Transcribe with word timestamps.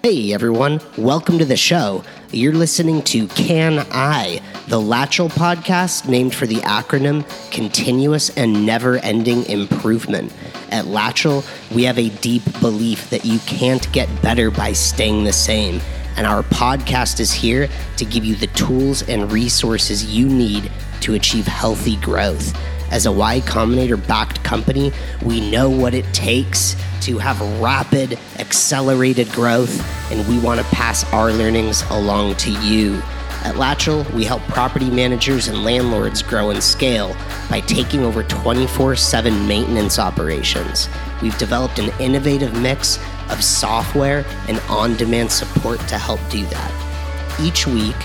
Hey 0.00 0.32
everyone, 0.32 0.80
welcome 0.96 1.40
to 1.40 1.44
the 1.44 1.56
show. 1.56 2.04
You're 2.30 2.52
listening 2.52 3.02
to 3.02 3.26
Can 3.26 3.80
I, 3.90 4.40
the 4.68 4.80
Latchel 4.80 5.28
podcast 5.28 6.08
named 6.08 6.36
for 6.36 6.46
the 6.46 6.58
acronym 6.58 7.26
Continuous 7.50 8.30
and 8.36 8.64
Never 8.64 8.98
Ending 8.98 9.44
Improvement. 9.46 10.32
At 10.70 10.84
Latchel, 10.84 11.44
we 11.74 11.82
have 11.82 11.98
a 11.98 12.10
deep 12.10 12.44
belief 12.60 13.10
that 13.10 13.24
you 13.24 13.40
can't 13.40 13.90
get 13.92 14.08
better 14.22 14.52
by 14.52 14.72
staying 14.72 15.24
the 15.24 15.32
same. 15.32 15.80
And 16.16 16.28
our 16.28 16.44
podcast 16.44 17.18
is 17.18 17.32
here 17.32 17.68
to 17.96 18.04
give 18.04 18.24
you 18.24 18.36
the 18.36 18.46
tools 18.48 19.02
and 19.08 19.32
resources 19.32 20.04
you 20.04 20.28
need 20.28 20.70
to 21.00 21.14
achieve 21.14 21.48
healthy 21.48 21.96
growth. 21.96 22.56
As 22.90 23.06
a 23.06 23.12
Y 23.12 23.40
Combinator 23.40 24.04
backed 24.06 24.42
company, 24.42 24.92
we 25.22 25.50
know 25.50 25.68
what 25.68 25.94
it 25.94 26.06
takes 26.14 26.74
to 27.02 27.18
have 27.18 27.40
rapid, 27.60 28.18
accelerated 28.38 29.30
growth, 29.30 29.84
and 30.10 30.26
we 30.28 30.38
want 30.38 30.60
to 30.60 30.66
pass 30.66 31.04
our 31.12 31.30
learnings 31.32 31.82
along 31.90 32.36
to 32.36 32.50
you. 32.50 33.00
At 33.44 33.54
Latchel, 33.54 34.10
we 34.14 34.24
help 34.24 34.42
property 34.42 34.90
managers 34.90 35.46
and 35.48 35.62
landlords 35.62 36.22
grow 36.22 36.50
and 36.50 36.62
scale 36.62 37.16
by 37.48 37.60
taking 37.60 38.00
over 38.00 38.24
24 38.24 38.96
7 38.96 39.46
maintenance 39.46 39.98
operations. 39.98 40.88
We've 41.22 41.38
developed 41.38 41.78
an 41.78 41.92
innovative 42.00 42.60
mix 42.60 42.98
of 43.30 43.44
software 43.44 44.24
and 44.48 44.58
on 44.68 44.96
demand 44.96 45.30
support 45.30 45.78
to 45.88 45.98
help 45.98 46.20
do 46.30 46.44
that. 46.46 47.40
Each 47.40 47.66
week 47.66 47.96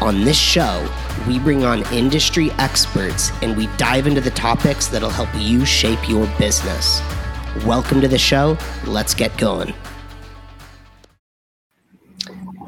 on 0.00 0.24
this 0.24 0.38
show, 0.38 0.88
we 1.26 1.38
bring 1.40 1.64
on 1.64 1.82
industry 1.92 2.50
experts 2.52 3.32
and 3.42 3.56
we 3.56 3.66
dive 3.76 4.06
into 4.06 4.20
the 4.20 4.30
topics 4.30 4.86
that'll 4.86 5.10
help 5.10 5.28
you 5.34 5.64
shape 5.64 6.08
your 6.08 6.26
business. 6.38 7.02
Welcome 7.66 8.00
to 8.02 8.08
the 8.08 8.18
show. 8.18 8.56
Let's 8.86 9.14
get 9.14 9.36
going. 9.36 9.74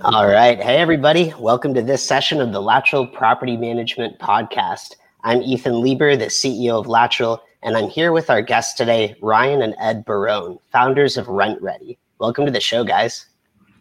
All 0.02 0.26
right. 0.26 0.60
Hey, 0.60 0.78
everybody. 0.78 1.32
Welcome 1.38 1.74
to 1.74 1.82
this 1.82 2.02
session 2.02 2.40
of 2.40 2.52
the 2.52 2.60
Latchel 2.60 3.12
Property 3.12 3.56
Management 3.56 4.18
Podcast. 4.18 4.96
I'm 5.22 5.42
Ethan 5.42 5.80
Lieber, 5.80 6.16
the 6.16 6.26
CEO 6.26 6.80
of 6.80 6.86
Latchel, 6.86 7.38
and 7.62 7.76
I'm 7.76 7.88
here 7.88 8.10
with 8.10 8.30
our 8.30 8.42
guests 8.42 8.74
today, 8.74 9.14
Ryan 9.20 9.62
and 9.62 9.76
Ed 9.78 10.04
Barone, 10.04 10.58
founders 10.72 11.16
of 11.16 11.26
RentRedi. 11.26 11.98
Welcome 12.18 12.46
to 12.46 12.50
the 12.50 12.60
show, 12.60 12.82
guys. 12.82 13.26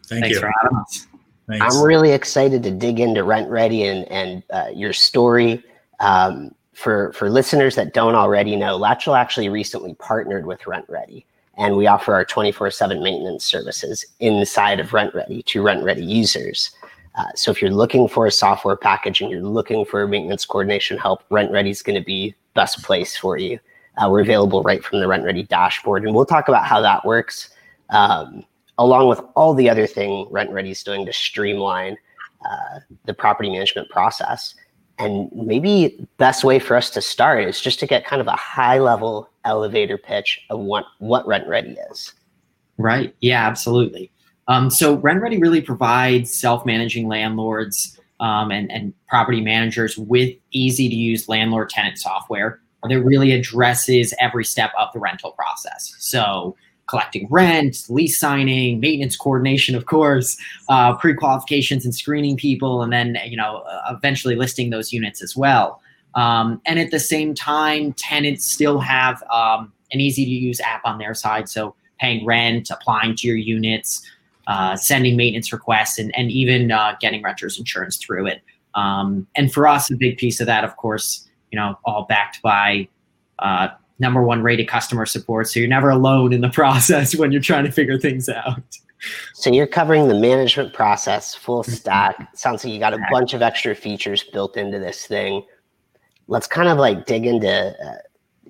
Thank 0.06 0.24
Thanks 0.24 0.36
you. 0.36 0.40
for 0.40 0.52
having 0.60 0.78
us. 0.78 1.06
I'm 1.60 1.82
really 1.82 2.12
excited 2.12 2.62
to 2.62 2.70
dig 2.70 3.00
into 3.00 3.22
RentRedi 3.22 3.84
and, 3.84 4.10
and 4.10 4.42
uh, 4.50 4.70
your 4.74 4.92
story. 4.92 5.62
Um, 6.00 6.54
for, 6.72 7.12
for 7.12 7.28
listeners 7.28 7.74
that 7.74 7.92
don't 7.92 8.14
already 8.14 8.56
know, 8.56 8.78
Latchel 8.78 9.18
actually 9.18 9.50
recently 9.50 9.94
partnered 9.94 10.46
with 10.46 10.62
RentRedi, 10.62 11.24
and 11.58 11.76
we 11.76 11.86
offer 11.86 12.14
our 12.14 12.24
24 12.24 12.70
7 12.70 13.02
maintenance 13.02 13.44
services 13.44 14.04
inside 14.20 14.80
of 14.80 14.88
RentRedi 14.90 15.44
to 15.44 15.62
RentRedi 15.62 16.06
users. 16.06 16.70
Uh, 17.16 17.26
so 17.34 17.50
if 17.50 17.60
you're 17.60 17.70
looking 17.70 18.08
for 18.08 18.26
a 18.26 18.30
software 18.30 18.76
package 18.76 19.20
and 19.20 19.30
you're 19.30 19.42
looking 19.42 19.84
for 19.84 20.06
maintenance 20.06 20.46
coordination 20.46 20.96
help, 20.96 21.28
RentRedi 21.28 21.70
is 21.70 21.82
going 21.82 21.98
to 21.98 22.04
be 22.04 22.34
best 22.54 22.82
place 22.82 23.16
for 23.16 23.36
you. 23.36 23.58
Uh, 23.98 24.08
we're 24.08 24.20
available 24.20 24.62
right 24.62 24.82
from 24.82 25.00
the 25.00 25.06
RentRedi 25.06 25.48
dashboard, 25.48 26.04
and 26.04 26.14
we'll 26.14 26.24
talk 26.24 26.48
about 26.48 26.64
how 26.64 26.80
that 26.80 27.04
works. 27.04 27.50
Um, 27.90 28.44
along 28.80 29.08
with 29.08 29.20
all 29.36 29.52
the 29.52 29.68
other 29.68 29.86
thing 29.86 30.26
RentRedi 30.32 30.70
is 30.70 30.82
doing 30.82 31.04
to 31.04 31.12
streamline 31.12 31.96
uh, 32.50 32.80
the 33.04 33.12
property 33.12 33.50
management 33.50 33.90
process. 33.90 34.54
And 34.98 35.30
maybe 35.34 36.08
best 36.16 36.44
way 36.44 36.58
for 36.58 36.76
us 36.76 36.88
to 36.90 37.02
start 37.02 37.44
is 37.44 37.60
just 37.60 37.78
to 37.80 37.86
get 37.86 38.06
kind 38.06 38.20
of 38.20 38.26
a 38.26 38.36
high 38.36 38.78
level 38.78 39.28
elevator 39.44 39.98
pitch 39.98 40.40
of 40.48 40.60
what, 40.60 40.86
what 40.98 41.26
RentRedi 41.26 41.76
is. 41.90 42.14
Right. 42.78 43.14
Yeah, 43.20 43.46
absolutely. 43.46 44.10
Um, 44.48 44.70
so 44.70 44.96
RentRedi 44.96 45.40
really 45.40 45.60
provides 45.60 46.34
self-managing 46.34 47.06
landlords 47.06 47.98
um, 48.18 48.50
and, 48.50 48.72
and 48.72 48.94
property 49.08 49.42
managers 49.42 49.98
with 49.98 50.34
easy 50.52 50.88
to 50.88 50.94
use 50.94 51.28
landlord 51.28 51.68
tenant 51.68 51.98
software 51.98 52.60
that 52.82 53.00
really 53.02 53.32
addresses 53.32 54.14
every 54.18 54.44
step 54.44 54.72
of 54.78 54.88
the 54.94 54.98
rental 54.98 55.32
process. 55.32 55.94
So 55.98 56.56
collecting 56.90 57.28
rent, 57.30 57.84
lease 57.88 58.18
signing, 58.18 58.80
maintenance 58.80 59.16
coordination, 59.16 59.76
of 59.76 59.86
course, 59.86 60.36
uh, 60.68 60.94
pre-qualifications 60.96 61.84
and 61.84 61.94
screening 61.94 62.36
people, 62.36 62.82
and 62.82 62.92
then 62.92 63.16
you 63.24 63.36
know 63.36 63.58
uh, 63.58 63.94
eventually 63.96 64.34
listing 64.34 64.70
those 64.70 64.92
units 64.92 65.22
as 65.22 65.36
well. 65.36 65.80
Um, 66.16 66.60
and 66.66 66.80
at 66.80 66.90
the 66.90 66.98
same 66.98 67.34
time, 67.34 67.92
tenants 67.92 68.50
still 68.50 68.80
have 68.80 69.22
um, 69.32 69.72
an 69.92 70.00
easy-to-use 70.00 70.60
app 70.60 70.82
on 70.84 70.98
their 70.98 71.14
side, 71.14 71.48
so 71.48 71.74
paying 72.00 72.26
rent, 72.26 72.70
applying 72.70 73.14
to 73.14 73.28
your 73.28 73.36
units, 73.36 74.04
uh, 74.48 74.74
sending 74.74 75.16
maintenance 75.16 75.52
requests, 75.52 75.98
and, 75.98 76.16
and 76.18 76.32
even 76.32 76.72
uh, 76.72 76.96
getting 77.00 77.22
renters 77.22 77.58
insurance 77.58 77.96
through 77.96 78.26
it. 78.26 78.42
Um, 78.74 79.28
and 79.36 79.52
for 79.52 79.68
us, 79.68 79.90
a 79.90 79.96
big 79.96 80.18
piece 80.18 80.40
of 80.40 80.46
that, 80.46 80.64
of 80.64 80.76
course, 80.76 81.28
you 81.52 81.56
know, 81.58 81.78
all 81.84 82.06
backed 82.08 82.42
by 82.42 82.88
uh, 83.38 83.68
number 84.00 84.22
one 84.22 84.42
rated 84.42 84.66
customer 84.66 85.06
support. 85.06 85.48
So 85.48 85.60
you're 85.60 85.68
never 85.68 85.90
alone 85.90 86.32
in 86.32 86.40
the 86.40 86.48
process 86.60 87.14
when 87.14 87.30
you're 87.32 87.40
trying 87.40 87.64
to 87.64 87.72
figure 87.72 87.98
things 87.98 88.28
out. 88.28 88.62
So 89.34 89.50
you're 89.50 89.66
covering 89.66 90.08
the 90.08 90.14
management 90.14 90.74
process 90.74 91.34
full 91.34 91.62
mm-hmm. 91.62 91.72
stack. 91.72 92.36
Sounds 92.36 92.64
like 92.64 92.72
you 92.72 92.80
got 92.80 92.94
a 92.94 93.00
bunch 93.10 93.34
of 93.34 93.42
extra 93.42 93.74
features 93.74 94.24
built 94.24 94.56
into 94.56 94.78
this 94.78 95.06
thing. 95.06 95.44
Let's 96.26 96.46
kind 96.46 96.68
of 96.68 96.78
like 96.78 97.06
dig 97.06 97.26
into 97.26 97.48
uh, 97.50 97.96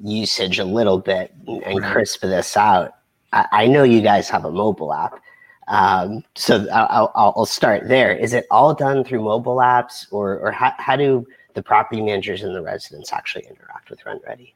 usage 0.02 0.58
a 0.58 0.64
little 0.64 0.98
bit 0.98 1.32
and, 1.46 1.62
and 1.62 1.84
crisp 1.84 2.22
this 2.22 2.56
out. 2.56 2.94
I, 3.32 3.46
I, 3.52 3.66
know 3.68 3.84
you 3.84 4.00
guys 4.00 4.28
have 4.28 4.44
a 4.44 4.50
mobile 4.50 4.92
app. 4.92 5.20
Um, 5.68 6.24
so 6.34 6.68
I'll, 6.70 7.12
I'll, 7.14 7.46
start 7.46 7.86
there. 7.86 8.12
Is 8.12 8.34
it 8.34 8.44
all 8.50 8.74
done 8.74 9.04
through 9.04 9.22
mobile 9.22 9.58
apps 9.58 10.06
or, 10.10 10.38
or 10.40 10.50
how, 10.50 10.74
how 10.78 10.96
do 10.96 11.24
the 11.54 11.62
property 11.62 12.02
managers 12.02 12.42
and 12.42 12.54
the 12.56 12.62
residents 12.62 13.12
actually 13.12 13.46
interact 13.46 13.88
with 13.88 14.00
RentRedi? 14.00 14.52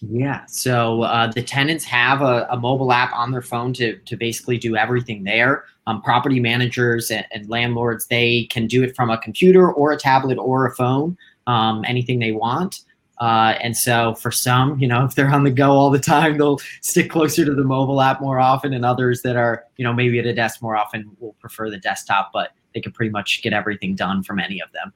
Yeah. 0.00 0.44
So 0.46 1.02
uh, 1.02 1.30
the 1.32 1.42
tenants 1.42 1.84
have 1.84 2.22
a, 2.22 2.46
a, 2.50 2.56
mobile 2.56 2.92
app 2.92 3.12
on 3.12 3.32
their 3.32 3.42
phone 3.42 3.72
to, 3.74 3.96
to 3.96 4.16
basically 4.16 4.58
do 4.58 4.76
everything 4.76 5.24
there. 5.24 5.64
Um, 5.86 6.02
property 6.02 6.40
managers 6.40 7.10
and, 7.10 7.26
and, 7.30 7.48
landlords, 7.48 8.06
they 8.06 8.44
can 8.50 8.66
do 8.66 8.82
it 8.82 8.94
from 8.94 9.10
a 9.10 9.18
computer 9.18 9.70
or 9.70 9.92
a 9.92 9.96
tablet 9.96 10.38
or 10.38 10.66
a 10.66 10.74
phone, 10.74 11.16
um, 11.46 11.84
anything 11.86 12.18
they 12.18 12.32
want. 12.32 12.80
Uh, 13.20 13.54
and 13.60 13.76
so 13.76 14.14
for 14.14 14.30
some, 14.30 14.78
you 14.78 14.86
know, 14.86 15.04
if 15.06 15.14
they're 15.14 15.30
on 15.30 15.44
the 15.44 15.50
go 15.50 15.70
all 15.70 15.90
the 15.90 15.98
time, 15.98 16.38
they'll 16.38 16.60
stick 16.82 17.10
closer 17.10 17.44
to 17.44 17.54
the 17.54 17.64
mobile 17.64 18.00
app 18.00 18.20
more 18.20 18.38
often. 18.38 18.72
And 18.72 18.84
others 18.84 19.22
that 19.22 19.36
are, 19.36 19.64
you 19.76 19.84
know, 19.84 19.92
maybe 19.92 20.18
at 20.18 20.26
a 20.26 20.34
desk 20.34 20.62
more 20.62 20.76
often 20.76 21.10
will 21.18 21.34
prefer 21.40 21.70
the 21.70 21.78
desktop, 21.78 22.30
but 22.32 22.50
they 22.74 22.80
can 22.80 22.92
pretty 22.92 23.10
much 23.10 23.40
get 23.42 23.52
everything 23.52 23.94
done 23.94 24.22
from 24.22 24.38
any 24.38 24.60
of 24.60 24.70
them 24.72 24.92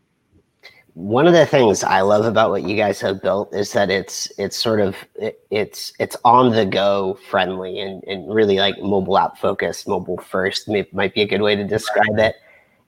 one 0.94 1.26
of 1.26 1.32
the 1.32 1.47
things 1.47 1.82
I 1.82 2.03
love 2.03 2.26
about 2.26 2.50
what 2.50 2.64
you 2.64 2.76
guys 2.76 3.00
have 3.00 3.22
built 3.22 3.54
is 3.54 3.72
that 3.72 3.91
it's 3.91 4.30
it's 4.36 4.56
sort 4.56 4.80
of 4.80 4.94
it, 5.14 5.41
it's 5.50 5.92
it's 5.98 6.16
on 6.25 6.50
the 6.50 6.66
go 6.66 7.19
friendly 7.30 7.80
and, 7.80 8.04
and 8.04 8.32
really 8.32 8.58
like 8.58 8.78
mobile 8.78 9.16
app 9.16 9.38
focused, 9.38 9.88
mobile 9.88 10.19
first 10.19 10.69
may, 10.69 10.86
might 10.92 11.14
be 11.14 11.22
a 11.22 11.26
good 11.26 11.41
way 11.41 11.56
to 11.56 11.64
describe 11.64 12.19
it. 12.19 12.36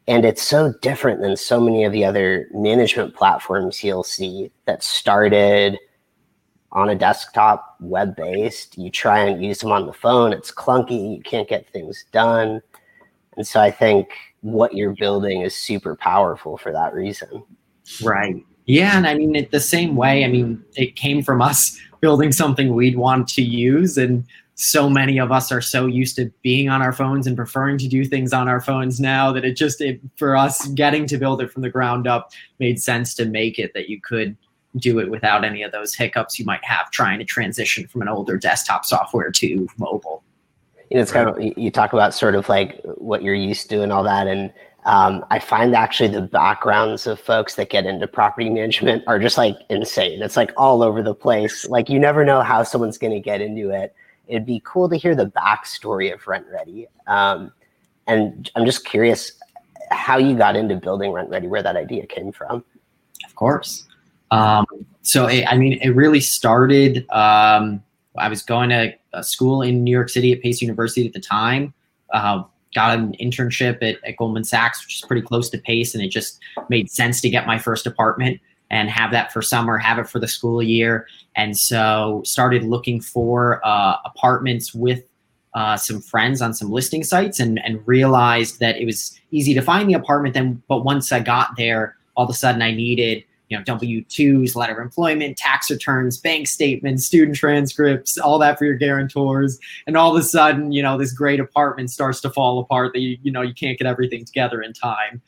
And 0.06 0.26
it's 0.26 0.42
so 0.42 0.74
different 0.82 1.22
than 1.22 1.34
so 1.34 1.58
many 1.58 1.84
of 1.84 1.92
the 1.92 2.04
other 2.04 2.46
management 2.52 3.14
platforms 3.14 3.82
you'll 3.82 4.02
see 4.04 4.50
that 4.66 4.82
started 4.82 5.78
on 6.72 6.90
a 6.90 6.94
desktop, 6.94 7.76
web 7.80 8.14
based. 8.16 8.76
You 8.76 8.90
try 8.90 9.20
and 9.20 9.42
use 9.42 9.60
them 9.60 9.72
on 9.72 9.86
the 9.86 9.94
phone, 9.94 10.34
it's 10.34 10.52
clunky, 10.52 11.16
you 11.16 11.22
can't 11.22 11.48
get 11.48 11.70
things 11.70 12.04
done. 12.12 12.60
And 13.38 13.46
so 13.46 13.60
I 13.60 13.70
think 13.70 14.10
what 14.42 14.74
you're 14.74 14.94
building 14.94 15.40
is 15.40 15.56
super 15.56 15.96
powerful 15.96 16.58
for 16.58 16.70
that 16.72 16.92
reason. 16.92 17.44
Right. 18.02 18.44
Yeah, 18.66 18.96
and 18.96 19.06
I 19.06 19.14
mean 19.14 19.36
it 19.36 19.50
the 19.50 19.60
same 19.60 19.96
way. 19.96 20.24
I 20.24 20.28
mean, 20.28 20.64
it 20.76 20.96
came 20.96 21.22
from 21.22 21.42
us 21.42 21.78
building 22.00 22.32
something 22.32 22.74
we'd 22.74 22.96
want 22.96 23.28
to 23.28 23.42
use, 23.42 23.96
and 23.98 24.24
so 24.56 24.88
many 24.88 25.18
of 25.18 25.32
us 25.32 25.50
are 25.50 25.60
so 25.60 25.86
used 25.86 26.16
to 26.16 26.30
being 26.42 26.68
on 26.68 26.80
our 26.80 26.92
phones 26.92 27.26
and 27.26 27.36
preferring 27.36 27.76
to 27.78 27.88
do 27.88 28.04
things 28.04 28.32
on 28.32 28.48
our 28.48 28.60
phones 28.60 29.00
now 29.00 29.32
that 29.32 29.44
it 29.44 29.56
just 29.56 29.80
it, 29.80 30.00
for 30.16 30.36
us 30.36 30.66
getting 30.68 31.06
to 31.08 31.18
build 31.18 31.42
it 31.42 31.50
from 31.50 31.62
the 31.62 31.70
ground 31.70 32.06
up 32.06 32.30
made 32.60 32.80
sense 32.80 33.14
to 33.14 33.24
make 33.24 33.58
it 33.58 33.72
that 33.74 33.88
you 33.88 34.00
could 34.00 34.36
do 34.76 34.98
it 34.98 35.10
without 35.10 35.44
any 35.44 35.62
of 35.62 35.72
those 35.72 35.94
hiccups 35.94 36.38
you 36.38 36.44
might 36.44 36.64
have 36.64 36.90
trying 36.90 37.18
to 37.18 37.24
transition 37.24 37.86
from 37.86 38.02
an 38.02 38.08
older 38.08 38.36
desktop 38.36 38.84
software 38.84 39.30
to 39.30 39.68
mobile. 39.76 40.22
You 40.90 40.96
know, 40.96 41.02
it's 41.02 41.12
kind 41.12 41.28
of 41.28 41.58
you 41.58 41.70
talk 41.70 41.92
about 41.92 42.14
sort 42.14 42.34
of 42.34 42.48
like 42.48 42.80
what 42.96 43.22
you're 43.22 43.34
used 43.34 43.70
to 43.70 43.82
and 43.82 43.92
all 43.92 44.04
that, 44.04 44.26
and 44.26 44.52
um, 44.84 45.24
I 45.30 45.38
find 45.38 45.74
actually 45.74 46.10
the 46.10 46.22
backgrounds 46.22 47.06
of 47.06 47.18
folks 47.18 47.54
that 47.54 47.70
get 47.70 47.86
into 47.86 48.06
property 48.06 48.50
management 48.50 49.02
are 49.06 49.18
just 49.18 49.38
like 49.38 49.56
insane. 49.70 50.22
It's 50.22 50.36
like 50.36 50.52
all 50.56 50.82
over 50.82 51.02
the 51.02 51.14
place. 51.14 51.66
Like 51.68 51.88
you 51.88 51.98
never 51.98 52.24
know 52.24 52.42
how 52.42 52.62
someone's 52.62 52.98
going 52.98 53.12
to 53.12 53.20
get 53.20 53.40
into 53.40 53.70
it. 53.70 53.94
It'd 54.26 54.46
be 54.46 54.60
cool 54.64 54.88
to 54.90 54.96
hear 54.96 55.14
the 55.14 55.26
backstory 55.26 56.12
of 56.12 56.22
RentRedi. 56.22 56.86
Um, 57.06 57.52
and 58.06 58.50
I'm 58.54 58.66
just 58.66 58.84
curious 58.84 59.32
how 59.90 60.18
you 60.18 60.36
got 60.36 60.56
into 60.56 60.76
building 60.76 61.10
RentRedi, 61.12 61.48
where 61.48 61.62
that 61.62 61.76
idea 61.76 62.06
came 62.06 62.32
from. 62.32 62.64
Of 63.24 63.34
course. 63.34 63.86
Um, 64.30 64.66
so, 65.02 65.26
it, 65.26 65.44
I 65.46 65.56
mean, 65.56 65.78
it 65.82 65.90
really 65.90 66.20
started. 66.20 67.08
Um, 67.10 67.82
I 68.16 68.28
was 68.28 68.42
going 68.42 68.70
to 68.70 68.92
a 69.12 69.22
school 69.22 69.62
in 69.62 69.84
New 69.84 69.90
York 69.90 70.08
City 70.08 70.32
at 70.32 70.42
Pace 70.42 70.60
University 70.60 71.06
at 71.06 71.12
the 71.12 71.20
time. 71.20 71.72
Uh, 72.12 72.44
got 72.74 72.98
an 72.98 73.14
internship 73.20 73.82
at, 73.82 74.02
at 74.04 74.16
Goldman 74.16 74.44
Sachs, 74.44 74.84
which 74.84 74.96
is 74.96 75.02
pretty 75.02 75.22
close 75.22 75.48
to 75.50 75.58
pace, 75.58 75.94
and 75.94 76.04
it 76.04 76.08
just 76.08 76.40
made 76.68 76.90
sense 76.90 77.20
to 77.22 77.30
get 77.30 77.46
my 77.46 77.58
first 77.58 77.86
apartment 77.86 78.40
and 78.70 78.90
have 78.90 79.12
that 79.12 79.32
for 79.32 79.42
summer, 79.42 79.78
have 79.78 79.98
it 79.98 80.08
for 80.08 80.18
the 80.18 80.26
school 80.26 80.62
year, 80.62 81.06
and 81.36 81.56
so 81.56 82.22
started 82.24 82.64
looking 82.64 83.00
for 83.00 83.60
uh, 83.64 83.96
apartments 84.04 84.74
with 84.74 85.04
uh, 85.54 85.76
some 85.76 86.00
friends 86.00 86.42
on 86.42 86.52
some 86.52 86.70
listing 86.70 87.04
sites, 87.04 87.38
and 87.40 87.64
and 87.64 87.86
realized 87.86 88.58
that 88.60 88.76
it 88.76 88.84
was 88.84 89.18
easy 89.30 89.54
to 89.54 89.62
find 89.62 89.88
the 89.88 89.94
apartment. 89.94 90.34
Then, 90.34 90.62
but 90.68 90.84
once 90.84 91.12
I 91.12 91.20
got 91.20 91.56
there, 91.56 91.96
all 92.16 92.24
of 92.24 92.30
a 92.30 92.34
sudden 92.34 92.62
I 92.62 92.72
needed 92.72 93.24
you 93.48 93.58
know 93.58 93.64
w2s 93.64 94.56
letter 94.56 94.74
of 94.74 94.84
employment 94.84 95.36
tax 95.36 95.70
returns 95.70 96.18
bank 96.18 96.48
statements 96.48 97.06
student 97.06 97.36
transcripts 97.36 98.16
all 98.18 98.38
that 98.38 98.58
for 98.58 98.64
your 98.64 98.74
guarantors. 98.74 99.58
And 99.86 99.96
all 99.96 100.14
of 100.14 100.20
a 100.20 100.26
sudden 100.26 100.72
you 100.72 100.82
know 100.82 100.98
this 100.98 101.12
great 101.12 101.40
apartment 101.40 101.90
starts 101.90 102.20
to 102.22 102.30
fall 102.30 102.58
apart 102.58 102.92
that 102.94 103.00
you, 103.00 103.18
you 103.22 103.32
know 103.32 103.42
you 103.42 103.54
can't 103.54 103.78
get 103.78 103.86
everything 103.86 104.24
together 104.24 104.62
in 104.62 104.72
time. 104.72 105.20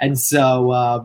And 0.00 0.18
so 0.18 0.70
uh, 0.70 1.04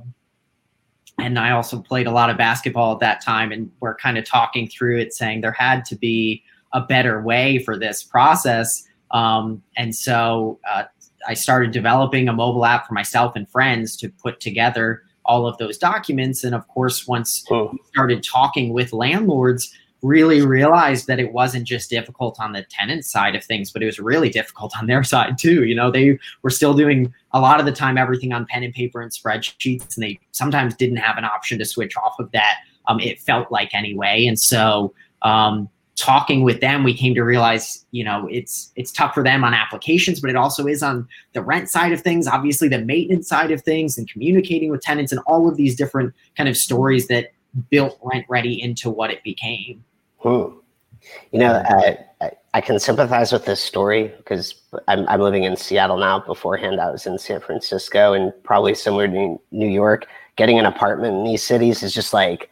and 1.17 1.37
i 1.37 1.51
also 1.51 1.81
played 1.81 2.07
a 2.07 2.11
lot 2.11 2.29
of 2.29 2.37
basketball 2.37 2.93
at 2.93 2.99
that 2.99 3.21
time 3.21 3.51
and 3.51 3.69
we're 3.81 3.95
kind 3.95 4.17
of 4.17 4.25
talking 4.25 4.67
through 4.67 4.97
it 4.97 5.13
saying 5.13 5.41
there 5.41 5.51
had 5.51 5.83
to 5.85 5.95
be 5.95 6.43
a 6.73 6.81
better 6.81 7.19
way 7.21 7.57
for 7.63 7.79
this 7.79 8.03
process. 8.03 8.83
Um, 9.11 9.63
and 9.75 9.95
so 9.95 10.59
uh, 10.69 10.83
i 11.27 11.33
started 11.33 11.71
developing 11.71 12.29
a 12.29 12.33
mobile 12.33 12.65
app 12.65 12.87
for 12.87 12.93
myself 12.93 13.35
and 13.35 13.49
friends 13.49 13.97
to 13.97 14.09
put 14.09 14.39
together 14.39 15.03
all 15.29 15.47
of 15.47 15.57
those 15.59 15.77
documents. 15.77 16.43
And 16.43 16.55
of 16.55 16.67
course, 16.67 17.07
once 17.07 17.45
we 17.49 17.69
started 17.91 18.23
talking 18.23 18.73
with 18.73 18.91
landlords, 18.91 19.71
really 20.01 20.41
realized 20.41 21.05
that 21.07 21.19
it 21.19 21.31
wasn't 21.33 21.65
just 21.65 21.89
difficult 21.89 22.39
on 22.39 22.53
the 22.53 22.63
tenant 22.63 23.05
side 23.05 23.35
of 23.35 23.43
things, 23.43 23.71
but 23.71 23.83
it 23.83 23.85
was 23.85 23.99
really 23.99 24.29
difficult 24.29 24.75
on 24.77 24.87
their 24.87 25.03
side 25.13 25.37
too. 25.37 25.65
You 25.65 25.75
know, 25.75 25.91
they 25.91 26.17
were 26.41 26.49
still 26.49 26.73
doing 26.73 27.13
a 27.31 27.39
lot 27.39 27.59
of 27.59 27.67
the 27.67 27.71
time 27.71 27.97
everything 27.97 28.33
on 28.33 28.47
pen 28.47 28.63
and 28.63 28.73
paper 28.73 29.01
and 29.01 29.11
spreadsheets, 29.11 29.95
and 29.95 30.03
they 30.03 30.19
sometimes 30.31 30.73
didn't 30.75 30.97
have 30.97 31.17
an 31.17 31.25
option 31.25 31.59
to 31.59 31.65
switch 31.65 31.95
off 31.95 32.17
of 32.19 32.31
that. 32.31 32.57
Um, 32.87 32.99
it 32.99 33.19
felt 33.19 33.51
like 33.51 33.75
anyway, 33.75 34.25
and 34.25 34.39
so 34.39 34.93
um, 35.21 35.69
talking 35.99 36.43
with 36.43 36.61
them, 36.61 36.83
we 36.83 36.93
came 36.93 37.13
to 37.15 37.23
realize, 37.23 37.85
you 37.91 38.03
know, 38.03 38.27
it's 38.31 38.71
it's 38.75 38.91
tough 38.91 39.13
for 39.13 39.23
them 39.23 39.43
on 39.43 39.53
applications, 39.53 40.19
but 40.19 40.29
it 40.29 40.35
also 40.35 40.67
is 40.67 40.81
on 40.81 41.07
the 41.33 41.41
rent 41.41 41.69
side 41.69 41.91
of 41.91 42.01
things, 42.01 42.27
obviously 42.27 42.67
the 42.67 42.79
maintenance 42.79 43.27
side 43.27 43.51
of 43.51 43.61
things, 43.61 43.97
and 43.97 44.09
communicating 44.09 44.71
with 44.71 44.81
tenants, 44.81 45.11
and 45.11 45.21
all 45.27 45.47
of 45.47 45.57
these 45.57 45.75
different 45.75 46.13
kind 46.35 46.49
of 46.49 46.57
stories 46.57 47.07
that 47.07 47.31
built 47.69 47.99
RentRedi 48.01 48.59
into 48.59 48.89
what 48.89 49.11
it 49.11 49.23
became. 49.23 49.83
Hmm. 50.17 50.55
You 51.31 51.39
know, 51.39 51.63
I, 51.65 52.31
I 52.53 52.61
can 52.61 52.79
sympathize 52.79 53.31
with 53.31 53.45
this 53.45 53.61
story 53.61 54.13
because 54.17 54.55
I'm, 54.87 55.07
I'm 55.07 55.21
living 55.21 55.43
in 55.43 55.55
Seattle 55.55 55.97
now. 55.97 56.19
Beforehand, 56.19 56.81
I 56.81 56.91
was 56.91 57.05
in 57.05 57.17
San 57.17 57.39
Francisco 57.39 58.13
and 58.13 58.33
probably 58.43 58.75
similar 58.75 59.07
to 59.07 59.39
New 59.51 59.67
York. 59.67 60.07
Getting 60.35 60.59
an 60.59 60.65
apartment 60.65 61.15
in 61.15 61.23
these 61.23 61.43
cities 61.43 61.83
is 61.83 61.93
just 61.93 62.13
like 62.13 62.49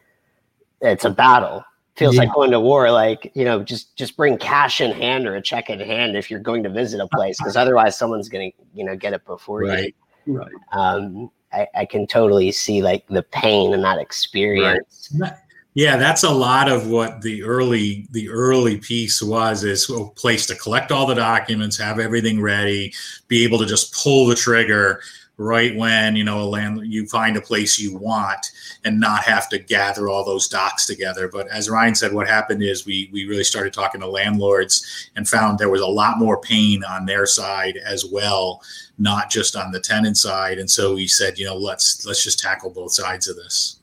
it's 0.81 1.05
a 1.05 1.09
battle 1.09 1.63
feels 1.97 2.15
yeah. 2.15 2.21
like 2.21 2.33
going 2.33 2.51
to 2.51 2.59
war 2.59 2.91
like 2.91 3.31
you 3.33 3.43
know 3.43 3.63
just 3.63 3.95
just 3.95 4.15
bring 4.15 4.37
cash 4.37 4.79
in 4.81 4.91
hand 4.91 5.27
or 5.27 5.35
a 5.35 5.41
check 5.41 5.69
in 5.69 5.79
hand 5.79 6.15
if 6.15 6.29
you're 6.29 6.39
going 6.39 6.61
to 6.63 6.69
visit 6.69 6.99
a 6.99 7.07
place 7.07 7.37
because 7.39 7.57
otherwise 7.57 7.97
someone's 7.97 8.29
gonna 8.29 8.51
you 8.73 8.83
know 8.83 8.95
get 8.95 9.13
it 9.13 9.25
before 9.25 9.61
right. 9.61 9.95
you 10.25 10.37
right 10.37 10.51
um 10.71 11.31
I, 11.51 11.67
I 11.75 11.85
can 11.85 12.05
totally 12.05 12.51
see 12.51 12.81
like 12.81 13.07
the 13.07 13.23
pain 13.23 13.73
in 13.73 13.81
that 13.81 13.97
experience 13.97 15.09
right. 15.17 15.33
yeah 15.73 15.97
that's 15.97 16.23
a 16.23 16.29
lot 16.29 16.69
of 16.69 16.87
what 16.87 17.21
the 17.21 17.41
early 17.41 18.07
the 18.11 18.29
early 18.29 18.77
piece 18.77 19.21
was 19.21 19.63
is 19.63 19.89
a 19.89 20.05
place 20.15 20.45
to 20.47 20.55
collect 20.55 20.91
all 20.91 21.07
the 21.07 21.15
documents 21.15 21.77
have 21.77 21.99
everything 21.99 22.41
ready 22.41 22.93
be 23.27 23.43
able 23.43 23.57
to 23.57 23.65
just 23.65 23.93
pull 23.93 24.27
the 24.27 24.35
trigger 24.35 25.01
right 25.37 25.75
when 25.75 26.15
you 26.15 26.23
know 26.23 26.41
a 26.41 26.43
land 26.43 26.81
you 26.91 27.05
find 27.05 27.37
a 27.37 27.41
place 27.41 27.79
you 27.79 27.95
want 27.95 28.51
and 28.83 28.99
not 28.99 29.23
have 29.23 29.47
to 29.47 29.59
gather 29.59 30.09
all 30.09 30.25
those 30.25 30.47
docs 30.47 30.85
together. 30.87 31.27
But 31.27 31.47
as 31.49 31.69
ryan 31.69 31.93
said 31.93 32.11
what 32.11 32.27
happened 32.27 32.63
is 32.63 32.85
we 32.85 33.09
we 33.13 33.25
really 33.25 33.43
started 33.43 33.71
talking 33.71 34.01
to 34.01 34.07
landlords 34.07 35.09
and 35.15 35.27
found 35.27 35.59
there 35.59 35.69
was 35.69 35.81
a 35.81 35.87
lot 35.87 36.17
more 36.17 36.41
pain 36.41 36.83
on 36.83 37.05
their 37.05 37.27
side 37.27 37.77
as 37.77 38.05
well 38.05 38.61
not 38.97 39.29
just 39.29 39.55
on 39.55 39.71
the 39.71 39.79
tenant 39.79 40.17
side. 40.17 40.57
And 40.57 40.69
so 40.69 40.95
we 40.95 41.07
said 41.07 41.37
you 41.37 41.45
know 41.45 41.55
let's 41.55 42.03
let's 42.05 42.23
just 42.23 42.39
tackle 42.39 42.71
both 42.71 42.91
sides 42.91 43.27
of 43.27 43.35
this. 43.35 43.79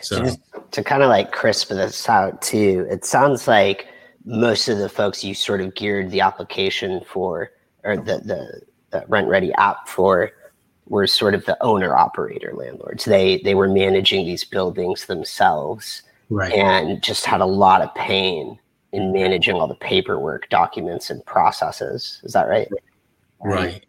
So 0.00 0.24
to, 0.24 0.40
to 0.72 0.82
kind 0.82 1.04
of 1.04 1.08
like 1.08 1.30
crisp 1.30 1.68
this 1.68 2.08
out 2.08 2.42
too 2.42 2.86
it 2.90 3.04
sounds 3.04 3.46
like 3.46 3.86
most 4.24 4.68
of 4.68 4.78
the 4.78 4.88
folks 4.88 5.22
you 5.22 5.34
sort 5.34 5.60
of 5.60 5.74
geared 5.74 6.10
the 6.10 6.20
application 6.20 7.00
for 7.06 7.52
or 7.84 7.96
the 7.96 8.18
the, 8.24 8.62
the 8.90 9.06
RentRedi 9.06 9.52
app 9.56 9.86
for 9.86 10.32
were 10.90 11.06
sort 11.06 11.34
of 11.34 11.46
the 11.46 11.56
owner 11.62 11.96
operator 11.96 12.52
landlords. 12.54 13.06
They 13.06 13.38
they 13.38 13.54
were 13.54 13.68
managing 13.68 14.26
these 14.26 14.44
buildings 14.44 15.06
themselves, 15.06 16.02
right. 16.28 16.52
and 16.52 17.02
just 17.02 17.24
had 17.24 17.40
a 17.40 17.46
lot 17.46 17.80
of 17.80 17.94
pain 17.94 18.58
in 18.92 19.12
managing 19.12 19.54
all 19.54 19.68
the 19.68 19.76
paperwork, 19.76 20.48
documents, 20.50 21.08
and 21.08 21.24
processes. 21.24 22.20
Is 22.24 22.32
that 22.34 22.48
right? 22.48 22.68
Right. 23.42 23.86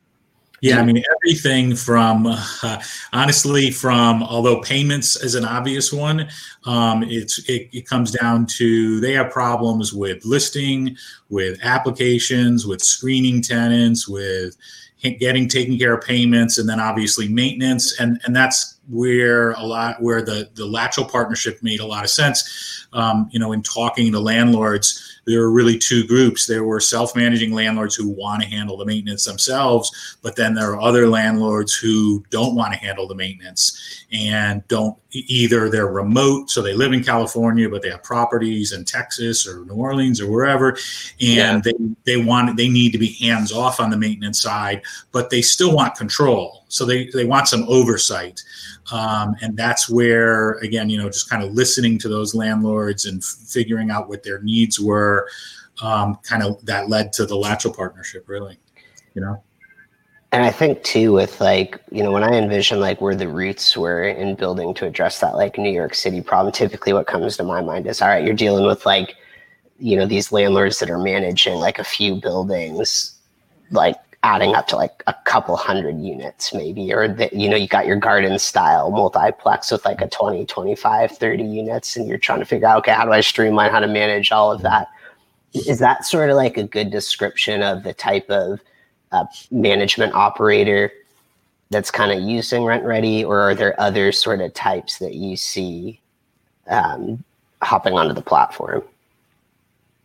Yeah, 0.62 0.80
I 0.80 0.86
mean 0.86 1.04
everything 1.16 1.76
from 1.76 2.28
uh, 2.28 2.84
honestly 3.14 3.72
from 3.72 4.22
although 4.22 4.62
payments 4.62 5.16
is 5.16 5.34
an 5.34 5.44
obvious 5.44 5.92
one, 5.92 6.30
um, 6.66 7.02
it's 7.02 7.40
it, 7.50 7.68
it 7.74 7.88
comes 7.88 8.12
down 8.12 8.46
to 8.58 9.00
they 9.00 9.14
have 9.14 9.32
problems 9.32 9.92
with 9.92 10.24
listing, 10.24 10.96
with 11.30 11.58
applications, 11.64 12.68
with 12.68 12.84
screening 12.84 13.42
tenants, 13.42 14.08
with 14.08 14.56
getting 15.02 15.48
taking 15.48 15.78
care 15.78 15.94
of 15.94 16.06
payments 16.06 16.58
and 16.58 16.70
then 16.70 16.80
obviously 16.80 17.28
maintenance. 17.28 18.00
And 18.00 18.22
and 18.26 18.36
that's 18.36 18.80
where 18.90 19.52
a 19.52 19.64
lot 19.64 20.02
where 20.02 20.22
the 20.22 20.50
the 20.56 20.66
Latchel 20.66 21.10
partnership 21.10 21.62
made 21.62 21.80
a 21.80 21.86
lot 21.86 22.04
of 22.04 22.10
sense 22.10 22.88
um, 22.94 23.30
you 23.32 23.40
know 23.40 23.52
in 23.52 23.62
talking 23.62 24.12
to 24.12 24.20
landlords 24.20 25.12
there 25.26 25.42
were 25.42 25.52
really 25.52 25.78
two 25.78 26.06
groups. 26.06 26.48
There 26.48 26.64
were 26.64 26.80
self-managing 26.80 27.54
landlords 27.54 27.96
who 27.96 28.10
want 28.10 28.42
to 28.42 28.48
handle 28.48 28.78
the 28.78 28.86
maintenance 28.86 29.26
themselves, 29.26 30.18
but 30.22 30.36
then 30.36 30.56
there 30.56 30.72
are 30.72 30.82
other 30.82 31.08
landlords 31.08 31.74
who 31.76 32.24
don't 32.32 32.56
want 32.56 32.74
to 32.74 32.80
handle 32.80 33.08
the 33.08 33.16
maintenance 33.16 34.06
and 34.12 34.68
don't 34.68 34.98
either 35.12 35.70
they're 35.70 35.88
remote, 35.88 36.50
so 36.50 36.62
they 36.62 36.74
live 36.74 36.94
in 36.94 37.04
California, 37.04 37.70
but 37.70 37.82
they 37.82 37.90
have 37.90 38.04
properties 38.04 38.72
in 38.72 38.84
Texas 38.86 39.48
or 39.48 39.64
New 39.66 39.76
Orleans 39.76 40.20
or 40.20 40.32
wherever, 40.32 40.70
and 40.70 40.78
yeah. 41.20 41.62
they 41.64 41.74
they 42.06 42.18
want 42.18 42.58
they 42.58 42.70
need 42.70 42.92
to 42.92 42.98
be 42.98 43.14
hands 43.14 43.52
off 43.52 43.80
on 43.80 43.90
the 43.90 43.98
maintenance 43.98 44.42
side, 44.42 44.82
but 45.12 45.30
they 45.30 45.42
still 45.42 45.76
want 45.76 45.96
control. 45.96 46.61
So 46.72 46.86
they 46.86 47.08
they 47.08 47.26
want 47.26 47.48
some 47.48 47.66
oversight. 47.68 48.42
Um, 48.92 49.36
and 49.42 49.56
that's 49.56 49.90
where, 49.90 50.54
again, 50.60 50.90
you 50.90 50.98
know, 50.98 51.08
just 51.08 51.30
kind 51.30 51.44
of 51.44 51.54
listening 51.54 52.00
to 52.00 52.10
those 52.10 52.34
landlords 52.34 53.06
and 53.06 53.22
f- 53.22 53.36
figuring 53.48 53.92
out 53.92 54.10
what 54.10 54.24
their 54.24 54.42
needs 54.42 54.80
were, 54.80 55.30
um, 55.82 56.18
kind 56.24 56.44
of 56.44 56.66
that 56.66 56.90
led 56.90 57.14
to 57.14 57.26
the 57.26 57.36
Latchel 57.36 57.76
partnership, 57.76 58.28
really, 58.28 58.58
you 59.14 59.22
know. 59.22 59.44
And 60.32 60.44
I 60.46 60.50
think 60.50 60.82
too, 60.84 61.12
with 61.12 61.42
like, 61.42 61.80
you 61.92 62.04
know, 62.04 62.12
when 62.12 62.24
I 62.24 62.32
envision 62.36 62.80
like 62.80 63.02
where 63.02 63.16
the 63.16 63.28
roots 63.28 63.76
were 63.76 64.04
in 64.04 64.36
building 64.36 64.74
to 64.76 64.86
address 64.86 65.20
that 65.20 65.36
like 65.36 65.58
New 65.58 65.70
York 65.72 65.94
City 65.94 66.22
problem, 66.22 66.54
typically 66.54 66.94
what 66.94 67.06
comes 67.06 67.36
to 67.38 67.44
my 67.44 67.62
mind 67.62 67.86
is 67.86 68.02
all 68.02 68.08
right, 68.08 68.24
you're 68.24 68.34
dealing 68.34 68.66
with 68.66 68.86
like, 68.86 69.16
you 69.78 69.98
know, 69.98 70.06
these 70.06 70.32
landlords 70.32 70.80
that 70.80 70.90
are 70.90 70.98
managing 70.98 71.56
like 71.56 71.80
a 71.80 71.84
few 71.84 72.16
buildings, 72.16 73.20
like 73.72 73.98
adding 74.24 74.54
up 74.54 74.68
to 74.68 74.76
like 74.76 75.04
a 75.08 75.16
couple 75.26 75.56
hundred 75.56 76.00
units 76.00 76.54
maybe 76.54 76.94
or 76.94 77.08
that 77.08 77.34
you 77.34 77.50
know 77.50 77.56
you 77.56 77.68
got 77.68 77.88
your 77.88 77.96
garden 77.96 78.38
style 78.38 78.92
multiplex 78.92 79.72
with 79.72 79.84
like 79.84 80.00
a 80.00 80.08
20 80.08 80.46
25 80.46 81.12
30 81.12 81.44
units 81.44 81.96
and 81.96 82.08
you're 82.08 82.20
trying 82.20 82.38
to 82.38 82.46
figure 82.46 82.68
out 82.68 82.78
okay 82.78 82.92
how 82.92 83.04
do 83.04 83.12
i 83.12 83.20
streamline 83.20 83.72
how 83.72 83.80
to 83.80 83.88
manage 83.88 84.32
all 84.32 84.52
of 84.52 84.62
that? 84.62 84.90
Is 85.54 85.80
that 85.80 86.06
sort 86.06 86.30
of 86.30 86.36
like 86.36 86.58
a 86.58 86.64
good 86.64 86.92
description 86.92 87.62
of 87.62 87.84
the 87.84 87.94
type 87.94 88.30
of 88.30 88.60
uh, 89.12 89.26
management 89.50 90.14
operator 90.14 90.92
that's 91.70 91.92
kind 91.92 92.12
of 92.12 92.22
using 92.28 92.64
RentRedi 92.64 93.26
or 93.26 93.40
are 93.40 93.56
there 93.56 93.80
other 93.80 94.12
sort 94.12 94.42
of 94.42 94.54
types 94.54 95.00
that 95.00 95.16
you 95.16 95.36
see 95.36 96.00
um, 96.68 97.24
hopping 97.62 97.94
onto 97.94 98.14
the 98.14 98.22
platform? 98.22 98.84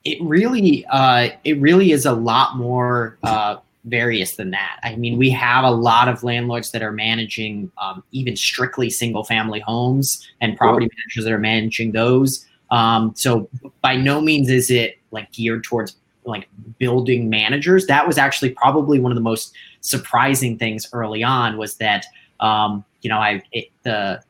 It 0.05 0.21
really 0.21 0.85
uh, 0.87 1.31
it 1.45 1.61
really 1.61 1.93
is 1.93 2.07
a 2.07 2.13
lot 2.13 2.57
more 2.57 3.19
uh, 3.23 3.57
various 3.87 4.37
than 4.37 4.51
that. 4.51 4.79
I 4.83 4.97
mean, 4.97 5.17
we 5.17 5.31
have 5.31 5.65
a 5.65 5.71
lot 5.71 6.09
of 6.09 6.23
landlords 6.23 6.73
that 6.73 6.83
are 6.83 6.93
managing 6.93 7.71
um, 7.79 8.03
even 8.13 8.37
strictly 8.37 8.91
single 8.91 9.25
family 9.25 9.61
homes 9.61 10.29
and 10.41 10.57
property 10.57 10.89
managers 10.97 11.25
that 11.25 11.33
are 11.33 11.39
managing 11.39 11.93
those. 11.93 12.47
Um, 12.71 13.13
so 13.15 13.49
by 13.81 13.97
no 13.97 14.21
means 14.21 14.51
is 14.51 14.71
it 14.71 14.99
like 15.13 15.33
geared 15.33 15.65
towards 15.65 15.97
like 16.25 16.49
building 16.79 17.31
managers. 17.31 17.87
That 17.87 18.07
was 18.07 18.19
actually 18.19 18.51
probably 18.51 18.99
one 18.99 19.13
of 19.13 19.17
the 19.17 19.23
most 19.23 19.55
surprising 19.81 20.59
things 20.59 20.89
early 20.93 21.23
on 21.23 21.57
was 21.57 21.77
that 21.77 22.07
um, 22.41 22.85
you 23.03 23.09
know 23.09 23.19
I 23.19 23.43
it, 23.53 23.69
the 23.85 24.21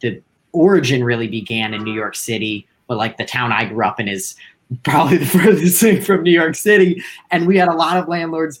the 0.00 0.22
origin 0.52 1.04
really 1.04 1.28
began 1.28 1.74
in 1.74 1.84
New 1.84 1.92
York 1.92 2.16
City, 2.16 2.66
but 2.88 2.96
like 2.96 3.18
the 3.18 3.24
town 3.24 3.52
I 3.52 3.66
grew 3.66 3.84
up 3.84 4.00
in 4.00 4.08
is 4.08 4.34
probably 4.84 5.18
the 5.18 5.26
furthest 5.38 5.80
thing 5.80 6.00
from 6.00 6.22
New 6.22 6.32
York 6.32 6.54
City, 6.54 7.02
and 7.30 7.46
we 7.46 7.58
had 7.58 7.68
a 7.68 7.74
lot 7.74 7.98
of 7.98 8.08
landlords 8.08 8.60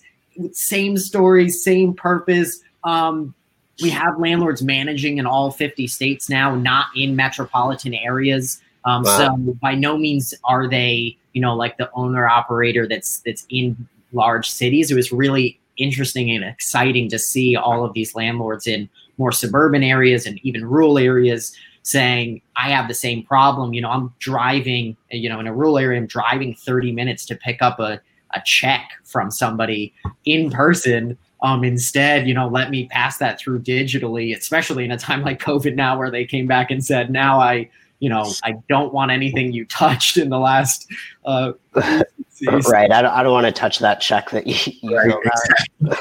same 0.52 0.96
story, 0.96 1.48
same 1.48 1.94
purpose. 1.94 2.60
Um, 2.84 3.34
we 3.82 3.90
have 3.90 4.18
landlords 4.18 4.62
managing 4.62 5.18
in 5.18 5.26
all 5.26 5.50
50 5.50 5.86
states 5.86 6.28
now, 6.28 6.54
not 6.54 6.86
in 6.94 7.16
metropolitan 7.16 7.94
areas. 7.94 8.60
Um, 8.84 9.02
wow. 9.02 9.16
So 9.16 9.36
by 9.60 9.74
no 9.74 9.96
means 9.96 10.34
are 10.44 10.68
they, 10.68 11.16
you 11.32 11.40
know, 11.40 11.54
like 11.54 11.76
the 11.78 11.90
owner 11.94 12.28
operator 12.28 12.86
that's 12.86 13.18
that's 13.18 13.46
in 13.48 13.88
large 14.12 14.50
cities. 14.50 14.90
It 14.90 14.94
was 14.94 15.12
really 15.12 15.58
interesting 15.76 16.30
and 16.30 16.44
exciting 16.44 17.08
to 17.10 17.18
see 17.18 17.56
all 17.56 17.84
of 17.84 17.92
these 17.94 18.14
landlords 18.14 18.66
in 18.66 18.88
more 19.18 19.32
suburban 19.32 19.82
areas 19.82 20.26
and 20.26 20.38
even 20.42 20.64
rural 20.64 20.98
areas 20.98 21.56
saying 21.82 22.40
i 22.56 22.70
have 22.70 22.88
the 22.88 22.94
same 22.94 23.22
problem 23.24 23.72
you 23.72 23.80
know 23.80 23.90
i'm 23.90 24.12
driving 24.18 24.96
you 25.10 25.28
know 25.28 25.40
in 25.40 25.46
a 25.46 25.54
rural 25.54 25.78
area 25.78 25.98
i'm 25.98 26.06
driving 26.06 26.54
30 26.54 26.92
minutes 26.92 27.24
to 27.26 27.34
pick 27.34 27.60
up 27.62 27.80
a, 27.80 28.00
a 28.34 28.42
check 28.44 28.90
from 29.04 29.30
somebody 29.30 29.92
in 30.24 30.50
person 30.50 31.16
um, 31.42 31.64
instead 31.64 32.26
you 32.26 32.34
know 32.34 32.48
let 32.48 32.70
me 32.70 32.86
pass 32.86 33.18
that 33.18 33.38
through 33.38 33.60
digitally 33.60 34.36
especially 34.36 34.84
in 34.84 34.90
a 34.90 34.98
time 34.98 35.22
like 35.22 35.40
covid 35.40 35.74
now 35.74 35.98
where 35.98 36.10
they 36.10 36.24
came 36.24 36.46
back 36.46 36.70
and 36.70 36.84
said 36.84 37.10
now 37.10 37.38
i 37.38 37.68
you 38.00 38.08
know 38.08 38.30
i 38.44 38.54
don't 38.68 38.92
want 38.92 39.10
anything 39.10 39.52
you 39.52 39.64
touched 39.66 40.16
in 40.16 40.28
the 40.28 40.38
last 40.38 40.86
uh, 41.24 41.52
right 41.74 42.90
I 42.90 43.02
don't, 43.02 43.12
I 43.12 43.22
don't 43.22 43.32
want 43.32 43.46
to 43.46 43.52
touch 43.52 43.78
that 43.78 44.00
check 44.00 44.30
that 44.30 44.46
you, 44.46 44.72
you 44.82 44.96
right. 44.96 45.96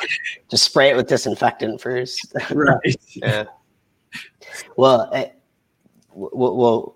just 0.50 0.64
spray 0.64 0.90
it 0.90 0.96
with 0.96 1.08
disinfectant 1.08 1.80
first. 1.80 2.34
Right. 2.52 2.96
Yeah. 3.14 3.44
Well 4.76 5.10
eh, 5.14 5.28
well, 6.14 6.96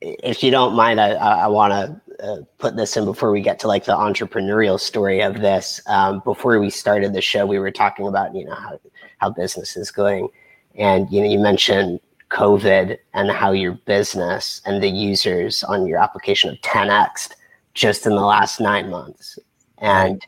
if 0.00 0.42
you 0.42 0.50
don't 0.50 0.74
mind, 0.74 1.00
I, 1.00 1.12
I 1.12 1.46
want 1.46 1.72
to 1.72 2.00
uh, 2.22 2.38
put 2.58 2.76
this 2.76 2.96
in 2.96 3.04
before 3.04 3.30
we 3.30 3.40
get 3.40 3.58
to 3.60 3.68
like 3.68 3.84
the 3.84 3.94
entrepreneurial 3.94 4.78
story 4.80 5.20
of 5.20 5.40
this. 5.40 5.80
Um, 5.86 6.20
before 6.24 6.58
we 6.58 6.70
started 6.70 7.12
the 7.12 7.20
show, 7.20 7.46
we 7.46 7.58
were 7.58 7.70
talking 7.70 8.06
about 8.06 8.34
you 8.34 8.44
know 8.44 8.54
how 8.54 8.80
how 9.18 9.30
business 9.30 9.76
is 9.76 9.90
going, 9.90 10.28
and 10.74 11.10
you 11.10 11.20
know 11.20 11.28
you 11.28 11.38
mentioned 11.38 12.00
COVID 12.30 12.98
and 13.14 13.30
how 13.30 13.52
your 13.52 13.72
business 13.72 14.60
and 14.66 14.82
the 14.82 14.88
users 14.88 15.62
on 15.64 15.86
your 15.86 15.98
application 15.98 16.50
of 16.50 16.56
10x 16.60 17.30
just 17.74 18.06
in 18.06 18.14
the 18.14 18.24
last 18.24 18.60
nine 18.60 18.90
months, 18.90 19.38
and 19.78 20.26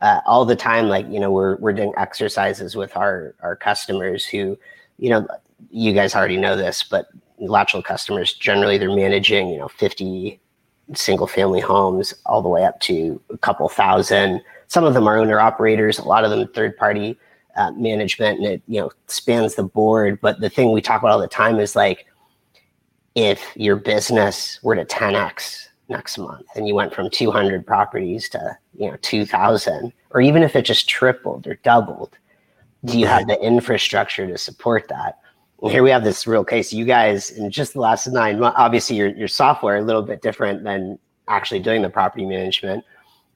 uh, 0.00 0.20
all 0.26 0.44
the 0.44 0.56
time, 0.56 0.88
like 0.88 1.06
you 1.08 1.20
know 1.20 1.30
we're 1.30 1.56
we're 1.56 1.72
doing 1.72 1.92
exercises 1.96 2.76
with 2.76 2.96
our 2.96 3.34
our 3.40 3.56
customers 3.56 4.24
who, 4.24 4.58
you 4.98 5.10
know, 5.10 5.26
you 5.70 5.92
guys 5.92 6.14
already 6.14 6.36
know 6.36 6.56
this, 6.56 6.82
but 6.82 7.06
Latchel 7.40 7.82
customers 7.82 8.32
generally 8.34 8.78
they're 8.78 8.94
managing 8.94 9.48
you 9.48 9.58
know 9.58 9.68
50 9.68 10.40
single 10.94 11.26
family 11.26 11.60
homes 11.60 12.14
all 12.26 12.42
the 12.42 12.48
way 12.48 12.64
up 12.64 12.80
to 12.80 13.20
a 13.30 13.38
couple 13.38 13.68
thousand. 13.68 14.42
Some 14.68 14.84
of 14.84 14.94
them 14.94 15.06
are 15.06 15.18
owner 15.18 15.40
operators 15.40 15.98
a 15.98 16.04
lot 16.04 16.24
of 16.24 16.30
them 16.30 16.46
third 16.48 16.76
party 16.76 17.18
uh, 17.56 17.70
management 17.72 18.38
and 18.38 18.46
it 18.46 18.62
you 18.66 18.80
know 18.80 18.90
spans 19.06 19.54
the 19.54 19.62
board. 19.62 20.20
But 20.20 20.40
the 20.40 20.50
thing 20.50 20.72
we 20.72 20.80
talk 20.80 21.02
about 21.02 21.12
all 21.12 21.20
the 21.20 21.28
time 21.28 21.58
is 21.58 21.76
like 21.76 22.06
if 23.14 23.52
your 23.54 23.76
business 23.76 24.58
were 24.62 24.74
to 24.74 24.84
10x 24.84 25.68
next 25.88 26.16
month 26.16 26.46
and 26.54 26.66
you 26.66 26.74
went 26.74 26.94
from 26.94 27.10
200 27.10 27.66
properties 27.66 28.28
to 28.30 28.56
you 28.78 28.90
know 28.90 28.96
2000 29.02 29.92
or 30.10 30.20
even 30.20 30.42
if 30.42 30.56
it 30.56 30.62
just 30.62 30.88
tripled 30.88 31.46
or 31.46 31.56
doubled 31.56 32.16
do 32.84 32.98
you 32.98 33.06
have 33.06 33.26
the 33.26 33.38
infrastructure 33.42 34.26
to 34.26 34.38
support 34.38 34.88
that 34.88 35.18
here 35.70 35.82
we 35.82 35.90
have 35.90 36.04
this 36.04 36.26
real 36.26 36.44
case. 36.44 36.72
You 36.72 36.84
guys, 36.84 37.30
in 37.30 37.50
just 37.50 37.74
the 37.74 37.80
last 37.80 38.06
nine 38.08 38.40
months, 38.40 38.56
obviously 38.58 38.96
your, 38.96 39.08
your 39.08 39.28
software 39.28 39.76
a 39.76 39.82
little 39.82 40.02
bit 40.02 40.20
different 40.20 40.64
than 40.64 40.98
actually 41.28 41.60
doing 41.60 41.82
the 41.82 41.88
property 41.88 42.26
management, 42.26 42.84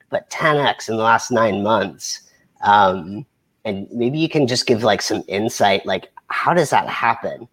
but 0.09 0.29
10x 0.29 0.89
in 0.89 0.97
the 0.97 1.03
last 1.03 1.31
nine 1.31 1.63
months. 1.63 2.29
Um, 2.61 3.25
and 3.65 3.87
maybe 3.91 4.17
you 4.19 4.29
can 4.29 4.47
just 4.47 4.65
give 4.65 4.83
like 4.83 5.01
some 5.01 5.23
insight, 5.27 5.85
like 5.85 6.11
how 6.29 6.53
does 6.53 6.69
that 6.71 6.89
happen? 6.89 7.47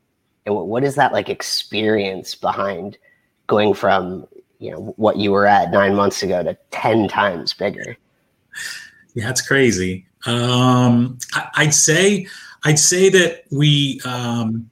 And 0.47 0.54
what, 0.54 0.66
what 0.66 0.85
is 0.85 0.97
that 0.97 1.12
like 1.12 1.28
experience 1.28 2.35
behind 2.35 2.99
going 3.47 3.75
from, 3.75 4.26
you 4.59 4.71
know, 4.71 4.95
what 4.97 5.16
you 5.16 5.31
were 5.31 5.47
at 5.47 5.71
nine 5.71 5.95
months 5.95 6.23
ago 6.23 6.43
to 6.43 6.57
10 6.71 7.09
times 7.09 7.54
bigger? 7.54 7.97
Yeah, 9.14 9.31
it's 9.31 9.47
crazy. 9.47 10.07
Um, 10.26 11.19
I, 11.35 11.49
I'd 11.57 11.75
say 11.75 12.26
I'd 12.64 12.78
say 12.78 13.09
that 13.11 13.44
we 13.50 14.00
um, 14.04 14.71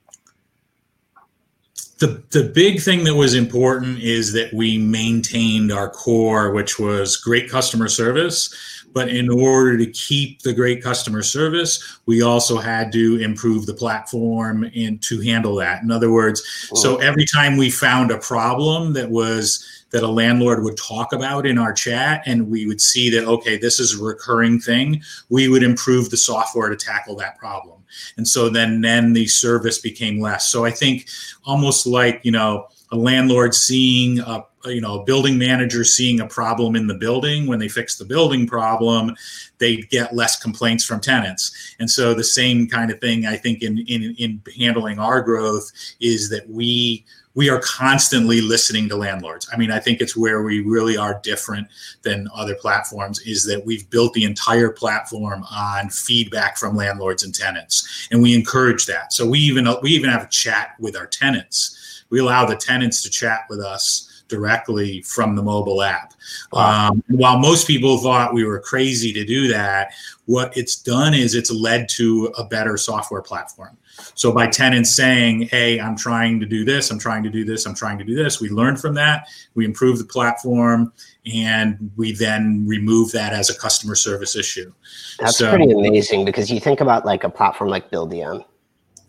the 1.99 2.23
the 2.31 2.51
big 2.55 2.81
thing 2.81 3.05
that 3.05 3.15
was 3.15 3.35
important 3.35 4.01
is 4.01 4.33
that 4.33 4.53
we 4.53 4.79
maintained 4.79 5.71
our 5.71 5.89
core, 5.89 6.53
which 6.53 6.79
was 6.79 7.17
great 7.17 7.51
customer 7.51 7.89
service. 7.89 8.55
But 8.95 9.09
in 9.09 9.31
order 9.31 9.79
to 9.79 9.87
keep 9.87 10.43
the 10.43 10.53
great 10.53 10.83
customer 10.83 11.23
service, 11.23 12.01
we 12.05 12.21
also 12.21 12.59
had 12.59 12.93
to 12.93 13.19
improve 13.23 13.65
the 13.65 13.73
platform 13.73 14.71
and 14.77 15.01
to 15.05 15.19
handle 15.23 15.55
that. 15.57 15.83
In 15.83 15.91
other 15.91 16.13
words, 16.13 16.43
so 16.75 16.97
every 16.97 17.25
time 17.25 17.57
we 17.57 17.71
found 17.71 18.11
a 18.11 18.19
problem 18.19 18.93
that 18.93 19.09
was 19.09 19.83
that 19.93 20.03
a 20.03 20.09
landlord 20.09 20.65
would 20.65 20.77
talk 20.77 21.13
about 21.13 21.47
in 21.47 21.59
our 21.59 21.73
chat 21.73 22.23
and 22.27 22.51
we 22.51 22.67
would 22.67 22.81
see 22.81 23.11
that 23.11 23.25
okay 23.25 23.57
this 23.57 23.79
is 23.79 24.01
a 24.01 24.03
recurring 24.03 24.59
thing 24.59 25.03
we 25.29 25.49
would 25.49 25.63
improve 25.63 26.11
the 26.11 26.17
software 26.17 26.69
to 26.71 26.77
tackle 26.77 27.15
that 27.15 27.39
problem 27.39 27.82
and 28.17 28.27
so 28.27 28.49
then 28.49 28.81
then 28.81 29.13
the 29.13 29.27
service 29.27 29.79
became 29.79 30.21
less. 30.21 30.49
So 30.49 30.65
i 30.65 30.71
think 30.71 31.09
almost 31.45 31.87
like 31.87 32.21
you 32.23 32.33
know 32.33 32.69
a 32.91 32.97
landlord 32.97 33.55
seeing 33.55 34.21
a 34.21 34.45
you 34.67 34.81
know 34.81 35.01
a 35.01 35.05
building 35.05 35.39
manager 35.39 35.83
seeing 35.83 36.21
a 36.21 36.27
problem 36.27 36.77
in 36.77 36.87
the 36.87 36.95
building 36.95 37.47
when 37.47 37.59
they 37.59 37.69
fix 37.69 37.97
the 37.97 38.05
building 38.05 38.47
problem 38.47 39.17
they 39.59 39.77
get 39.77 40.15
less 40.15 40.41
complaints 40.41 40.85
from 40.85 41.01
tenants. 41.01 41.75
And 41.79 41.89
so 41.91 42.15
the 42.15 42.25
same 42.25 42.69
kind 42.69 42.91
of 42.91 43.01
thing 43.01 43.27
i 43.27 43.37
think 43.37 43.63
in 43.63 43.79
in, 43.79 44.15
in 44.19 44.43
handling 44.57 44.99
our 44.99 45.21
growth 45.21 45.71
is 46.01 46.29
that 46.31 46.49
we 46.49 47.05
we 47.35 47.49
are 47.49 47.61
constantly 47.61 48.41
listening 48.41 48.89
to 48.89 48.97
landlords. 48.97 49.49
I 49.53 49.57
mean, 49.57 49.71
I 49.71 49.79
think 49.79 50.01
it's 50.01 50.17
where 50.17 50.43
we 50.43 50.61
really 50.61 50.97
are 50.97 51.21
different 51.23 51.67
than 52.03 52.29
other 52.35 52.55
platforms 52.55 53.21
is 53.21 53.45
that 53.47 53.65
we've 53.65 53.89
built 53.91 54.13
the 54.13 54.25
entire 54.25 54.71
platform 54.71 55.45
on 55.51 55.89
feedback 55.89 56.59
from 56.59 56.77
landlords 56.77 57.25
and 57.25 57.35
tenants, 57.35 58.09
and 58.11 58.23
we 58.23 58.35
encourage 58.35 58.87
that. 58.87 59.13
So 59.13 59.27
we 59.27 59.39
even 59.41 59.67
we 59.83 59.91
even 59.91 60.11
have 60.11 60.25
a 60.25 60.29
chat 60.29 60.75
with 60.79 60.97
our 60.97 61.07
tenants. 61.07 62.05
We 62.11 62.21
allow 62.21 62.45
the 62.45 62.57
tenants 62.57 63.03
to 63.03 63.11
chat 63.11 63.47
with 63.49 63.61
us 63.61 64.12
directly 64.33 65.03
from 65.03 65.37
the 65.37 65.43
mobile 65.43 65.83
app. 65.83 66.15
Wow. 66.53 66.89
Um, 66.89 67.05
while 67.09 67.39
most 67.39 67.67
people 67.67 67.99
thought 67.99 68.33
we 68.33 68.45
were 68.45 68.59
crazy 68.59 69.13
to 69.13 69.25
do 69.25 69.47
that, 69.49 69.93
what 70.25 70.57
it's 70.57 70.77
done 70.77 71.13
is 71.13 71.35
it's 71.35 71.51
led 71.51 71.89
to 71.91 72.33
a 72.39 72.45
better 72.45 72.79
software 72.79 73.21
platform. 73.21 73.77
So 74.15 74.33
by 74.33 74.47
tenants 74.47 74.97
saying, 74.97 75.49
"Hey, 75.51 75.79
I'm 75.79 75.97
trying 75.97 76.41
to 76.41 76.47
do 76.47 76.65
this, 76.65 76.91
I'm 76.91 76.99
trying 76.99 77.23
to 77.25 77.31
do 77.31 77.45
this, 77.45 77.67
I'm 77.67 77.75
trying 77.75 77.99
to 77.99 78.05
do 78.05 78.15
this," 78.15 78.41
we 78.41 78.49
learn 78.49 78.77
from 78.77 78.95
that, 78.95 79.27
we 79.55 79.67
improve 79.67 79.99
the 79.99 80.05
platform, 80.05 80.93
and 81.31 81.91
we 81.97 82.13
then 82.13 82.65
remove 82.67 83.13
that 83.13 83.35
as 83.35 83.51
a 83.51 83.55
customer 83.55 83.95
service 83.95 84.35
issue. 84.35 84.73
That's 85.19 85.37
so, 85.37 85.51
pretty 85.51 85.71
amazing 85.71 86.25
because 86.25 86.51
you 86.51 86.59
think 86.59 86.81
about 86.81 87.05
like 87.05 87.25
a 87.25 87.31
platform 87.31 87.69
like 87.69 87.91
Buildium, 87.91 88.45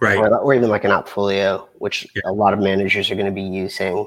right, 0.01 0.17
or, 0.17 0.37
or 0.37 0.53
even 0.53 0.69
like 0.69 0.83
an 0.83 0.91
Appfolio, 0.91 1.67
which 1.77 2.05
yeah. 2.15 2.23
a 2.25 2.33
lot 2.33 2.53
of 2.53 2.59
managers 2.59 3.09
are 3.09 3.15
going 3.15 3.27
to 3.27 3.31
be 3.31 3.41
using. 3.41 4.05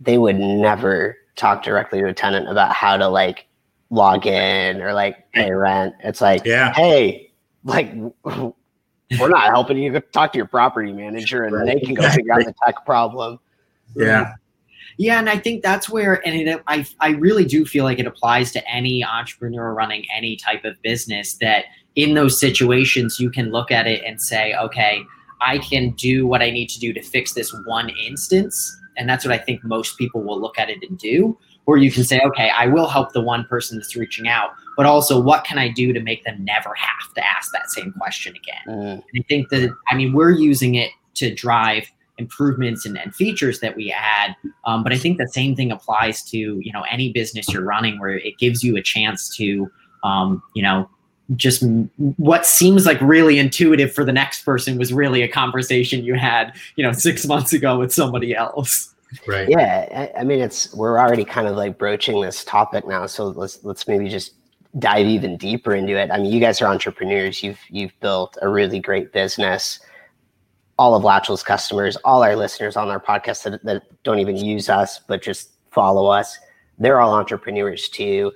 They 0.00 0.18
would 0.18 0.38
never 0.38 1.16
talk 1.36 1.62
directly 1.62 2.00
to 2.00 2.08
a 2.08 2.14
tenant 2.14 2.48
about 2.48 2.72
how 2.72 2.96
to 2.96 3.08
like 3.08 3.46
log 3.90 4.26
in 4.26 4.80
or 4.80 4.92
like 4.92 5.30
pay 5.32 5.50
rent. 5.52 5.94
It's 6.02 6.20
like, 6.20 6.44
yeah. 6.44 6.72
hey, 6.72 7.30
like 7.64 7.92
we're 8.24 9.28
not 9.28 9.50
helping 9.50 9.78
you. 9.78 9.98
Talk 10.12 10.32
to 10.32 10.38
your 10.38 10.46
property 10.46 10.92
manager, 10.92 11.44
and 11.44 11.54
right. 11.54 11.66
they 11.66 11.80
can 11.80 11.94
go 11.94 12.08
figure 12.10 12.32
out 12.32 12.44
the 12.44 12.54
tech 12.64 12.84
problem. 12.86 13.38
Yeah. 13.94 14.34
Yeah, 14.96 15.18
and 15.18 15.30
I 15.30 15.38
think 15.38 15.62
that's 15.62 15.88
where, 15.88 16.26
and 16.26 16.48
it, 16.48 16.62
I, 16.66 16.86
I 17.00 17.10
really 17.12 17.46
do 17.46 17.64
feel 17.64 17.84
like 17.84 17.98
it 17.98 18.06
applies 18.06 18.52
to 18.52 18.70
any 18.70 19.02
entrepreneur 19.02 19.72
running 19.72 20.04
any 20.14 20.36
type 20.36 20.64
of 20.66 20.80
business. 20.82 21.38
That 21.40 21.64
in 21.96 22.14
those 22.14 22.38
situations, 22.38 23.18
you 23.18 23.30
can 23.30 23.50
look 23.50 23.70
at 23.70 23.86
it 23.86 24.04
and 24.04 24.20
say, 24.20 24.54
okay, 24.56 25.02
I 25.40 25.56
can 25.58 25.90
do 25.92 26.26
what 26.26 26.42
I 26.42 26.50
need 26.50 26.68
to 26.68 26.78
do 26.78 26.92
to 26.92 27.02
fix 27.02 27.32
this 27.32 27.50
one 27.64 27.88
instance, 28.06 28.78
and 29.00 29.08
that's 29.08 29.24
what 29.24 29.32
I 29.32 29.38
think 29.38 29.64
most 29.64 29.96
people 29.96 30.22
will 30.22 30.38
look 30.38 30.58
at 30.58 30.68
it 30.68 30.78
and 30.86 30.98
do. 30.98 31.36
Or 31.64 31.78
you 31.78 31.90
can 31.90 32.04
say, 32.04 32.20
okay, 32.20 32.50
I 32.50 32.66
will 32.66 32.86
help 32.86 33.12
the 33.12 33.20
one 33.20 33.44
person 33.44 33.78
that's 33.78 33.96
reaching 33.96 34.28
out, 34.28 34.50
but 34.76 34.84
also 34.86 35.20
what 35.20 35.44
can 35.44 35.58
I 35.58 35.68
do 35.68 35.92
to 35.92 36.00
make 36.00 36.22
them 36.24 36.44
never 36.44 36.74
have 36.74 37.14
to 37.14 37.26
ask 37.26 37.50
that 37.52 37.70
same 37.70 37.92
question 37.92 38.34
again? 38.36 38.62
Mm. 38.68 39.02
I 39.18 39.22
think 39.28 39.48
that, 39.48 39.74
I 39.88 39.94
mean, 39.94 40.12
we're 40.12 40.32
using 40.32 40.74
it 40.74 40.90
to 41.14 41.34
drive 41.34 41.90
improvements 42.18 42.84
and, 42.84 42.98
and 42.98 43.14
features 43.14 43.60
that 43.60 43.74
we 43.74 43.90
add. 43.90 44.36
Um, 44.66 44.82
but 44.82 44.92
I 44.92 44.98
think 44.98 45.16
the 45.16 45.28
same 45.28 45.56
thing 45.56 45.72
applies 45.72 46.22
to, 46.24 46.36
you 46.38 46.72
know, 46.72 46.82
any 46.90 47.10
business 47.10 47.48
you're 47.48 47.64
running 47.64 47.98
where 47.98 48.18
it 48.18 48.36
gives 48.38 48.62
you 48.62 48.76
a 48.76 48.82
chance 48.82 49.34
to, 49.36 49.70
um, 50.04 50.42
you 50.54 50.62
know, 50.62 50.90
just 51.36 51.62
what 52.16 52.44
seems 52.44 52.86
like 52.86 53.00
really 53.00 53.38
intuitive 53.38 53.92
for 53.92 54.04
the 54.04 54.12
next 54.12 54.44
person 54.44 54.78
was 54.78 54.92
really 54.92 55.22
a 55.22 55.28
conversation 55.28 56.04
you 56.04 56.14
had, 56.14 56.56
you 56.76 56.82
know, 56.82 56.92
six 56.92 57.26
months 57.26 57.52
ago 57.52 57.78
with 57.78 57.92
somebody 57.92 58.34
else. 58.34 58.94
Right. 59.26 59.48
Yeah. 59.48 60.10
I, 60.16 60.20
I 60.20 60.24
mean, 60.24 60.40
it's, 60.40 60.72
we're 60.74 60.98
already 60.98 61.24
kind 61.24 61.46
of 61.46 61.56
like 61.56 61.78
broaching 61.78 62.20
this 62.20 62.44
topic 62.44 62.86
now. 62.86 63.06
So 63.06 63.26
let's, 63.28 63.62
let's 63.64 63.86
maybe 63.86 64.08
just 64.08 64.34
dive 64.78 65.06
even 65.06 65.36
deeper 65.36 65.74
into 65.74 65.96
it. 65.96 66.10
I 66.10 66.18
mean, 66.18 66.32
you 66.32 66.40
guys 66.40 66.60
are 66.62 66.66
entrepreneurs. 66.66 67.42
You've 67.42 67.60
you've 67.70 67.92
built 68.00 68.36
a 68.40 68.48
really 68.48 68.78
great 68.78 69.12
business. 69.12 69.80
All 70.78 70.94
of 70.94 71.02
Latchel's 71.02 71.42
customers, 71.42 71.96
all 72.04 72.22
our 72.22 72.36
listeners 72.36 72.76
on 72.76 72.88
our 72.88 73.00
podcast 73.00 73.42
that, 73.44 73.64
that 73.64 73.82
don't 74.04 74.20
even 74.20 74.36
use 74.36 74.68
us 74.68 75.00
but 75.00 75.22
just 75.22 75.50
follow 75.70 76.06
us, 76.06 76.38
they're 76.78 77.00
all 77.00 77.12
entrepreneurs 77.14 77.88
too. 77.88 78.32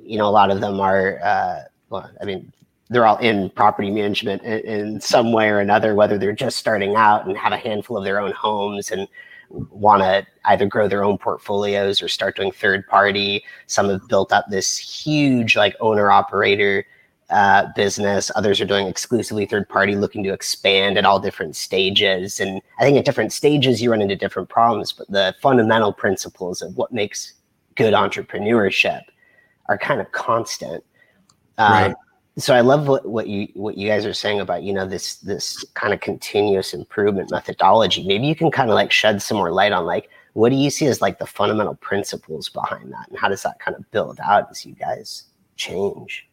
You 0.00 0.18
know, 0.18 0.28
a 0.28 0.30
lot 0.30 0.50
of 0.50 0.60
them 0.60 0.80
are. 0.80 1.20
Uh, 1.22 1.62
well, 1.90 2.10
I 2.20 2.24
mean, 2.24 2.52
they're 2.88 3.06
all 3.06 3.18
in 3.18 3.50
property 3.50 3.90
management 3.90 4.42
in, 4.42 4.60
in 4.60 5.00
some 5.00 5.32
way 5.32 5.48
or 5.48 5.60
another. 5.60 5.94
Whether 5.94 6.18
they're 6.18 6.32
just 6.32 6.56
starting 6.56 6.94
out 6.94 7.26
and 7.26 7.36
have 7.36 7.52
a 7.52 7.56
handful 7.56 7.96
of 7.96 8.04
their 8.04 8.20
own 8.20 8.32
homes 8.32 8.90
and 8.90 9.08
want 9.50 10.02
to 10.02 10.26
either 10.46 10.66
grow 10.66 10.88
their 10.88 11.04
own 11.04 11.18
portfolios 11.18 12.02
or 12.02 12.08
start 12.08 12.36
doing 12.36 12.52
third 12.52 12.86
party. 12.88 13.44
Some 13.66 13.88
have 13.88 14.06
built 14.08 14.32
up 14.32 14.46
this 14.50 14.76
huge 14.76 15.56
like 15.56 15.76
owner 15.80 16.10
operator 16.10 16.84
uh, 17.30 17.66
business. 17.74 18.30
Others 18.36 18.60
are 18.60 18.66
doing 18.66 18.86
exclusively 18.86 19.46
third 19.46 19.68
party, 19.68 19.96
looking 19.96 20.22
to 20.24 20.32
expand 20.32 20.96
at 20.96 21.04
all 21.04 21.18
different 21.18 21.56
stages. 21.56 22.40
And 22.40 22.60
I 22.78 22.84
think 22.84 22.96
at 22.98 23.04
different 23.04 23.32
stages, 23.32 23.82
you 23.82 23.90
run 23.90 24.02
into 24.02 24.16
different 24.16 24.48
problems, 24.48 24.92
but 24.92 25.10
the 25.10 25.34
fundamental 25.40 25.92
principles 25.92 26.62
of 26.62 26.76
what 26.76 26.92
makes 26.92 27.34
good 27.74 27.94
entrepreneurship 27.94 29.02
are 29.66 29.78
kind 29.78 30.00
of 30.00 30.10
constant. 30.12 30.84
Um, 31.58 31.72
right 31.72 31.94
so 32.38 32.54
I 32.54 32.60
love 32.60 32.86
what, 32.86 33.06
what 33.06 33.28
you 33.28 33.48
what 33.54 33.78
you 33.78 33.88
guys 33.88 34.04
are 34.04 34.12
saying 34.12 34.40
about 34.40 34.62
you 34.62 34.72
know 34.72 34.86
this 34.86 35.16
this 35.16 35.64
kind 35.74 35.94
of 35.94 36.00
continuous 36.00 36.74
improvement 36.74 37.30
methodology. 37.30 38.06
Maybe 38.06 38.26
you 38.26 38.34
can 38.34 38.50
kind 38.50 38.68
of 38.68 38.74
like 38.74 38.92
shed 38.92 39.22
some 39.22 39.38
more 39.38 39.50
light 39.50 39.72
on 39.72 39.86
like 39.86 40.10
what 40.34 40.50
do 40.50 40.56
you 40.56 40.68
see 40.68 40.86
as 40.86 41.00
like 41.00 41.18
the 41.18 41.26
fundamental 41.26 41.76
principles 41.76 42.50
behind 42.50 42.92
that, 42.92 43.08
and 43.08 43.18
how 43.18 43.28
does 43.28 43.42
that 43.42 43.58
kind 43.58 43.74
of 43.76 43.90
build 43.90 44.18
out 44.22 44.48
as 44.50 44.66
you 44.66 44.74
guys 44.74 45.24
change? 45.56 46.28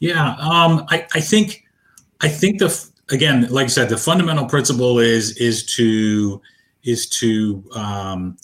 Yeah, 0.00 0.30
um, 0.40 0.84
I 0.88 1.06
I 1.14 1.20
think 1.20 1.64
I 2.20 2.28
think 2.28 2.58
the 2.58 2.90
again, 3.10 3.46
like 3.50 3.66
I 3.66 3.68
said, 3.68 3.88
the 3.88 3.96
fundamental 3.96 4.46
principle 4.46 4.98
is 4.98 5.36
is 5.36 5.64
to 5.76 6.42
is 6.82 7.08
to 7.10 7.62
um, 7.76 8.36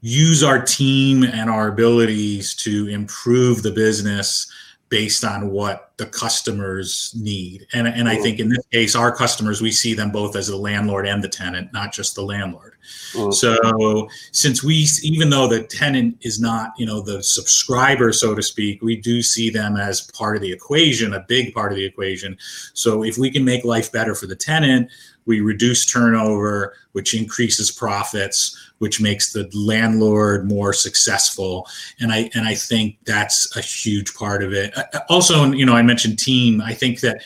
use 0.00 0.42
our 0.42 0.60
team 0.60 1.22
and 1.22 1.48
our 1.48 1.68
abilities 1.68 2.54
to 2.56 2.88
improve 2.88 3.62
the 3.62 3.70
business 3.70 4.50
based 4.94 5.24
on 5.24 5.50
what 5.50 5.90
the 5.96 6.06
customers 6.06 7.12
need. 7.20 7.66
And, 7.72 7.88
and 7.88 8.08
I 8.08 8.16
mm. 8.16 8.22
think 8.22 8.38
in 8.38 8.48
this 8.48 8.64
case, 8.70 8.94
our 8.94 9.10
customers, 9.10 9.60
we 9.60 9.72
see 9.72 9.92
them 9.92 10.12
both 10.12 10.36
as 10.36 10.46
the 10.46 10.56
landlord 10.56 11.04
and 11.04 11.20
the 11.20 11.28
tenant, 11.28 11.72
not 11.72 11.92
just 11.92 12.14
the 12.14 12.22
landlord. 12.22 12.74
Mm. 13.12 13.34
So 13.34 14.08
since 14.30 14.62
we, 14.62 14.86
even 15.02 15.30
though 15.30 15.48
the 15.48 15.64
tenant 15.64 16.18
is 16.20 16.38
not, 16.38 16.74
you 16.78 16.86
know, 16.86 17.00
the 17.00 17.24
subscriber, 17.24 18.12
so 18.12 18.36
to 18.36 18.42
speak, 18.42 18.82
we 18.82 18.94
do 18.94 19.20
see 19.20 19.50
them 19.50 19.76
as 19.76 20.02
part 20.12 20.36
of 20.36 20.42
the 20.42 20.52
equation, 20.52 21.12
a 21.12 21.24
big 21.26 21.52
part 21.52 21.72
of 21.72 21.76
the 21.76 21.84
equation. 21.84 22.38
So 22.72 23.02
if 23.02 23.18
we 23.18 23.32
can 23.32 23.44
make 23.44 23.64
life 23.64 23.90
better 23.90 24.14
for 24.14 24.28
the 24.28 24.36
tenant, 24.36 24.90
we 25.26 25.40
reduce 25.40 25.86
turnover, 25.86 26.74
which 26.92 27.14
increases 27.14 27.72
profits, 27.72 28.63
which 28.78 29.00
makes 29.00 29.32
the 29.32 29.48
landlord 29.54 30.48
more 30.48 30.72
successful. 30.72 31.66
And 32.00 32.12
I 32.12 32.30
and 32.34 32.46
I 32.46 32.54
think 32.54 32.98
that's 33.04 33.56
a 33.56 33.60
huge 33.60 34.14
part 34.14 34.42
of 34.42 34.52
it. 34.52 34.76
Uh, 34.76 34.84
uh, 34.92 35.00
also, 35.08 35.52
you 35.52 35.64
know, 35.64 35.74
I 35.74 35.82
mentioned 35.82 36.18
team. 36.18 36.60
I 36.60 36.74
think 36.74 37.00
that 37.00 37.22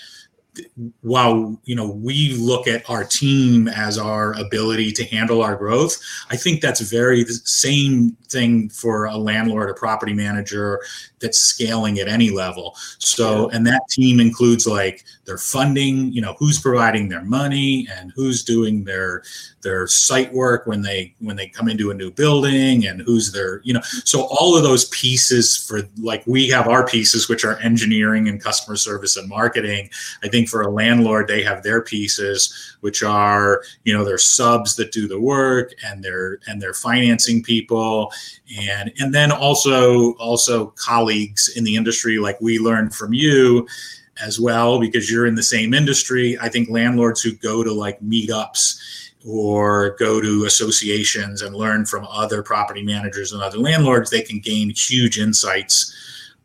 while 1.03 1.61
you 1.65 1.75
know 1.75 1.89
we 1.89 2.35
look 2.35 2.67
at 2.67 2.89
our 2.89 3.05
team 3.05 3.69
as 3.69 3.99
our 3.99 4.39
ability 4.39 4.93
to 4.93 5.05
handle 5.05 5.43
our 5.43 5.57
growth 5.57 5.99
i 6.31 6.37
think 6.37 6.61
that's 6.61 6.81
very 6.81 7.23
the 7.23 7.41
same 7.45 8.17
thing 8.29 8.69
for 8.69 9.07
a 9.07 9.17
landlord 9.17 9.71
a 9.71 9.75
property 9.75 10.13
manager 10.13 10.81
that's 11.21 11.39
scaling 11.39 11.99
at 11.99 12.09
any 12.09 12.31
level. 12.31 12.77
So 12.99 13.49
and 13.51 13.67
that 13.67 13.83
team 13.91 14.21
includes 14.21 14.67
like 14.67 15.05
their 15.25 15.39
funding 15.39 16.11
you 16.13 16.23
know 16.23 16.35
who's 16.39 16.61
providing 16.61 17.09
their 17.09 17.23
money 17.23 17.87
and 17.97 18.13
who's 18.15 18.43
doing 18.43 18.85
their 18.85 19.23
their 19.63 19.87
site 19.87 20.33
work 20.33 20.67
when 20.67 20.83
they 20.83 21.15
when 21.21 21.37
they 21.37 21.49
come 21.49 21.69
into 21.69 21.91
a 21.91 21.95
new 21.95 22.11
building 22.11 22.87
and 22.87 23.03
who's 23.03 23.33
their 23.33 23.61
you 23.65 23.75
know 23.75 23.83
so 23.83 24.29
all 24.31 24.57
of 24.57 24.63
those 24.63 24.87
pieces 24.87 25.57
for 25.57 25.83
like 25.99 26.23
we 26.27 26.49
have 26.49 26.69
our 26.69 26.87
pieces 26.87 27.29
which 27.29 27.45
are 27.45 27.59
engineering 27.59 28.29
and 28.29 28.43
customer 28.43 28.77
service 28.77 29.17
and 29.17 29.29
marketing. 29.29 29.91
I 30.23 30.29
think 30.29 30.49
for 30.49 30.63
a 30.63 30.71
landlord 30.71 31.29
they 31.29 31.43
have 31.43 31.63
their 31.63 31.83
pieces 31.83 32.77
which 32.81 33.03
are 33.03 33.63
you 33.85 33.93
know 33.93 34.05
their 34.05 34.19
subs 34.19 34.77
that 34.77 34.93
do 34.93 35.09
the 35.09 35.21
work 35.21 35.75
and 35.85 36.03
their 36.03 36.39
and 36.47 36.61
their 36.61 36.75
financing 36.75 37.43
people. 37.43 38.13
And 38.61 38.93
and 38.99 39.15
then 39.15 39.31
also 39.33 40.13
also 40.15 40.67
colleagues 40.77 41.08
in 41.57 41.65
the 41.65 41.77
industry 41.77 42.19
like 42.19 42.41
we 42.41 42.59
learned 42.59 42.95
from 42.95 43.13
you 43.13 43.67
as 44.25 44.41
well 44.41 44.81
because 44.81 45.11
you're 45.11 45.27
in 45.27 45.35
the 45.35 45.43
same 45.43 45.75
industry 45.75 46.37
i 46.41 46.49
think 46.49 46.69
landlords 46.69 47.23
who 47.23 47.33
go 47.33 47.63
to 47.63 47.73
like 47.73 48.01
meetups 48.01 48.79
or 49.27 49.97
go 49.99 50.21
to 50.21 50.45
associations 50.45 51.43
and 51.43 51.55
learn 51.55 51.85
from 51.85 52.07
other 52.11 52.43
property 52.43 52.83
managers 52.83 53.33
and 53.33 53.43
other 53.43 53.59
landlords, 53.59 54.11
they 54.11 54.23
can 54.23 54.39
gain 54.39 54.71
huge 54.71 55.19
insights 55.19 55.95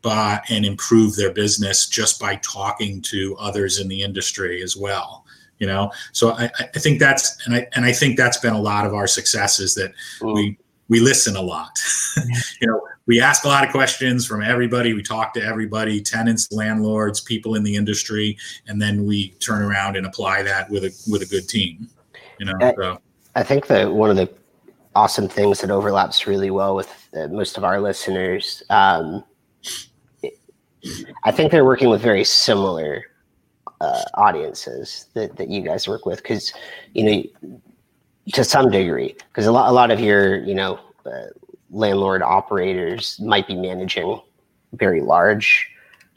by, 0.02 0.40
and 0.50 0.66
improve 0.66 1.16
their 1.16 1.32
business 1.32 1.86
just 1.86 2.20
by 2.20 2.36
talking 2.36 3.00
to 3.00 3.36
others 3.38 3.78
in 3.80 3.88
the 3.88 4.02
industry 4.02 4.62
as 4.62 4.76
well. 4.76 5.24
You 5.58 5.68
know, 5.68 5.92
so 6.12 6.32
I, 6.32 6.50
I 6.58 6.78
think 6.78 6.98
that's 6.98 7.46
and 7.46 7.54
I 7.54 7.66
and 7.74 7.84
I 7.84 7.92
think 7.92 8.16
that's 8.16 8.38
been 8.38 8.52
a 8.52 8.60
lot 8.60 8.84
of 8.84 8.92
our 8.92 9.06
success 9.06 9.60
is 9.60 9.74
that 9.76 9.92
mm. 10.20 10.34
we 10.34 10.58
we 10.88 10.98
listen 11.00 11.36
a 11.36 11.40
lot. 11.40 11.78
you 12.60 12.66
know, 12.66 12.82
we 13.06 13.20
ask 13.20 13.44
a 13.44 13.48
lot 13.48 13.64
of 13.64 13.70
questions 13.70 14.26
from 14.26 14.42
everybody. 14.42 14.94
We 14.94 15.02
talk 15.02 15.34
to 15.34 15.42
everybody, 15.42 16.00
tenants, 16.00 16.50
landlords, 16.50 17.20
people 17.20 17.54
in 17.54 17.62
the 17.62 17.76
industry, 17.76 18.38
and 18.66 18.80
then 18.80 19.06
we 19.06 19.30
turn 19.40 19.62
around 19.62 19.96
and 19.96 20.06
apply 20.06 20.42
that 20.42 20.70
with 20.70 20.84
a 20.84 21.10
with 21.10 21.22
a 21.22 21.26
good 21.26 21.48
team. 21.48 21.88
You 22.38 22.46
know, 22.46 22.54
I, 22.60 22.74
so. 22.74 23.00
I 23.34 23.42
think 23.42 23.66
that 23.66 23.92
one 23.92 24.10
of 24.10 24.16
the 24.16 24.28
awesome 24.94 25.28
things 25.28 25.60
that 25.60 25.70
overlaps 25.70 26.26
really 26.26 26.50
well 26.50 26.74
with 26.74 27.08
uh, 27.16 27.28
most 27.28 27.58
of 27.58 27.64
our 27.64 27.80
listeners. 27.80 28.62
Um, 28.70 29.24
I 31.24 31.32
think 31.32 31.50
they're 31.50 31.64
working 31.64 31.88
with 31.88 32.00
very 32.02 32.24
similar 32.24 33.04
uh, 33.80 34.02
audiences 34.14 35.06
that, 35.14 35.36
that 35.36 35.48
you 35.48 35.62
guys 35.62 35.88
work 35.88 36.06
with 36.06 36.22
because, 36.22 36.52
you 36.92 37.04
know, 37.04 37.50
to 38.34 38.44
some 38.44 38.70
degree, 38.70 39.14
because 39.28 39.46
a 39.46 39.52
lot, 39.52 39.68
a 39.68 39.72
lot 39.72 39.90
of 39.90 40.00
your, 40.00 40.36
you 40.44 40.54
know, 40.54 40.78
uh, 41.06 41.26
landlord 41.74 42.22
operators 42.22 43.18
might 43.20 43.46
be 43.46 43.56
managing 43.56 44.20
very 44.72 45.00
large 45.00 45.68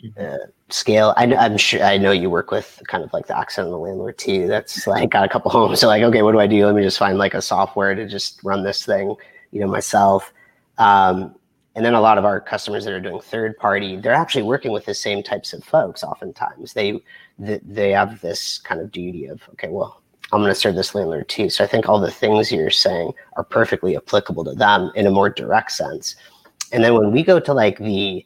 mm-hmm. 0.03 0.23
uh, 0.23 0.47
scale. 0.69 1.13
I, 1.17 1.25
am 1.25 1.57
sure 1.57 1.83
I 1.83 1.97
know 1.97 2.11
you 2.11 2.29
work 2.29 2.51
with 2.51 2.81
kind 2.87 3.03
of 3.03 3.11
like 3.11 3.27
the 3.27 3.37
accidental 3.37 3.81
landlord 3.81 4.17
too. 4.17 4.47
That's 4.47 4.87
like 4.87 5.09
got 5.09 5.25
a 5.25 5.29
couple 5.29 5.51
homes. 5.51 5.79
So 5.79 5.87
like, 5.87 6.03
okay, 6.03 6.21
what 6.21 6.31
do 6.31 6.39
I 6.39 6.47
do? 6.47 6.65
Let 6.65 6.75
me 6.75 6.83
just 6.83 6.99
find 6.99 7.17
like 7.17 7.33
a 7.33 7.41
software 7.41 7.95
to 7.95 8.07
just 8.07 8.39
run 8.43 8.63
this 8.63 8.85
thing, 8.85 9.15
you 9.51 9.59
know, 9.59 9.67
myself. 9.67 10.31
Um, 10.77 11.35
and 11.75 11.85
then 11.85 11.93
a 11.93 12.01
lot 12.01 12.17
of 12.17 12.25
our 12.25 12.41
customers 12.41 12.85
that 12.85 12.93
are 12.93 12.99
doing 12.99 13.19
third 13.21 13.55
party, 13.57 13.97
they're 13.97 14.13
actually 14.13 14.43
working 14.43 14.71
with 14.71 14.85
the 14.85 14.95
same 14.95 15.21
types 15.21 15.53
of 15.53 15.63
folks. 15.63 16.03
Oftentimes, 16.03 16.73
they 16.73 16.99
they 17.37 17.91
have 17.91 18.19
this 18.21 18.57
kind 18.57 18.81
of 18.81 18.91
duty 18.91 19.27
of 19.27 19.47
okay, 19.51 19.69
well, 19.69 20.01
I'm 20.31 20.41
going 20.41 20.53
to 20.53 20.59
serve 20.59 20.75
this 20.75 20.93
landlord 20.93 21.29
too. 21.29 21.49
So 21.49 21.63
I 21.63 21.67
think 21.67 21.87
all 21.87 21.99
the 21.99 22.11
things 22.11 22.51
you're 22.51 22.69
saying 22.69 23.13
are 23.37 23.43
perfectly 23.43 23.95
applicable 23.95 24.43
to 24.45 24.53
them 24.53 24.91
in 24.95 25.07
a 25.07 25.11
more 25.11 25.29
direct 25.29 25.71
sense. 25.71 26.15
And 26.71 26.83
then 26.83 26.95
when 26.95 27.11
we 27.11 27.23
go 27.23 27.39
to 27.39 27.53
like 27.53 27.77
the 27.79 28.25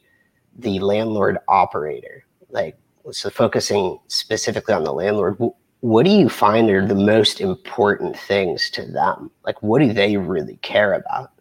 the 0.58 0.80
landlord 0.80 1.38
operator, 1.48 2.26
like 2.50 2.76
so 3.10 3.30
focusing 3.30 3.98
specifically 4.08 4.74
on 4.74 4.84
the 4.84 4.92
landlord 4.92 5.36
what 5.80 6.04
do 6.04 6.12
you 6.12 6.28
find 6.28 6.70
are 6.70 6.86
the 6.86 6.94
most 6.94 7.40
important 7.40 8.16
things 8.16 8.70
to 8.70 8.86
them 8.86 9.30
like 9.44 9.60
what 9.62 9.80
do 9.80 9.92
they 9.92 10.16
really 10.16 10.56
care 10.62 10.94
about 10.94 11.32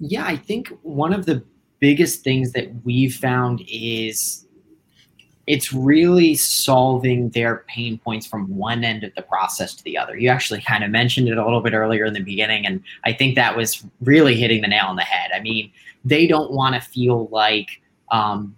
yeah 0.00 0.24
i 0.26 0.34
think 0.34 0.68
one 0.82 1.12
of 1.12 1.26
the 1.26 1.44
biggest 1.78 2.24
things 2.24 2.52
that 2.52 2.68
we've 2.84 3.14
found 3.14 3.62
is 3.68 4.43
it's 5.46 5.72
really 5.72 6.34
solving 6.34 7.28
their 7.30 7.64
pain 7.68 7.98
points 7.98 8.26
from 8.26 8.48
one 8.56 8.82
end 8.82 9.04
of 9.04 9.14
the 9.14 9.22
process 9.22 9.74
to 9.74 9.84
the 9.84 9.98
other. 9.98 10.16
You 10.16 10.30
actually 10.30 10.62
kind 10.62 10.82
of 10.82 10.90
mentioned 10.90 11.28
it 11.28 11.36
a 11.36 11.44
little 11.44 11.60
bit 11.60 11.74
earlier 11.74 12.06
in 12.06 12.14
the 12.14 12.20
beginning, 12.20 12.66
and 12.66 12.82
I 13.04 13.12
think 13.12 13.34
that 13.34 13.56
was 13.56 13.84
really 14.00 14.36
hitting 14.36 14.62
the 14.62 14.68
nail 14.68 14.86
on 14.86 14.96
the 14.96 15.02
head. 15.02 15.30
I 15.34 15.40
mean, 15.40 15.70
they 16.04 16.26
don't 16.26 16.52
want 16.52 16.74
to 16.74 16.80
feel 16.80 17.28
like 17.28 17.82
um, 18.10 18.56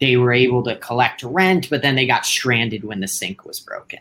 they 0.00 0.16
were 0.16 0.32
able 0.32 0.62
to 0.64 0.76
collect 0.76 1.22
rent, 1.22 1.68
but 1.68 1.82
then 1.82 1.94
they 1.94 2.06
got 2.06 2.24
stranded 2.24 2.84
when 2.84 3.00
the 3.00 3.08
sink 3.08 3.44
was 3.44 3.60
broken. 3.60 4.00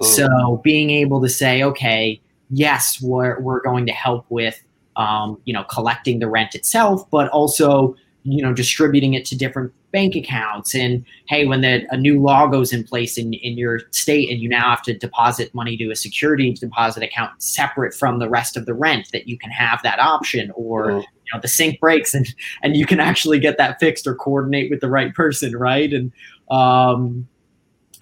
Oh. 0.00 0.04
So 0.04 0.60
being 0.62 0.90
able 0.90 1.20
to 1.22 1.28
say, 1.28 1.62
okay, 1.62 2.20
yes, 2.50 3.00
we're, 3.00 3.40
we're 3.40 3.62
going 3.62 3.86
to 3.86 3.92
help 3.92 4.26
with, 4.28 4.62
um, 4.96 5.40
you 5.44 5.52
know, 5.52 5.64
collecting 5.64 6.18
the 6.18 6.28
rent 6.28 6.54
itself, 6.54 7.10
but 7.10 7.28
also, 7.30 7.96
you 8.24 8.42
know, 8.42 8.52
distributing 8.52 9.14
it 9.14 9.24
to 9.26 9.36
different 9.36 9.72
bank 9.90 10.14
accounts. 10.14 10.74
And 10.74 11.04
hey, 11.28 11.46
when 11.46 11.60
the, 11.60 11.86
a 11.90 11.96
new 11.96 12.20
law 12.20 12.46
goes 12.46 12.72
in 12.72 12.84
place 12.84 13.18
in, 13.18 13.34
in 13.34 13.58
your 13.58 13.80
state 13.90 14.30
and 14.30 14.40
you 14.40 14.48
now 14.48 14.70
have 14.70 14.82
to 14.82 14.96
deposit 14.96 15.54
money 15.54 15.76
to 15.76 15.90
a 15.90 15.96
security 15.96 16.52
deposit 16.52 17.02
account 17.02 17.42
separate 17.42 17.94
from 17.94 18.18
the 18.18 18.28
rest 18.28 18.56
of 18.56 18.66
the 18.66 18.74
rent, 18.74 19.08
that 19.12 19.28
you 19.28 19.36
can 19.38 19.50
have 19.50 19.82
that 19.82 19.98
option 19.98 20.52
or, 20.54 20.92
oh. 20.92 20.98
you 20.98 21.34
know, 21.34 21.40
the 21.40 21.48
sink 21.48 21.80
breaks 21.80 22.14
and 22.14 22.34
and 22.62 22.76
you 22.76 22.86
can 22.86 23.00
actually 23.00 23.38
get 23.38 23.58
that 23.58 23.78
fixed 23.80 24.06
or 24.06 24.14
coordinate 24.14 24.70
with 24.70 24.80
the 24.80 24.90
right 24.90 25.14
person, 25.14 25.56
right? 25.56 25.92
And 25.92 26.12
um, 26.50 27.28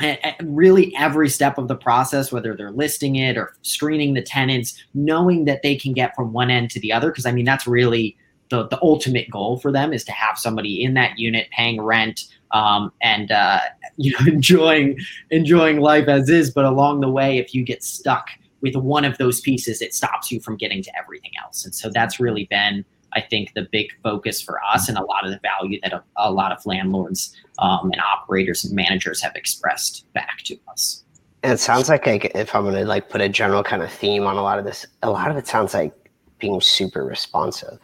and, 0.00 0.18
and 0.24 0.56
really 0.56 0.94
every 0.96 1.28
step 1.28 1.58
of 1.58 1.68
the 1.68 1.76
process, 1.76 2.32
whether 2.32 2.54
they're 2.56 2.70
listing 2.70 3.16
it 3.16 3.36
or 3.36 3.54
screening 3.62 4.14
the 4.14 4.22
tenants, 4.22 4.82
knowing 4.94 5.44
that 5.44 5.62
they 5.62 5.76
can 5.76 5.92
get 5.92 6.14
from 6.14 6.32
one 6.32 6.50
end 6.50 6.70
to 6.70 6.80
the 6.80 6.92
other, 6.92 7.10
because 7.10 7.26
I 7.26 7.32
mean 7.32 7.44
that's 7.44 7.66
really 7.66 8.16
the 8.50 8.68
the 8.68 8.78
ultimate 8.82 9.30
goal 9.30 9.58
for 9.58 9.72
them 9.72 9.92
is 9.92 10.04
to 10.04 10.12
have 10.12 10.38
somebody 10.38 10.82
in 10.84 10.94
that 10.94 11.18
unit 11.18 11.48
paying 11.50 11.80
rent 11.80 12.24
um, 12.52 12.92
and 13.00 13.30
uh, 13.30 13.60
you 13.96 14.12
know 14.12 14.26
enjoying 14.26 14.98
enjoying 15.30 15.80
life 15.80 16.08
as 16.08 16.28
is. 16.28 16.50
But 16.50 16.64
along 16.64 17.00
the 17.00 17.10
way, 17.10 17.38
if 17.38 17.54
you 17.54 17.64
get 17.64 17.82
stuck 17.82 18.28
with 18.60 18.76
one 18.76 19.04
of 19.04 19.18
those 19.18 19.40
pieces, 19.40 19.80
it 19.80 19.94
stops 19.94 20.30
you 20.30 20.40
from 20.40 20.56
getting 20.56 20.82
to 20.82 20.98
everything 20.98 21.32
else. 21.42 21.64
And 21.64 21.74
so 21.74 21.90
that's 21.90 22.20
really 22.20 22.46
been, 22.50 22.84
I 23.14 23.20
think, 23.20 23.54
the 23.54 23.66
big 23.72 23.88
focus 24.02 24.40
for 24.40 24.62
us 24.62 24.88
and 24.88 24.98
a 24.98 25.04
lot 25.04 25.24
of 25.24 25.30
the 25.30 25.40
value 25.40 25.80
that 25.82 25.92
a, 25.92 26.02
a 26.16 26.30
lot 26.30 26.52
of 26.52 26.64
landlords 26.66 27.34
um, 27.58 27.90
and 27.92 28.00
operators 28.00 28.64
and 28.64 28.74
managers 28.74 29.22
have 29.22 29.34
expressed 29.34 30.04
back 30.12 30.38
to 30.44 30.58
us. 30.70 31.04
It 31.42 31.58
sounds 31.58 31.88
like, 31.88 32.06
like 32.06 32.32
if 32.34 32.54
I'm 32.54 32.64
going 32.64 32.74
to 32.74 32.84
like 32.84 33.08
put 33.08 33.22
a 33.22 33.28
general 33.28 33.62
kind 33.62 33.82
of 33.82 33.90
theme 33.90 34.24
on 34.24 34.36
a 34.36 34.42
lot 34.42 34.58
of 34.58 34.66
this, 34.66 34.84
a 35.02 35.10
lot 35.10 35.30
of 35.30 35.38
it 35.38 35.46
sounds 35.46 35.72
like 35.72 35.94
being 36.38 36.60
super 36.60 37.04
responsive. 37.04 37.78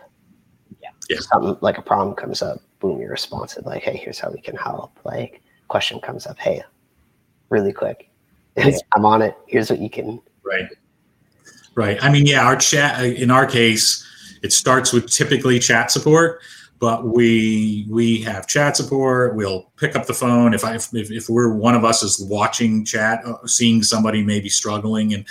Yeah. 1.09 1.19
Something 1.21 1.57
like 1.61 1.79
a 1.79 1.83
problem 1.83 2.17
comes 2.17 2.43
up, 2.43 2.61
boom, 2.81 3.01
you're 3.01 3.11
responsive. 3.11 3.65
Like, 3.65 3.83
hey, 3.83 3.97
here's 3.97 4.19
how 4.19 4.31
we 4.31 4.41
can 4.41 4.57
help. 4.57 4.99
Like, 5.05 5.43
question 5.69 6.01
comes 6.01 6.27
up, 6.27 6.39
hey, 6.39 6.63
really 7.49 7.73
quick, 7.73 8.09
I'm 8.57 9.05
on 9.05 9.23
it. 9.23 9.37
Here's 9.47 9.71
what 9.71 9.81
you 9.81 9.91
can 9.91 10.21
Right. 10.43 10.69
Right. 11.75 12.03
I 12.03 12.11
mean, 12.11 12.25
yeah, 12.27 12.47
our 12.47 12.57
chat, 12.57 13.01
uh, 13.01 13.05
in 13.05 13.31
our 13.31 13.47
case, 13.47 14.07
it 14.43 14.53
starts 14.53 14.93
with 14.93 15.11
typically 15.11 15.59
chat 15.59 15.91
support 15.91 16.41
but 16.79 17.07
we 17.07 17.87
we 17.89 18.21
have 18.21 18.47
chat 18.47 18.77
support 18.77 19.35
we'll 19.35 19.71
pick 19.77 19.95
up 19.95 20.07
the 20.07 20.15
phone 20.15 20.55
if 20.55 20.65
i 20.65 20.75
if, 20.75 20.93
if 20.93 21.29
we're 21.29 21.53
one 21.53 21.75
of 21.75 21.85
us 21.85 22.03
is 22.03 22.25
watching 22.29 22.85
chat 22.85 23.21
uh, 23.25 23.35
seeing 23.47 23.83
somebody 23.83 24.23
maybe 24.23 24.49
struggling 24.49 25.15
and 25.15 25.25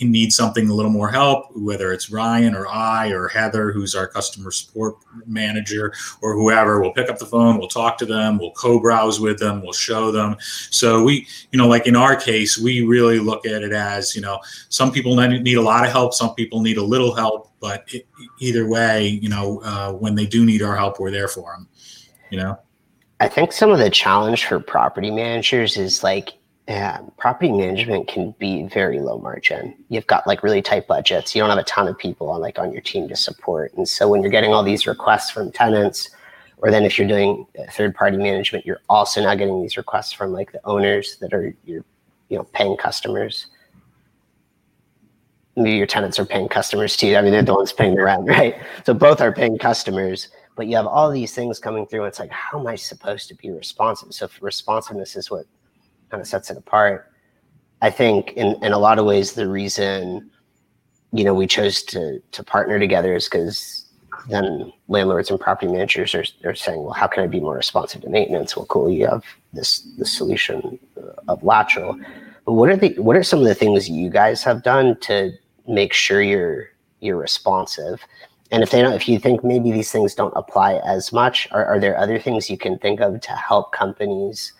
needs 0.00 0.34
something 0.34 0.68
a 0.68 0.74
little 0.74 0.90
more 0.90 1.08
help 1.08 1.46
whether 1.54 1.92
it's 1.92 2.10
ryan 2.10 2.54
or 2.54 2.66
i 2.68 3.08
or 3.10 3.28
heather 3.28 3.72
who's 3.72 3.94
our 3.94 4.06
customer 4.06 4.50
support 4.50 4.96
manager 5.26 5.92
or 6.22 6.34
whoever 6.34 6.80
we'll 6.80 6.92
pick 6.92 7.08
up 7.08 7.18
the 7.18 7.26
phone 7.26 7.58
we'll 7.58 7.68
talk 7.68 7.96
to 7.96 8.06
them 8.06 8.38
we'll 8.38 8.52
co-browse 8.52 9.20
with 9.20 9.38
them 9.38 9.62
we'll 9.62 9.72
show 9.72 10.10
them 10.10 10.36
so 10.40 11.02
we 11.02 11.26
you 11.52 11.58
know 11.58 11.68
like 11.68 11.86
in 11.86 11.96
our 11.96 12.16
case 12.16 12.58
we 12.58 12.82
really 12.84 13.18
look 13.18 13.46
at 13.46 13.62
it 13.62 13.72
as 13.72 14.14
you 14.14 14.20
know 14.20 14.38
some 14.68 14.90
people 14.90 15.16
need 15.16 15.56
a 15.56 15.62
lot 15.62 15.84
of 15.84 15.92
help 15.92 16.12
some 16.12 16.34
people 16.34 16.60
need 16.60 16.76
a 16.76 16.82
little 16.82 17.14
help 17.14 17.46
but 17.60 17.84
it, 17.92 18.06
either 18.38 18.66
way, 18.68 19.06
you 19.08 19.28
know, 19.28 19.60
uh, 19.62 19.92
when 19.92 20.14
they 20.14 20.26
do 20.26 20.44
need 20.44 20.62
our 20.62 20.76
help, 20.76 21.00
we're 21.00 21.10
there 21.10 21.28
for 21.28 21.52
them. 21.52 21.68
You 22.30 22.38
know. 22.38 22.58
I 23.20 23.28
think 23.28 23.52
some 23.52 23.70
of 23.70 23.78
the 23.78 23.90
challenge 23.90 24.44
for 24.44 24.60
property 24.60 25.10
managers 25.10 25.76
is 25.76 26.02
like 26.02 26.34
yeah, 26.68 26.98
property 27.16 27.52
management 27.52 28.08
can 28.08 28.34
be 28.40 28.64
very 28.64 28.98
low 28.98 29.18
margin. 29.18 29.76
You've 29.88 30.08
got 30.08 30.26
like 30.26 30.42
really 30.42 30.62
tight 30.62 30.88
budgets. 30.88 31.32
You 31.32 31.40
don't 31.40 31.48
have 31.48 31.60
a 31.60 31.64
ton 31.64 31.86
of 31.86 31.96
people 31.96 32.28
on 32.28 32.40
like 32.40 32.58
on 32.58 32.72
your 32.72 32.80
team 32.80 33.06
to 33.08 33.14
support. 33.14 33.72
And 33.74 33.88
so 33.88 34.08
when 34.08 34.20
you're 34.20 34.32
getting 34.32 34.52
all 34.52 34.64
these 34.64 34.84
requests 34.84 35.30
from 35.30 35.52
tenants, 35.52 36.10
or 36.58 36.72
then 36.72 36.84
if 36.84 36.98
you're 36.98 37.06
doing 37.06 37.46
third 37.70 37.94
party 37.94 38.16
management, 38.16 38.66
you're 38.66 38.80
also 38.88 39.22
now 39.22 39.36
getting 39.36 39.62
these 39.62 39.76
requests 39.76 40.12
from 40.12 40.32
like 40.32 40.50
the 40.50 40.60
owners 40.66 41.18
that 41.20 41.32
are 41.32 41.54
your 41.64 41.84
you 42.28 42.36
know 42.36 42.44
paying 42.52 42.76
customers 42.76 43.46
maybe 45.56 45.76
your 45.76 45.86
tenants 45.86 46.18
are 46.18 46.26
paying 46.26 46.48
customers 46.48 46.96
too. 46.96 47.16
I 47.16 47.22
mean, 47.22 47.32
they're 47.32 47.42
the 47.42 47.54
ones 47.54 47.72
paying 47.72 47.94
the 47.94 48.02
rent, 48.02 48.24
right? 48.28 48.54
So 48.84 48.94
both 48.94 49.20
are 49.20 49.32
paying 49.32 49.58
customers, 49.58 50.28
but 50.56 50.66
you 50.66 50.76
have 50.76 50.86
all 50.86 51.10
these 51.10 51.34
things 51.34 51.58
coming 51.58 51.86
through. 51.86 52.00
And 52.00 52.08
It's 52.08 52.18
like, 52.18 52.30
how 52.30 52.58
am 52.58 52.66
I 52.66 52.74
supposed 52.74 53.28
to 53.28 53.34
be 53.34 53.50
responsive? 53.50 54.12
So 54.12 54.28
responsiveness 54.40 55.14
is 55.14 55.30
what 55.30 55.46
kind 56.10 56.20
of 56.20 56.26
sets 56.26 56.50
it 56.50 56.56
apart. 56.56 57.12
I 57.82 57.90
think 57.90 58.32
in, 58.32 58.62
in 58.64 58.72
a 58.72 58.78
lot 58.78 58.98
of 58.98 59.04
ways, 59.04 59.32
the 59.32 59.48
reason, 59.48 60.30
you 61.12 61.24
know, 61.24 61.34
we 61.34 61.46
chose 61.46 61.82
to, 61.84 62.20
to 62.32 62.42
partner 62.42 62.78
together 62.78 63.14
is 63.14 63.28
because 63.28 63.84
then 64.28 64.72
landlords 64.88 65.30
and 65.30 65.38
property 65.38 65.70
managers 65.70 66.14
are, 66.14 66.24
are 66.44 66.54
saying, 66.54 66.82
well, 66.82 66.94
how 66.94 67.06
can 67.06 67.22
I 67.22 67.26
be 67.26 67.38
more 67.38 67.54
responsive 67.54 68.00
to 68.02 68.08
maintenance? 68.08 68.56
Well, 68.56 68.66
cool. 68.66 68.90
You 68.90 69.06
have 69.06 69.24
this, 69.52 69.80
this 69.98 70.10
solution 70.10 70.78
uh, 70.96 71.12
of 71.28 71.42
Latchel. 71.42 72.02
But 72.46 72.54
what 72.54 72.70
are 72.70 72.76
the, 72.76 72.94
what 72.98 73.14
are 73.14 73.22
some 73.22 73.40
of 73.40 73.44
the 73.44 73.54
things 73.54 73.90
you 73.90 74.08
guys 74.08 74.42
have 74.42 74.62
done 74.62 74.98
to 75.00 75.32
make 75.68 75.92
sure 75.92 76.22
you're 76.22 76.70
you're 77.00 77.16
responsive. 77.16 78.00
And 78.52 78.62
if 78.62 78.70
they 78.70 78.80
don't, 78.80 78.92
if 78.92 79.08
you 79.08 79.18
think 79.18 79.42
maybe 79.42 79.72
these 79.72 79.90
things 79.90 80.14
don't 80.14 80.32
apply 80.36 80.74
as 80.86 81.12
much, 81.12 81.48
are, 81.50 81.64
are 81.64 81.80
there 81.80 81.98
other 81.98 82.18
things 82.18 82.48
you 82.48 82.58
can 82.58 82.78
think 82.78 83.00
of 83.00 83.20
to 83.20 83.32
help 83.32 83.72
companies 83.72 84.52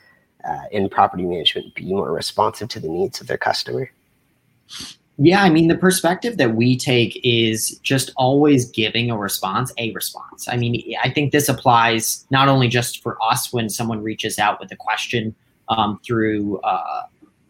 uh, 0.49 0.65
in 0.73 0.89
property 0.89 1.25
management 1.25 1.75
be 1.75 1.93
more 1.93 2.13
responsive 2.13 2.69
to 2.71 2.81
the 2.81 2.89
needs 2.89 3.21
of 3.21 3.27
their 3.27 3.39
customer? 3.39 3.91
Yeah, 5.19 5.43
I 5.43 5.49
mean, 5.49 5.69
the 5.69 5.77
perspective 5.77 6.37
that 6.37 6.55
we 6.55 6.77
take 6.77 7.19
is 7.25 7.79
just 7.79 8.13
always 8.17 8.71
giving 8.71 9.11
a 9.11 9.17
response, 9.17 9.73
a 9.79 9.93
response. 9.93 10.47
I 10.47 10.57
mean, 10.57 10.95
I 11.03 11.11
think 11.11 11.33
this 11.33 11.49
applies 11.49 12.27
not 12.31 12.49
only 12.49 12.69
just 12.69 13.03
for 13.03 13.17
us 13.23 13.51
when 13.51 13.71
someone 13.71 14.03
reaches 14.03 14.39
out 14.39 14.61
with 14.61 14.71
a 14.73 14.77
question 14.77 15.35
um, 15.69 15.99
through 16.05 16.59
uh, 16.59 17.05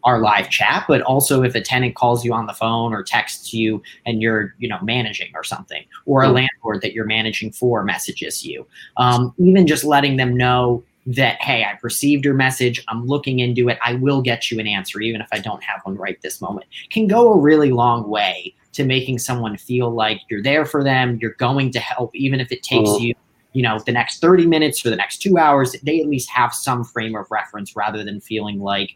our 0.07 0.19
live 0.19 0.49
chat, 0.49 0.85
but 0.87 1.01
also 1.01 1.43
if 1.43 1.53
a 1.53 1.59
tenant 1.59 1.95
calls 1.95 2.23
you 2.23 2.33
on 2.33 2.47
the 2.47 2.53
phone 2.53 2.93
or 2.93 3.03
texts 3.03 3.53
you 3.53 3.83
and 4.05 4.21
you're, 4.21 4.55
you 4.57 4.67
know, 4.67 4.79
managing 4.81 5.29
or 5.35 5.43
something, 5.43 5.83
or 6.05 6.23
a 6.23 6.29
landlord 6.29 6.81
that 6.81 6.93
you're 6.93 7.05
managing 7.05 7.51
for 7.51 7.83
messages 7.83 8.45
you. 8.45 8.65
Um, 8.95 9.35
even 9.37 9.67
just 9.67 9.83
letting 9.83 10.15
them 10.15 10.37
know 10.37 10.81
that, 11.07 11.41
hey, 11.41 11.65
I've 11.65 11.83
received 11.83 12.23
your 12.23 12.35
message, 12.35 12.81
I'm 12.87 13.05
looking 13.05 13.39
into 13.39 13.67
it, 13.67 13.77
I 13.83 13.95
will 13.95 14.21
get 14.21 14.49
you 14.49 14.59
an 14.61 14.67
answer, 14.67 15.01
even 15.01 15.19
if 15.19 15.27
I 15.33 15.39
don't 15.39 15.61
have 15.61 15.81
one 15.83 15.97
right 15.97 16.21
this 16.21 16.39
moment, 16.39 16.67
can 16.89 17.07
go 17.07 17.33
a 17.33 17.37
really 17.37 17.71
long 17.71 18.09
way 18.09 18.55
to 18.73 18.85
making 18.85 19.19
someone 19.19 19.57
feel 19.57 19.89
like 19.89 20.21
you're 20.29 20.43
there 20.43 20.65
for 20.65 20.85
them, 20.85 21.19
you're 21.21 21.31
going 21.31 21.71
to 21.71 21.79
help, 21.79 22.15
even 22.15 22.39
if 22.39 22.49
it 22.51 22.63
takes 22.63 22.89
mm-hmm. 22.89 23.03
you 23.07 23.13
you 23.53 23.63
know 23.63 23.79
the 23.85 23.91
next 23.91 24.19
30 24.19 24.45
minutes 24.45 24.85
or 24.85 24.91
the 24.91 24.95
next 24.95 25.17
two 25.17 25.37
hours 25.37 25.75
they 25.81 25.99
at 25.99 26.07
least 26.07 26.29
have 26.29 26.53
some 26.53 26.83
frame 26.83 27.15
of 27.15 27.25
reference 27.31 27.75
rather 27.75 28.03
than 28.03 28.19
feeling 28.19 28.59
like 28.59 28.91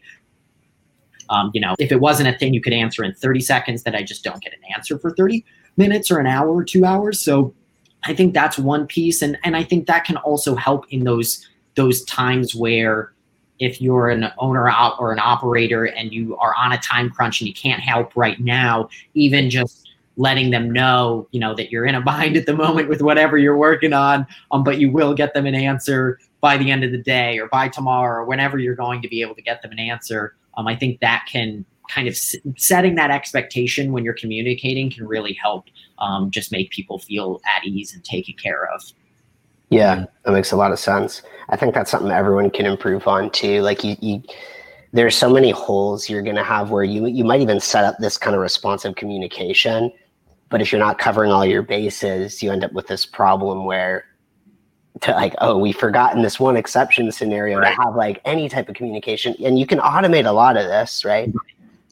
um, 1.32 1.50
you 1.54 1.60
know, 1.60 1.74
if 1.78 1.90
it 1.90 2.00
wasn't 2.00 2.28
a 2.28 2.38
thing 2.38 2.52
you 2.52 2.60
could 2.60 2.74
answer 2.74 3.02
in 3.02 3.14
30 3.14 3.40
seconds, 3.40 3.82
that 3.84 3.94
I 3.94 4.02
just 4.02 4.22
don't 4.22 4.40
get 4.42 4.52
an 4.52 4.60
answer 4.74 4.98
for 4.98 5.10
30 5.10 5.44
minutes 5.78 6.10
or 6.10 6.18
an 6.18 6.26
hour 6.26 6.48
or 6.48 6.62
two 6.62 6.84
hours. 6.84 7.20
So 7.20 7.54
I 8.04 8.14
think 8.14 8.34
that's 8.34 8.58
one 8.58 8.86
piece, 8.86 9.22
and 9.22 9.38
and 9.42 9.56
I 9.56 9.64
think 9.64 9.86
that 9.86 10.04
can 10.04 10.16
also 10.18 10.54
help 10.54 10.84
in 10.90 11.04
those 11.04 11.48
those 11.74 12.04
times 12.04 12.54
where 12.54 13.12
if 13.58 13.80
you're 13.80 14.10
an 14.10 14.30
owner 14.38 14.70
or 14.98 15.12
an 15.12 15.20
operator 15.20 15.84
and 15.84 16.12
you 16.12 16.36
are 16.36 16.54
on 16.56 16.72
a 16.72 16.78
time 16.78 17.08
crunch 17.08 17.40
and 17.40 17.48
you 17.48 17.54
can't 17.54 17.80
help 17.80 18.14
right 18.16 18.40
now, 18.40 18.88
even 19.14 19.48
just 19.48 19.88
letting 20.16 20.50
them 20.50 20.70
know, 20.70 21.28
you 21.30 21.40
know, 21.40 21.54
that 21.54 21.70
you're 21.70 21.86
in 21.86 21.94
a 21.94 22.00
bind 22.00 22.36
at 22.36 22.44
the 22.44 22.54
moment 22.54 22.88
with 22.88 23.00
whatever 23.00 23.38
you're 23.38 23.56
working 23.56 23.92
on, 23.92 24.26
um, 24.50 24.64
but 24.64 24.78
you 24.78 24.90
will 24.90 25.14
get 25.14 25.32
them 25.32 25.46
an 25.46 25.54
answer 25.54 26.18
by 26.40 26.56
the 26.58 26.70
end 26.70 26.82
of 26.82 26.90
the 26.90 26.98
day 26.98 27.38
or 27.38 27.48
by 27.48 27.68
tomorrow 27.68 28.22
or 28.22 28.24
whenever 28.26 28.58
you're 28.58 28.74
going 28.74 29.00
to 29.00 29.08
be 29.08 29.22
able 29.22 29.34
to 29.34 29.42
get 29.42 29.62
them 29.62 29.70
an 29.70 29.78
answer. 29.78 30.34
Um, 30.56 30.66
I 30.66 30.76
think 30.76 31.00
that 31.00 31.26
can 31.30 31.64
kind 31.88 32.08
of 32.08 32.12
s- 32.12 32.36
setting 32.56 32.94
that 32.96 33.10
expectation 33.10 33.92
when 33.92 34.04
you're 34.04 34.14
communicating 34.14 34.90
can 34.90 35.06
really 35.06 35.34
help 35.34 35.66
um, 35.98 36.30
just 36.30 36.52
make 36.52 36.70
people 36.70 36.98
feel 36.98 37.40
at 37.56 37.64
ease 37.64 37.94
and 37.94 38.04
taken 38.04 38.34
care 38.34 38.66
of. 38.72 38.82
Yeah, 39.70 40.04
that 40.24 40.32
makes 40.32 40.52
a 40.52 40.56
lot 40.56 40.72
of 40.72 40.78
sense. 40.78 41.22
I 41.48 41.56
think 41.56 41.74
that's 41.74 41.90
something 41.90 42.10
everyone 42.10 42.50
can 42.50 42.66
improve 42.66 43.08
on 43.08 43.30
too. 43.30 43.62
Like 43.62 43.82
you, 43.82 43.96
you 44.00 44.22
there's 44.92 45.16
so 45.16 45.30
many 45.30 45.50
holes 45.50 46.10
you're 46.10 46.22
going 46.22 46.36
to 46.36 46.44
have 46.44 46.70
where 46.70 46.84
you 46.84 47.06
you 47.06 47.24
might 47.24 47.40
even 47.40 47.58
set 47.60 47.84
up 47.84 47.96
this 47.98 48.18
kind 48.18 48.36
of 48.36 48.42
responsive 48.42 48.96
communication, 48.96 49.90
but 50.50 50.60
if 50.60 50.70
you're 50.70 50.78
not 50.78 50.98
covering 50.98 51.30
all 51.30 51.46
your 51.46 51.62
bases, 51.62 52.42
you 52.42 52.52
end 52.52 52.64
up 52.64 52.72
with 52.72 52.86
this 52.86 53.06
problem 53.06 53.64
where 53.64 54.04
to 55.00 55.12
like, 55.12 55.34
oh, 55.38 55.56
we've 55.56 55.76
forgotten 55.76 56.22
this 56.22 56.38
one 56.38 56.56
exception 56.56 57.10
scenario 57.10 57.58
right. 57.58 57.74
to 57.74 57.82
have 57.82 57.96
like 57.96 58.20
any 58.24 58.48
type 58.48 58.68
of 58.68 58.74
communication. 58.74 59.34
And 59.42 59.58
you 59.58 59.66
can 59.66 59.78
automate 59.78 60.26
a 60.26 60.32
lot 60.32 60.56
of 60.56 60.66
this, 60.66 61.04
right? 61.04 61.32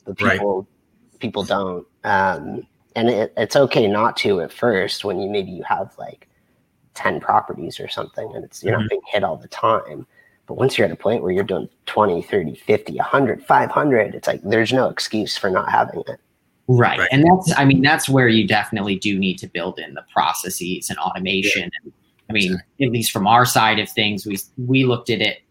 But 0.05 0.17
people 0.17 0.59
right. 0.59 1.21
people 1.21 1.45
don't. 1.45 1.87
Um, 2.05 2.67
and 2.97 3.09
it, 3.09 3.33
it's 3.37 3.57
okay 3.57 3.87
not 3.87 4.17
to 4.19 4.41
at 4.41 4.53
first 4.53 5.05
when 5.05 5.21
you 5.21 5.31
maybe 5.31 5.51
you 5.51 5.63
have 5.63 5.95
like 5.99 6.29
10 6.95 7.21
properties 7.21 7.79
or 7.79 7.89
something 7.89 8.31
and 8.35 8.45
it's 8.45 8.63
you're 8.63 8.75
mm-hmm. 8.75 8.83
not 8.83 8.91
being 8.91 9.03
hit 9.07 9.25
all 9.25 9.37
the 9.37 9.49
time. 9.49 10.07
But 10.47 10.55
once 10.55 10.77
you're 10.77 10.85
at 10.85 10.93
a 10.93 10.97
point 10.97 11.23
where 11.23 11.31
you're 11.31 11.45
doing 11.45 11.69
20, 11.87 12.23
30, 12.23 12.57
50, 12.57 12.97
100, 12.97 13.45
500, 13.45 14.15
it's 14.15 14.27
like 14.27 14.43
there's 14.43 14.73
no 14.73 14.89
excuse 14.89 15.37
for 15.37 15.49
not 15.49 15.71
having 15.71 16.03
it. 16.09 16.19
Right. 16.67 16.99
right. 16.99 17.09
And 17.13 17.25
that's, 17.25 17.53
I 17.57 17.65
mean, 17.65 17.83
that's 17.83 18.09
where 18.09 18.29
you 18.29 18.47
definitely 18.47 18.97
do 18.97 19.19
need 19.19 19.39
to 19.39 19.47
build 19.47 19.79
in 19.79 19.95
the 19.95 20.05
processes 20.13 20.91
and 20.91 20.99
automation 20.99 21.63
yeah. 21.63 21.69
and 21.85 21.93
I 22.31 22.33
mean, 22.33 22.63
at 22.81 22.91
least 22.91 23.11
from 23.11 23.27
our 23.27 23.45
side 23.45 23.79
of 23.81 23.89
things, 23.89 24.25
we 24.25 24.39
we 24.57 24.85
looked 24.85 25.11
at 25.11 25.21
it 25.21 25.43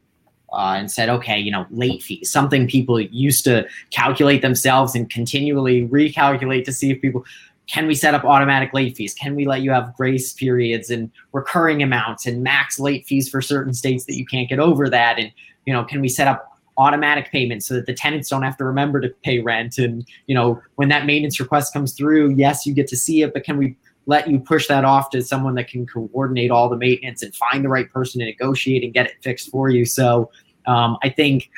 uh, 0.53 0.75
and 0.77 0.89
said, 0.89 1.09
okay, 1.09 1.37
you 1.37 1.51
know, 1.51 1.67
late 1.69 2.01
fees, 2.01 2.31
something 2.31 2.67
people 2.67 2.99
used 2.99 3.43
to 3.43 3.67
calculate 3.91 4.41
themselves 4.41 4.95
and 4.95 5.09
continually 5.09 5.87
recalculate 5.87 6.63
to 6.65 6.71
see 6.71 6.91
if 6.91 7.01
people 7.01 7.25
can 7.67 7.85
we 7.85 7.93
set 7.93 8.15
up 8.15 8.23
automatic 8.23 8.73
late 8.73 8.97
fees? 8.97 9.13
Can 9.13 9.35
we 9.35 9.45
let 9.45 9.61
you 9.61 9.69
have 9.69 9.93
grace 9.95 10.33
periods 10.33 10.89
and 10.89 11.11
recurring 11.33 11.83
amounts 11.83 12.25
and 12.25 12.41
max 12.41 12.79
late 12.79 13.05
fees 13.05 13.29
for 13.29 13.41
certain 13.41 13.75
states 13.75 14.05
that 14.05 14.15
you 14.15 14.25
can't 14.25 14.49
get 14.49 14.59
over 14.59 14.89
that? 14.89 15.19
And 15.19 15.31
you 15.65 15.73
know, 15.73 15.83
can 15.83 16.01
we 16.01 16.09
set 16.09 16.27
up 16.27 16.48
automatic 16.79 17.31
payments 17.31 17.67
so 17.67 17.75
that 17.75 17.85
the 17.85 17.93
tenants 17.93 18.29
don't 18.29 18.41
have 18.41 18.57
to 18.57 18.65
remember 18.65 18.99
to 19.01 19.09
pay 19.23 19.39
rent? 19.39 19.77
And 19.77 20.07
you 20.25 20.33
know, 20.33 20.59
when 20.75 20.89
that 20.89 21.05
maintenance 21.05 21.39
request 21.39 21.73
comes 21.73 21.93
through, 21.93 22.31
yes, 22.31 22.65
you 22.65 22.73
get 22.73 22.87
to 22.87 22.97
see 22.97 23.21
it, 23.21 23.33
but 23.33 23.43
can 23.43 23.57
we 23.57 23.77
let 24.07 24.27
you 24.27 24.39
push 24.39 24.67
that 24.67 24.83
off 24.83 25.11
to 25.11 25.21
someone 25.21 25.53
that 25.53 25.67
can 25.67 25.85
coordinate 25.85 26.49
all 26.49 26.67
the 26.67 26.77
maintenance 26.77 27.21
and 27.21 27.35
find 27.35 27.63
the 27.63 27.69
right 27.69 27.91
person 27.91 28.19
to 28.19 28.25
negotiate 28.25 28.83
and 28.83 28.91
get 28.93 29.05
it 29.05 29.13
fixed 29.21 29.51
for 29.51 29.69
you? 29.69 29.85
So 29.85 30.31
um, 30.65 30.97
I 31.03 31.09
think 31.09 31.51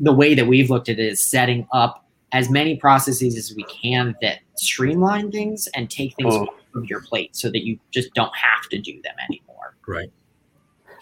the 0.00 0.12
way 0.12 0.34
that 0.34 0.46
we've 0.46 0.68
looked 0.68 0.88
at 0.88 0.98
it 0.98 1.06
is 1.06 1.24
setting 1.24 1.66
up 1.72 2.04
as 2.32 2.50
many 2.50 2.76
processes 2.76 3.36
as 3.36 3.54
we 3.54 3.62
can 3.64 4.16
that 4.20 4.40
streamline 4.56 5.30
things 5.30 5.68
and 5.74 5.88
take 5.88 6.14
things 6.16 6.34
oh. 6.34 6.42
off 6.42 6.54
of 6.74 6.84
your 6.90 7.00
plate 7.00 7.34
so 7.36 7.50
that 7.50 7.64
you 7.64 7.78
just 7.92 8.12
don't 8.14 8.34
have 8.36 8.68
to 8.68 8.78
do 8.78 9.00
them 9.02 9.14
anymore. 9.28 9.76
Right. 9.86 10.10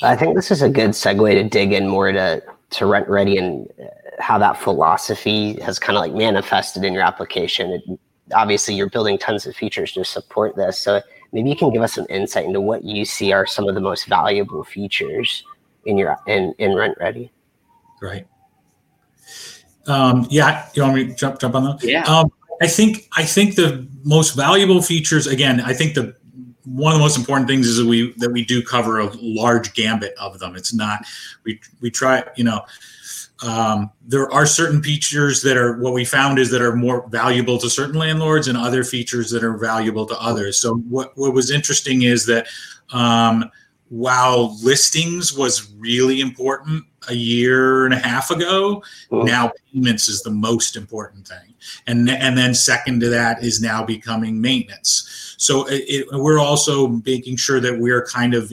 I 0.03 0.17
think 0.17 0.37
this 0.37 0.51
is 0.51 0.63
a 0.63 0.69
good 0.69 0.91
segue 0.91 1.35
to 1.35 1.49
dig 1.49 1.73
in 1.73 1.89
more 1.89 2.13
to 2.13 2.43
to 2.77 2.85
RentRedi 2.85 3.39
and 3.39 3.69
uh, 3.81 3.91
how 4.19 4.39
that 4.39 4.57
philosophy 4.57 5.61
has 5.61 5.79
kind 5.79 5.97
of 5.97 6.01
like 6.01 6.13
manifested 6.13 6.85
in 6.85 6.93
your 6.93 7.03
application. 7.03 7.71
It, 7.73 7.83
obviously, 8.35 8.75
you're 8.75 8.91
building 8.91 9.19
tons 9.19 9.47
of 9.47 9.55
features 9.57 9.93
to 9.93 10.05
support 10.05 10.57
this. 10.57 10.79
So 10.79 11.01
maybe 11.33 11.51
you 11.51 11.57
can 11.57 11.73
give 11.73 11.83
us 11.83 11.95
some 11.95 12.07
insight 12.09 12.47
into 12.47 12.61
what 12.61 12.85
you 12.85 13.05
see 13.05 13.33
are 13.33 13.47
some 13.47 13.69
of 13.69 13.75
the 13.75 13.81
most 13.81 14.07
valuable 14.07 14.65
features 14.65 15.45
in 15.87 15.99
your 15.99 16.17
in 16.27 16.55
in 16.59 16.73
RentRedi. 16.73 17.31
Right. 18.01 18.27
Um, 19.87 20.27
yeah, 20.31 20.69
you 20.75 20.83
want 20.83 20.95
me 20.95 21.07
to 21.09 21.15
jump 21.15 21.41
jump 21.41 21.55
on 21.55 21.65
that? 21.65 21.85
Yeah. 21.85 22.05
Um, 22.05 22.33
I 22.63 22.67
think 22.67 23.09
I 23.17 23.25
think 23.25 23.57
the 23.57 23.87
most 24.05 24.35
valuable 24.35 24.81
features 24.81 25.27
again. 25.27 25.61
I 25.61 25.75
think 25.75 25.95
the 25.95 26.17
one 26.65 26.93
of 26.93 26.99
the 26.99 27.03
most 27.03 27.19
important 27.19 27.49
things 27.49 27.67
is 27.67 27.77
that 27.77 27.87
we 27.87 28.13
that 28.19 28.31
we 28.31 28.45
do 28.45 28.63
cover 28.63 29.01
a 29.01 29.11
large 29.21 29.75
gambit 29.75 30.15
of 30.19 30.39
them. 30.39 30.57
It's 30.57 30.75
not 30.75 31.05
we 31.45 31.61
we 31.81 31.91
try 31.91 32.25
you 32.37 32.45
know. 32.45 32.63
Um, 33.43 33.91
there 34.07 34.31
are 34.31 34.47
certain 34.47 34.83
features 34.83 35.43
that 35.43 35.57
are 35.57 35.77
what 35.79 35.93
we 35.93 36.05
found 36.05 36.39
is 36.39 36.51
that 36.51 36.63
are 36.63 36.77
more 36.77 37.07
valuable 37.09 37.59
to 37.59 37.69
certain 37.69 37.97
landlords 37.97 38.49
and 38.49 38.57
other 38.57 38.85
features 38.85 39.29
that 39.33 39.45
are 39.45 39.59
valuable 39.59 40.07
to 40.07 40.19
others. 40.19 40.57
So 40.57 40.77
what 40.77 41.13
what 41.17 41.35
was 41.35 41.51
interesting 41.51 42.03
is 42.03 42.27
that 42.27 42.47
um, 42.93 43.51
while 43.89 44.57
listings 44.63 45.37
was 45.37 45.73
really 45.79 46.21
important 46.21 46.85
a 47.09 47.15
year 47.15 47.85
and 47.85 47.95
a 47.95 47.99
half 47.99 48.31
ago, 48.31 48.83
oh. 49.11 49.23
now 49.23 49.53
payments 49.73 50.09
is 50.09 50.23
the 50.23 50.31
most 50.31 50.77
important 50.77 51.29
thing, 51.29 51.54
and 51.87 52.09
and 52.09 52.37
then 52.37 52.55
second 52.55 53.01
to 53.01 53.09
that 53.11 53.43
is 53.43 53.61
now 53.61 53.85
becoming 53.85 54.41
maintenance. 54.41 55.35
So 55.39 55.67
it, 55.67 55.85
it, 55.89 56.07
we're 56.13 56.39
also 56.39 56.89
making 57.05 57.37
sure 57.37 57.61
that 57.61 57.79
we're 57.79 58.05
kind 58.07 58.35
of 58.35 58.53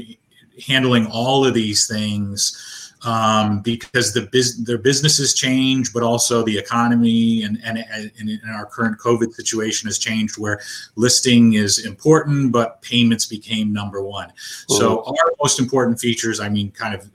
handling 0.68 1.08
all 1.08 1.46
of 1.46 1.54
these 1.54 1.88
things 1.88 2.92
um, 3.04 3.62
because 3.62 4.14
the 4.14 4.30
bus- 4.32 4.58
their 4.58 4.78
businesses 4.78 5.34
change, 5.34 5.92
but 5.92 6.04
also 6.04 6.44
the 6.44 6.58
economy 6.58 7.44
and, 7.44 7.60
and, 7.64 7.80
and, 8.20 8.40
our 8.54 8.66
current 8.66 9.00
COVID 9.00 9.34
situation 9.34 9.88
has 9.88 9.98
changed 9.98 10.38
where 10.38 10.62
listing 10.96 11.54
is 11.54 11.86
important, 11.86 12.52
but 12.52 12.82
payments 12.82 13.26
became 13.26 13.74
number 13.74 14.04
one. 14.04 14.30
Mm-hmm. 14.30 14.74
So 14.76 15.04
our 15.04 15.32
most 15.42 15.60
important 15.60 16.00
features, 16.00 16.40
I 16.40 16.50
mean, 16.50 16.72
kind 16.72 16.94
of 16.94 17.10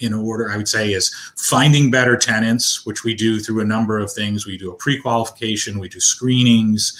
in 0.00 0.14
order, 0.14 0.50
I 0.50 0.56
would 0.56 0.68
say, 0.68 0.92
is 0.92 1.14
finding 1.36 1.90
better 1.90 2.16
tenants, 2.16 2.84
which 2.86 3.04
we 3.04 3.14
do 3.14 3.40
through 3.40 3.60
a 3.60 3.64
number 3.64 3.98
of 3.98 4.12
things. 4.12 4.46
We 4.46 4.58
do 4.58 4.70
a 4.70 4.74
pre-qualification, 4.74 5.78
we 5.78 5.88
do 5.88 6.00
screenings, 6.00 6.98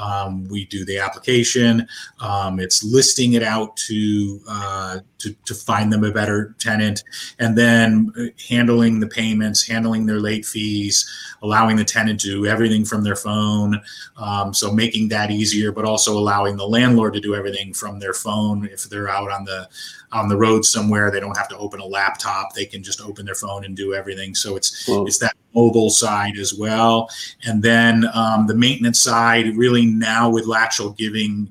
um, 0.00 0.46
we 0.48 0.64
do 0.66 0.84
the 0.84 0.98
application. 0.98 1.88
Um, 2.20 2.60
it's 2.60 2.84
listing 2.84 3.32
it 3.32 3.42
out 3.42 3.76
to, 3.88 4.40
uh, 4.48 4.98
to 5.18 5.34
to 5.44 5.54
find 5.54 5.92
them 5.92 6.04
a 6.04 6.12
better 6.12 6.54
tenant, 6.58 7.04
and 7.38 7.56
then 7.56 8.12
uh, 8.18 8.24
handling 8.48 9.00
the 9.00 9.06
payments, 9.06 9.66
handling 9.66 10.06
their 10.06 10.20
late 10.20 10.46
fees, 10.46 11.08
allowing 11.42 11.76
the 11.76 11.84
tenant 11.84 12.20
to 12.20 12.28
do 12.28 12.46
everything 12.46 12.84
from 12.84 13.02
their 13.02 13.16
phone. 13.16 13.80
Um, 14.16 14.54
so 14.54 14.72
making 14.72 15.08
that 15.08 15.30
easier, 15.30 15.72
but 15.72 15.84
also 15.84 16.16
allowing 16.16 16.56
the 16.56 16.66
landlord 16.66 17.14
to 17.14 17.20
do 17.20 17.34
everything 17.34 17.74
from 17.74 17.98
their 17.98 18.14
phone 18.14 18.66
if 18.66 18.84
they're 18.84 19.08
out 19.08 19.30
on 19.30 19.44
the 19.44 19.68
on 20.12 20.28
the 20.28 20.36
road 20.36 20.64
somewhere. 20.64 21.10
They 21.10 21.20
don't 21.20 21.36
have 21.36 21.48
to 21.48 21.58
open 21.58 21.80
a 21.80 21.86
laptop. 21.86 22.54
They 22.54 22.64
can 22.64 22.82
just 22.82 23.00
open 23.00 23.26
their 23.26 23.34
phone 23.34 23.64
and 23.64 23.76
do 23.76 23.94
everything. 23.94 24.34
So 24.34 24.56
it's 24.56 24.88
it's 24.88 25.18
that 25.18 25.34
mobile 25.54 25.90
side 25.90 26.38
as 26.38 26.54
well. 26.54 27.08
And 27.44 27.62
then 27.62 28.06
um, 28.14 28.46
the 28.46 28.54
maintenance 28.54 29.02
side, 29.02 29.56
really 29.56 29.86
now 29.86 30.30
with 30.30 30.46
Latchel 30.46 30.96
giving 30.96 31.50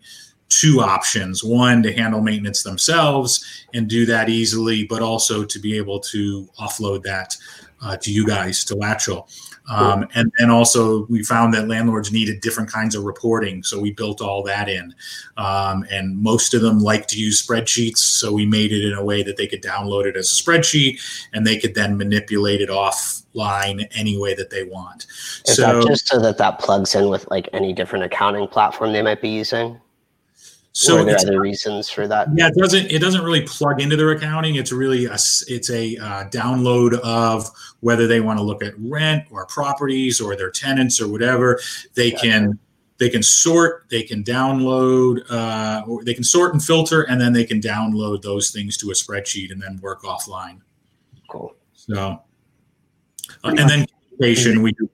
two 0.49 0.79
options 0.81 1.43
one 1.43 1.83
to 1.83 1.91
handle 1.91 2.21
maintenance 2.21 2.63
themselves 2.63 3.43
and 3.73 3.88
do 3.88 4.05
that 4.05 4.29
easily, 4.29 4.86
but 4.86 5.01
also 5.01 5.43
to 5.43 5.60
be 5.60 5.77
able 5.77 5.99
to 5.99 6.47
offload 6.60 7.03
that 7.03 7.36
uh, 7.81 7.97
to 7.97 8.12
you 8.12 8.25
guys 8.25 8.63
to 8.65 8.75
Latchel. 8.75 9.27
Um, 9.69 10.07
and 10.15 10.31
then 10.39 10.49
also 10.49 11.05
we 11.07 11.23
found 11.23 11.53
that 11.53 11.67
landlords 11.67 12.12
needed 12.12 12.39
different 12.39 12.71
kinds 12.71 12.95
of 12.95 13.03
reporting, 13.03 13.63
so 13.63 13.79
we 13.79 13.91
built 13.91 14.21
all 14.21 14.41
that 14.43 14.69
in. 14.69 14.95
Um, 15.36 15.86
and 15.91 16.17
most 16.21 16.53
of 16.53 16.62
them 16.62 16.79
like 16.79 17.07
to 17.07 17.19
use 17.19 17.45
spreadsheets, 17.45 17.97
so 17.97 18.31
we 18.31 18.45
made 18.45 18.71
it 18.71 18.86
in 18.86 18.93
a 18.93 19.03
way 19.03 19.23
that 19.23 19.36
they 19.36 19.45
could 19.45 19.62
download 19.62 20.05
it 20.05 20.15
as 20.15 20.31
a 20.31 20.41
spreadsheet, 20.41 21.01
and 21.33 21.45
they 21.45 21.57
could 21.57 21.75
then 21.75 21.97
manipulate 21.97 22.62
it 22.62 22.69
offline 22.69 23.86
any 23.93 24.17
way 24.17 24.33
that 24.33 24.49
they 24.49 24.63
want. 24.63 25.05
Is 25.45 25.57
so, 25.57 25.81
that 25.81 25.88
just 25.88 26.07
so 26.07 26.19
that 26.21 26.38
that 26.38 26.60
plugs 26.60 26.95
in 26.95 27.10
with 27.10 27.29
like 27.29 27.49
any 27.51 27.73
different 27.73 28.05
accounting 28.05 28.47
platform 28.47 28.93
they 28.93 29.01
might 29.01 29.21
be 29.21 29.29
using? 29.29 29.79
So 30.80 31.00
are 31.00 31.06
there 31.06 31.16
other 31.16 31.42
reasons 31.42 31.90
for 31.90 32.08
that? 32.08 32.28
Yeah, 32.36 32.50
it 32.50 32.54
doesn't. 32.56 32.92
It 32.92 33.00
doesn't 33.00 33.24
really 33.24 33.42
plug 33.42 33.82
into 33.82 33.96
their 33.96 34.12
accounting. 34.12 34.58
It's 34.58 34.72
really 34.72 35.06
a. 35.06 35.13
It's 35.48 35.72
a 35.72 35.98
uh, 35.98 36.30
download 36.30 37.00
of 37.00 37.50
whether 37.80 38.06
they 38.06 38.22
want 38.22 38.38
to 38.38 38.44
look 38.44 38.62
at 38.63 38.76
rent 38.78 39.24
or 39.32 39.48
properties 39.48 40.22
or 40.22 40.36
their 40.36 40.52
tenants 40.52 41.02
or 41.02 41.08
whatever. 41.08 41.60
They 41.96 42.12
can 42.12 42.60
they 43.00 43.10
can 43.10 43.24
sort, 43.24 43.86
they 43.90 44.04
can 44.04 44.24
download, 44.24 45.24
uh, 45.32 45.82
or 45.88 46.04
they 46.04 46.13
can 46.13 46.24
sort 46.24 46.54
and 46.54 46.63
filter, 46.63 47.02
and 47.02 47.20
then 47.20 47.34
they 47.34 47.44
can 47.44 47.60
download 47.60 48.22
those 48.22 48.52
things 48.52 48.78
to 48.78 48.92
a 48.92 48.94
spreadsheet 48.94 49.52
and 49.52 49.60
then 49.60 49.80
work 49.82 50.04
offline. 50.04 50.62
Cool. 51.28 51.56
So, 51.74 52.22
uh, 53.44 53.50
and 53.50 53.58
then 53.58 53.88
communication, 53.88 54.62
we 54.62 54.74
do 54.74 54.88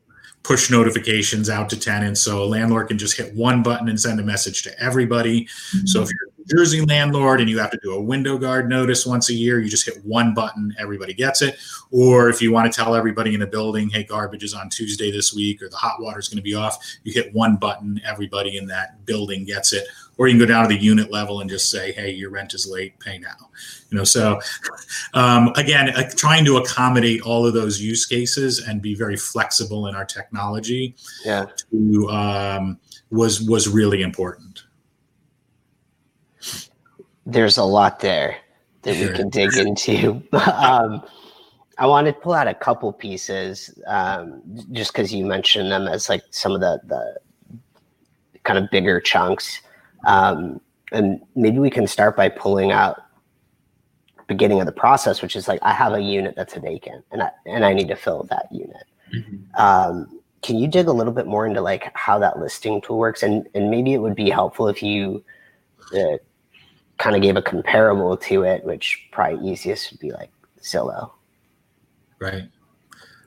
push 0.43 0.69
notifications 0.69 1.49
out 1.49 1.69
to 1.69 1.79
tenants. 1.79 2.21
So 2.21 2.43
a 2.43 2.45
landlord 2.45 2.89
can 2.89 2.97
just 2.97 3.17
hit 3.17 3.33
one 3.33 3.63
button 3.63 3.87
and 3.87 3.99
send 3.99 4.19
a 4.19 4.23
message 4.23 4.61
to 4.63 4.79
everybody. 4.79 5.45
Mm-hmm. 5.45 5.87
So 5.87 6.01
if 6.01 6.09
you're 6.09 6.29
a 6.29 6.37
New 6.37 6.57
Jersey 6.57 6.81
landlord 6.81 7.39
and 7.39 7.49
you 7.49 7.57
have 7.59 7.71
to 7.71 7.79
do 7.81 7.93
a 7.93 8.01
window 8.01 8.37
guard 8.37 8.67
notice 8.67 9.05
once 9.05 9.29
a 9.29 9.33
year, 9.33 9.61
you 9.61 9.69
just 9.69 9.85
hit 9.85 10.03
one 10.03 10.33
button, 10.33 10.75
everybody 10.77 11.13
gets 11.13 11.41
it. 11.41 11.57
Or 11.91 12.29
if 12.29 12.41
you 12.41 12.51
want 12.51 12.71
to 12.71 12.75
tell 12.77 12.93
everybody 12.93 13.33
in 13.33 13.41
a 13.41 13.47
building, 13.47 13.89
hey, 13.89 14.03
garbage 14.03 14.43
is 14.43 14.53
on 14.53 14.69
Tuesday 14.69 15.11
this 15.11 15.33
week 15.33 15.61
or 15.61 15.69
the 15.69 15.77
hot 15.77 16.01
water 16.01 16.19
is 16.19 16.27
going 16.27 16.37
to 16.37 16.43
be 16.43 16.55
off, 16.55 16.77
you 17.03 17.13
hit 17.13 17.33
one 17.33 17.55
button, 17.55 18.01
everybody 18.05 18.57
in 18.57 18.67
that 18.67 19.05
building 19.05 19.45
gets 19.45 19.71
it 19.71 19.87
or 20.17 20.27
you 20.27 20.33
can 20.33 20.39
go 20.39 20.45
down 20.45 20.67
to 20.67 20.75
the 20.75 20.81
unit 20.81 21.11
level 21.11 21.41
and 21.41 21.49
just 21.49 21.69
say, 21.69 21.91
"Hey, 21.91 22.11
your 22.11 22.29
rent 22.29 22.53
is 22.53 22.67
late. 22.67 22.99
Pay 22.99 23.17
now." 23.17 23.49
You 23.89 23.97
know, 23.97 24.03
so 24.03 24.39
um, 25.13 25.51
again, 25.55 25.89
uh, 25.89 26.09
trying 26.15 26.45
to 26.45 26.57
accommodate 26.57 27.21
all 27.21 27.45
of 27.45 27.53
those 27.53 27.81
use 27.81 28.05
cases 28.05 28.59
and 28.59 28.81
be 28.81 28.95
very 28.95 29.17
flexible 29.17 29.87
in 29.87 29.95
our 29.95 30.05
technology, 30.05 30.95
yeah, 31.25 31.45
to, 31.71 32.09
um, 32.09 32.79
was 33.09 33.41
was 33.41 33.67
really 33.67 34.01
important. 34.01 34.63
There's 37.25 37.57
a 37.57 37.63
lot 37.63 37.99
there 37.99 38.37
that 38.81 38.95
we 38.97 39.15
can 39.15 39.29
dig 39.29 39.55
into. 39.55 40.21
um, 40.33 41.03
I 41.77 41.87
want 41.87 42.05
to 42.07 42.13
pull 42.13 42.33
out 42.33 42.47
a 42.47 42.53
couple 42.53 42.93
pieces, 42.93 43.73
um, 43.87 44.41
just 44.71 44.93
because 44.93 45.13
you 45.13 45.25
mentioned 45.25 45.71
them 45.71 45.87
as 45.87 46.09
like 46.09 46.23
some 46.29 46.51
of 46.53 46.61
the 46.61 46.79
the 46.85 47.17
kind 48.43 48.59
of 48.59 48.69
bigger 48.69 48.99
chunks. 48.99 49.61
Um, 50.05 50.61
and 50.91 51.21
maybe 51.35 51.59
we 51.59 51.69
can 51.69 51.87
start 51.87 52.15
by 52.15 52.29
pulling 52.29 52.71
out 52.71 53.01
beginning 54.27 54.59
of 54.59 54.65
the 54.65 54.71
process, 54.71 55.21
which 55.21 55.35
is 55.35 55.47
like 55.47 55.59
I 55.61 55.73
have 55.73 55.93
a 55.93 56.01
unit 56.01 56.35
that's 56.35 56.55
a 56.55 56.59
vacant, 56.59 57.05
and 57.11 57.23
I 57.23 57.31
and 57.45 57.65
I 57.65 57.73
need 57.73 57.87
to 57.89 57.95
fill 57.95 58.23
that 58.29 58.47
unit. 58.51 58.85
Mm-hmm. 59.13 59.61
Um, 59.61 60.19
can 60.41 60.57
you 60.57 60.67
dig 60.67 60.87
a 60.87 60.91
little 60.91 61.13
bit 61.13 61.25
more 61.25 61.45
into 61.47 61.61
like 61.61 61.91
how 61.95 62.19
that 62.19 62.39
listing 62.39 62.81
tool 62.81 62.97
works, 62.97 63.23
and 63.23 63.47
and 63.53 63.69
maybe 63.69 63.93
it 63.93 63.99
would 63.99 64.15
be 64.15 64.29
helpful 64.29 64.67
if 64.67 64.83
you 64.83 65.23
uh, 65.95 66.17
kind 66.97 67.15
of 67.15 67.21
gave 67.21 67.35
a 67.35 67.41
comparable 67.41 68.15
to 68.17 68.43
it, 68.43 68.63
which 68.63 69.07
probably 69.11 69.49
easiest 69.49 69.91
would 69.91 69.99
be 69.99 70.11
like 70.11 70.31
Zillow. 70.61 71.11
Right. 72.19 72.49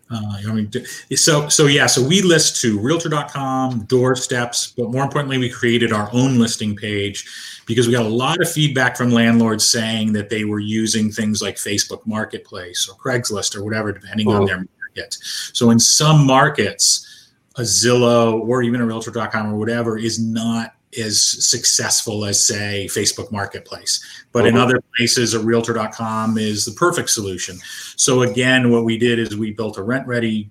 Uh, 0.08 0.38
you 0.40 0.52
know, 0.52 0.84
so 1.16 1.48
so 1.48 1.66
yeah, 1.66 1.86
so 1.86 2.06
we 2.06 2.22
list 2.22 2.60
to 2.60 2.78
Realtor.com, 2.78 3.86
doorsteps, 3.86 4.72
but 4.76 4.90
more 4.90 5.02
importantly, 5.02 5.36
we 5.36 5.50
created 5.50 5.92
our 5.92 6.08
own 6.12 6.38
listing 6.38 6.76
page 6.76 7.26
because 7.66 7.88
we 7.88 7.92
got 7.92 8.06
a 8.06 8.08
lot 8.08 8.40
of 8.40 8.48
feedback 8.50 8.96
from 8.96 9.10
landlords 9.10 9.68
saying 9.68 10.12
that 10.12 10.30
they 10.30 10.44
were 10.44 10.60
using 10.60 11.10
things 11.10 11.42
like 11.42 11.56
Facebook 11.56 12.06
Marketplace 12.06 12.88
or 12.88 12.94
Craigslist 12.94 13.56
or 13.56 13.64
whatever, 13.64 13.90
depending 13.90 14.28
on 14.28 14.46
their 14.46 14.58
market. 14.58 15.16
So 15.20 15.70
in 15.70 15.80
some 15.80 16.24
markets, 16.24 17.32
a 17.56 17.62
Zillow 17.62 18.40
or 18.46 18.62
even 18.62 18.80
a 18.80 18.86
Realtor.com 18.86 19.52
or 19.52 19.56
whatever 19.56 19.98
is 19.98 20.20
not 20.20 20.75
as 20.98 21.22
successful 21.22 22.24
as 22.24 22.44
say 22.44 22.86
Facebook 22.90 23.30
Marketplace. 23.32 24.04
But 24.32 24.46
in 24.46 24.54
mm-hmm. 24.54 24.62
other 24.62 24.82
places, 24.96 25.34
a 25.34 25.40
realtor.com 25.40 26.38
is 26.38 26.64
the 26.64 26.72
perfect 26.72 27.10
solution. 27.10 27.58
So 27.96 28.22
again, 28.22 28.70
what 28.70 28.84
we 28.84 28.98
did 28.98 29.18
is 29.18 29.36
we 29.36 29.52
built 29.52 29.78
a 29.78 29.82
RentRedi 29.82 30.48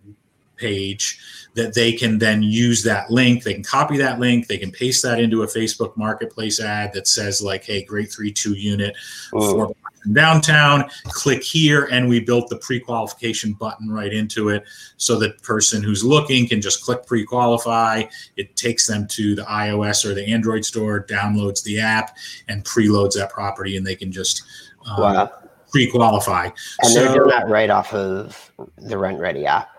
page 0.55 1.19
that 1.55 1.73
they 1.73 1.93
can 1.93 2.17
then 2.17 2.43
use 2.43 2.84
that 2.84 3.10
link. 3.10 3.43
They 3.43 3.53
can 3.53 3.63
copy 3.63 3.97
that 3.97 4.19
link. 4.19 4.47
They 4.47 4.58
can 4.58 4.71
paste 4.71 5.03
that 5.03 5.19
into 5.19 5.43
a 5.43 5.47
Facebook 5.47 5.95
Marketplace 5.95 6.60
ad 6.60 6.93
that 6.93 7.08
says 7.08 7.41
like, 7.41 7.63
"Hey, 7.63 7.84
great 7.84 8.12
three 8.12 8.31
two 8.31 8.53
unit, 8.53 8.95
mm. 9.34 9.51
four 9.51 9.73
downtown. 10.13 10.89
Click 11.06 11.44
here, 11.44 11.86
and 11.91 12.08
we 12.08 12.20
built 12.20 12.50
the 12.50 12.58
pre-qualification 12.58 13.54
button 13.54 13.89
right 13.89 14.13
into 14.13 14.50
it, 14.50 14.63
so 14.98 15.18
that 15.20 15.41
person 15.41 15.84
who's 15.84 16.04
looking 16.04 16.48
can 16.48 16.62
just 16.62 16.84
click 16.84 17.06
pre-qualify. 17.06 18.04
It 18.38 18.56
takes 18.56 18.88
them 18.88 19.08
to 19.08 19.36
the 19.36 19.44
iOS 19.44 20.06
or 20.06 20.13
the 20.13 20.26
Android 20.26 20.65
store, 20.65 21.04
downloads 21.04 21.63
the 21.63 21.80
app, 21.80 22.18
and 22.48 22.63
preloads 22.63 23.15
that 23.15 23.32
property, 23.32 23.78
and 23.78 23.86
they 23.86 23.96
can 23.96 24.12
just 24.12 24.44
um, 24.89 25.02
wow. 25.02 25.32
pre-qualify. 25.72 26.50
And 26.82 26.91
so, 26.91 27.00
they're 27.00 27.13
doing 27.13 27.30
that 27.30 27.50
right 27.50 27.70
off 27.70 27.94
of 27.94 28.52
the 28.78 28.96
RentRedi 28.96 29.46
app 29.46 29.70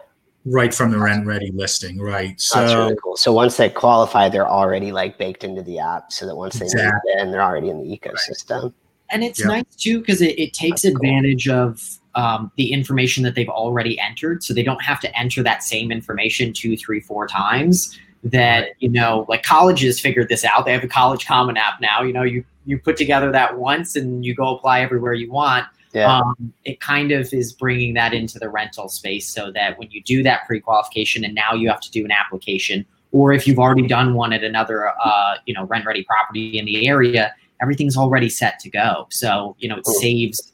right 0.47 0.73
from 0.73 0.91
the 0.93 0.97
RentRedi 0.97 1.55
listing 1.55 1.99
right 1.99 2.41
so 2.41 2.61
that's 2.61 2.73
really 2.73 2.97
cool 3.03 3.17
so 3.17 3.33
once 3.33 3.57
they 3.57 3.69
qualify 3.69 4.29
they're 4.29 4.49
already 4.49 4.93
like 4.93 5.19
baked 5.19 5.43
into 5.43 5.63
the 5.63 5.79
app 5.79 6.13
so 6.13 6.25
that 6.25 6.37
once 6.37 6.59
they 6.59 6.67
exactly. 6.67 7.13
in 7.19 7.33
they're 7.33 7.43
already 7.43 7.69
in 7.69 7.83
the 7.83 7.99
ecosystem 7.99 8.63
right. 8.63 8.73
And 9.11 9.23
it's 9.23 9.45
nice 9.45 9.65
too 9.77 10.01
because 10.01 10.21
it, 10.21 10.39
it 10.39 10.53
takes 10.53 10.83
that's 10.83 10.95
advantage 10.95 11.47
cool. 11.47 11.55
of 11.55 11.99
um, 12.17 12.51
the 12.57 12.73
information 12.73 13.23
that 13.25 13.35
they've 13.35 13.49
already 13.49 14.01
entered 14.01 14.43
so 14.43 14.55
they 14.55 14.63
don't 14.63 14.83
have 14.83 15.01
to 15.01 15.19
enter 15.19 15.43
that 15.43 15.63
same 15.63 15.93
information 15.93 16.53
two 16.53 16.77
three 16.77 16.99
four 16.99 17.27
times 17.27 17.99
that 18.25 18.61
right. 18.61 18.73
you 18.79 18.89
know 18.89 19.27
like 19.29 19.43
colleges 19.43 20.01
figured 20.01 20.29
this 20.29 20.45
out 20.45 20.65
they 20.65 20.73
have 20.73 20.83
a 20.83 20.89
college 20.89 21.27
common 21.27 21.57
app 21.59 21.81
now 21.81 22.03
you 22.03 22.13
know 22.13 22.23
you 22.23 22.43
you 22.65 22.79
put 22.79 22.97
together 22.97 23.31
that 23.31 23.59
once 23.59 23.97
and 23.97 24.25
you 24.25 24.35
go 24.35 24.57
apply 24.57 24.81
everywhere 24.81 25.13
you 25.13 25.31
want 25.31 25.67
yeah. 25.93 26.19
Um, 26.19 26.53
it 26.67 26.81
kind 26.81 27.11
of 27.11 27.33
is 27.33 27.55
bringing 27.55 27.95
that 27.95 28.13
into 28.13 28.39
the 28.39 28.51
rental 28.51 28.91
space 28.91 29.31
so 29.31 29.51
that 29.53 29.79
when 29.79 29.91
you 29.91 30.03
do 30.03 30.23
that 30.25 30.47
pre-qualification 30.47 31.25
and 31.25 31.35
now 31.35 31.55
you 31.55 31.71
have 31.71 31.81
to 31.81 31.91
do 31.91 32.05
an 32.05 32.11
application 32.11 32.85
or 33.13 33.33
if 33.33 33.47
you've 33.47 33.59
already 33.59 33.87
done 33.87 34.13
one 34.13 34.35
at 34.35 34.45
another 34.45 34.93
uh, 35.03 35.37
you 35.47 35.55
know 35.55 35.67
RentRedi 35.67 36.05
property 36.05 36.59
in 36.59 36.67
the 36.67 36.87
area 36.87 37.35
everything's 37.61 37.97
already 37.97 38.29
set 38.29 38.59
to 38.59 38.71
go 38.71 39.07
so 39.11 39.57
you 39.59 39.69
know 39.69 39.77
it 39.77 39.85
cool. 39.85 39.95
saves 39.95 40.53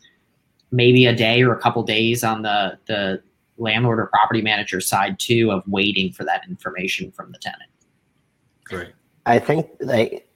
maybe 0.71 1.07
a 1.07 1.15
day 1.15 1.43
or 1.43 1.53
a 1.53 1.59
couple 1.59 1.83
days 1.83 2.25
on 2.25 2.43
the 2.43 2.79
the 2.87 3.23
landlord 3.59 3.99
or 3.99 4.07
property 4.07 4.43
manager 4.43 4.81
side 4.81 5.19
too 5.19 5.51
of 5.53 5.63
waiting 5.67 6.13
for 6.13 6.25
that 6.25 6.43
information 6.49 7.13
from 7.13 7.31
the 7.33 7.39
tenant 7.39 7.71
great 8.65 8.93
i 9.27 9.39
think 9.39 9.69
like 9.81 10.29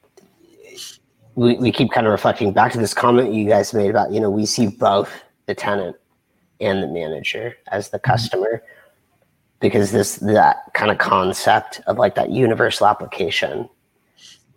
we, 1.37 1.55
we 1.57 1.71
keep 1.71 1.91
kind 1.91 2.07
of 2.07 2.11
reflecting 2.11 2.51
back 2.51 2.71
to 2.71 2.79
this 2.79 2.95
comment 2.95 3.31
you 3.31 3.47
guys 3.47 3.71
made 3.71 3.91
about, 3.91 4.11
you 4.11 4.19
know, 4.19 4.29
we 4.29 4.45
see 4.45 4.67
both 4.67 5.23
the 5.45 5.53
tenant 5.53 5.95
and 6.59 6.81
the 6.81 6.87
manager 6.87 7.55
as 7.67 7.89
the 7.89 7.99
mm-hmm. 7.99 8.11
customer 8.11 8.63
because 9.59 9.91
this 9.91 10.15
that 10.17 10.57
kind 10.73 10.91
of 10.91 10.97
concept 10.97 11.79
of 11.87 11.97
like 11.97 12.15
that 12.15 12.31
universal 12.31 12.85
application 12.85 13.67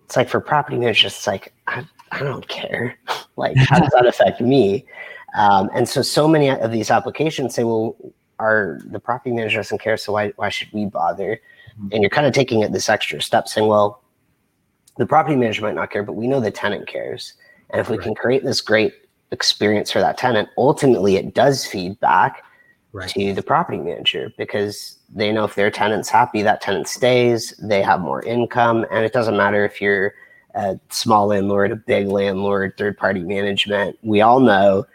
it's 0.05 0.17
like 0.17 0.29
for 0.29 0.41
property 0.41 0.77
managers 0.77 1.15
it's 1.15 1.27
like 1.27 1.55
i, 1.69 1.83
I 2.13 2.21
don't 2.21 2.47
care 2.49 2.99
like 3.37 3.57
how 3.69 3.79
does 3.79 3.93
that 3.95 4.07
affect 4.07 4.41
me 4.41 4.85
um, 5.37 5.71
and 5.75 5.89
so 5.89 6.03
so 6.03 6.27
many 6.27 6.51
of 6.51 6.73
these 6.73 6.91
applications 6.91 7.55
say 7.55 7.65
well 7.65 7.97
our 8.39 8.81
the 8.87 9.01
property 9.01 9.35
manager 9.35 9.59
doesn't 9.59 9.81
care 9.81 9.97
so 9.97 10.13
why, 10.13 10.31
why 10.37 10.49
should 10.49 10.73
we 10.73 10.87
bother 10.87 11.41
mm-hmm. 11.79 11.89
and 11.93 12.03
you're 12.03 12.11
kind 12.11 12.27
of 12.27 12.33
taking 12.33 12.63
it 12.63 12.73
this 12.73 12.89
extra 12.89 13.21
step 13.21 13.49
saying 13.49 13.69
well 13.69 14.03
the 15.01 15.07
property 15.07 15.35
manager 15.35 15.63
might 15.63 15.75
not 15.75 15.91
care, 15.91 16.03
but 16.03 16.13
we 16.13 16.27
know 16.27 16.41
the 16.41 16.51
tenant 16.51 16.87
cares. 16.87 17.33
And 17.71 17.81
if 17.81 17.89
we 17.89 17.97
right. 17.97 18.05
can 18.05 18.15
create 18.15 18.45
this 18.45 18.61
great 18.61 18.93
experience 19.31 19.91
for 19.91 20.01
that 20.01 20.19
tenant, 20.19 20.51
ultimately 20.59 21.17
it 21.17 21.35
does 21.35 21.65
feed 21.65 21.99
back 22.01 22.43
right. 22.93 23.09
to 23.09 23.33
the 23.33 23.43
property 23.43 23.79
manager 23.79 24.31
because 24.37 24.99
they 25.09 25.33
know 25.33 25.45
if 25.45 25.55
their 25.55 25.71
tenant's 25.71 26.11
happy, 26.11 26.43
that 26.43 26.61
tenant 26.61 26.87
stays, 26.87 27.55
they 27.63 27.81
have 27.81 28.03
more 28.03 28.23
income. 28.25 28.85
And 28.91 29.03
it 29.03 29.15
doesn't 29.15 29.39
matter 29.39 29.65
if 29.65 29.81
you're 29.81 30.15
a 30.55 30.79
small 30.91 31.29
landlord, 31.29 31.73
a 31.73 31.77
big 31.77 32.09
landlord, 32.09 32.77
third 32.77 32.97
party 32.97 33.21
management. 33.21 33.99
We 34.03 34.21
all 34.21 34.41
know 34.41 34.87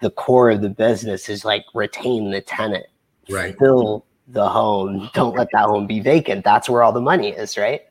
the 0.00 0.10
core 0.10 0.50
of 0.50 0.62
the 0.62 0.70
business 0.70 1.28
is 1.28 1.44
like 1.44 1.64
retain 1.74 2.30
the 2.30 2.40
tenant, 2.40 2.86
right? 3.28 3.58
Fill 3.58 4.04
the 4.28 4.48
home. 4.48 5.10
Don't 5.14 5.36
let 5.36 5.48
that 5.52 5.66
home 5.66 5.86
be 5.86 6.00
vacant. 6.00 6.44
That's 6.44 6.68
where 6.68 6.82
all 6.82 6.92
the 6.92 7.00
money 7.00 7.30
is, 7.30 7.56
right? 7.56 7.82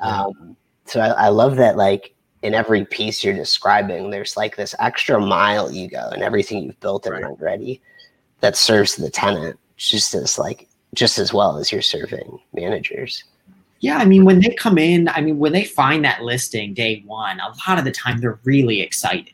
Yeah. 0.00 0.24
Um, 0.24 0.56
so 0.84 1.00
I, 1.00 1.08
I 1.08 1.28
love 1.28 1.56
that 1.56 1.76
like 1.76 2.14
in 2.42 2.54
every 2.54 2.84
piece 2.84 3.22
you're 3.22 3.34
describing, 3.34 4.10
there's 4.10 4.36
like 4.36 4.56
this 4.56 4.74
extra 4.78 5.20
mile 5.20 5.70
you 5.70 5.88
go 5.88 6.08
and 6.12 6.22
everything 6.22 6.64
you've 6.64 6.80
built 6.80 7.06
in 7.06 7.12
right. 7.12 7.24
already 7.24 7.80
that 8.40 8.56
serves 8.56 8.96
the 8.96 9.10
tenant 9.10 9.58
just 9.76 10.14
as 10.14 10.38
like 10.38 10.68
just 10.94 11.18
as 11.18 11.32
well 11.32 11.56
as 11.56 11.70
you're 11.70 11.82
serving 11.82 12.38
managers. 12.54 13.24
Yeah, 13.80 13.96
I 13.96 14.04
mean, 14.04 14.24
when 14.24 14.40
they 14.40 14.54
come 14.54 14.76
in, 14.76 15.08
I 15.08 15.22
mean, 15.22 15.38
when 15.38 15.52
they 15.52 15.64
find 15.64 16.04
that 16.04 16.22
listing 16.22 16.74
day 16.74 17.02
one, 17.06 17.40
a 17.40 17.48
lot 17.66 17.78
of 17.78 17.84
the 17.84 17.90
time 17.90 18.20
they're 18.20 18.38
really 18.44 18.82
excited. 18.82 19.32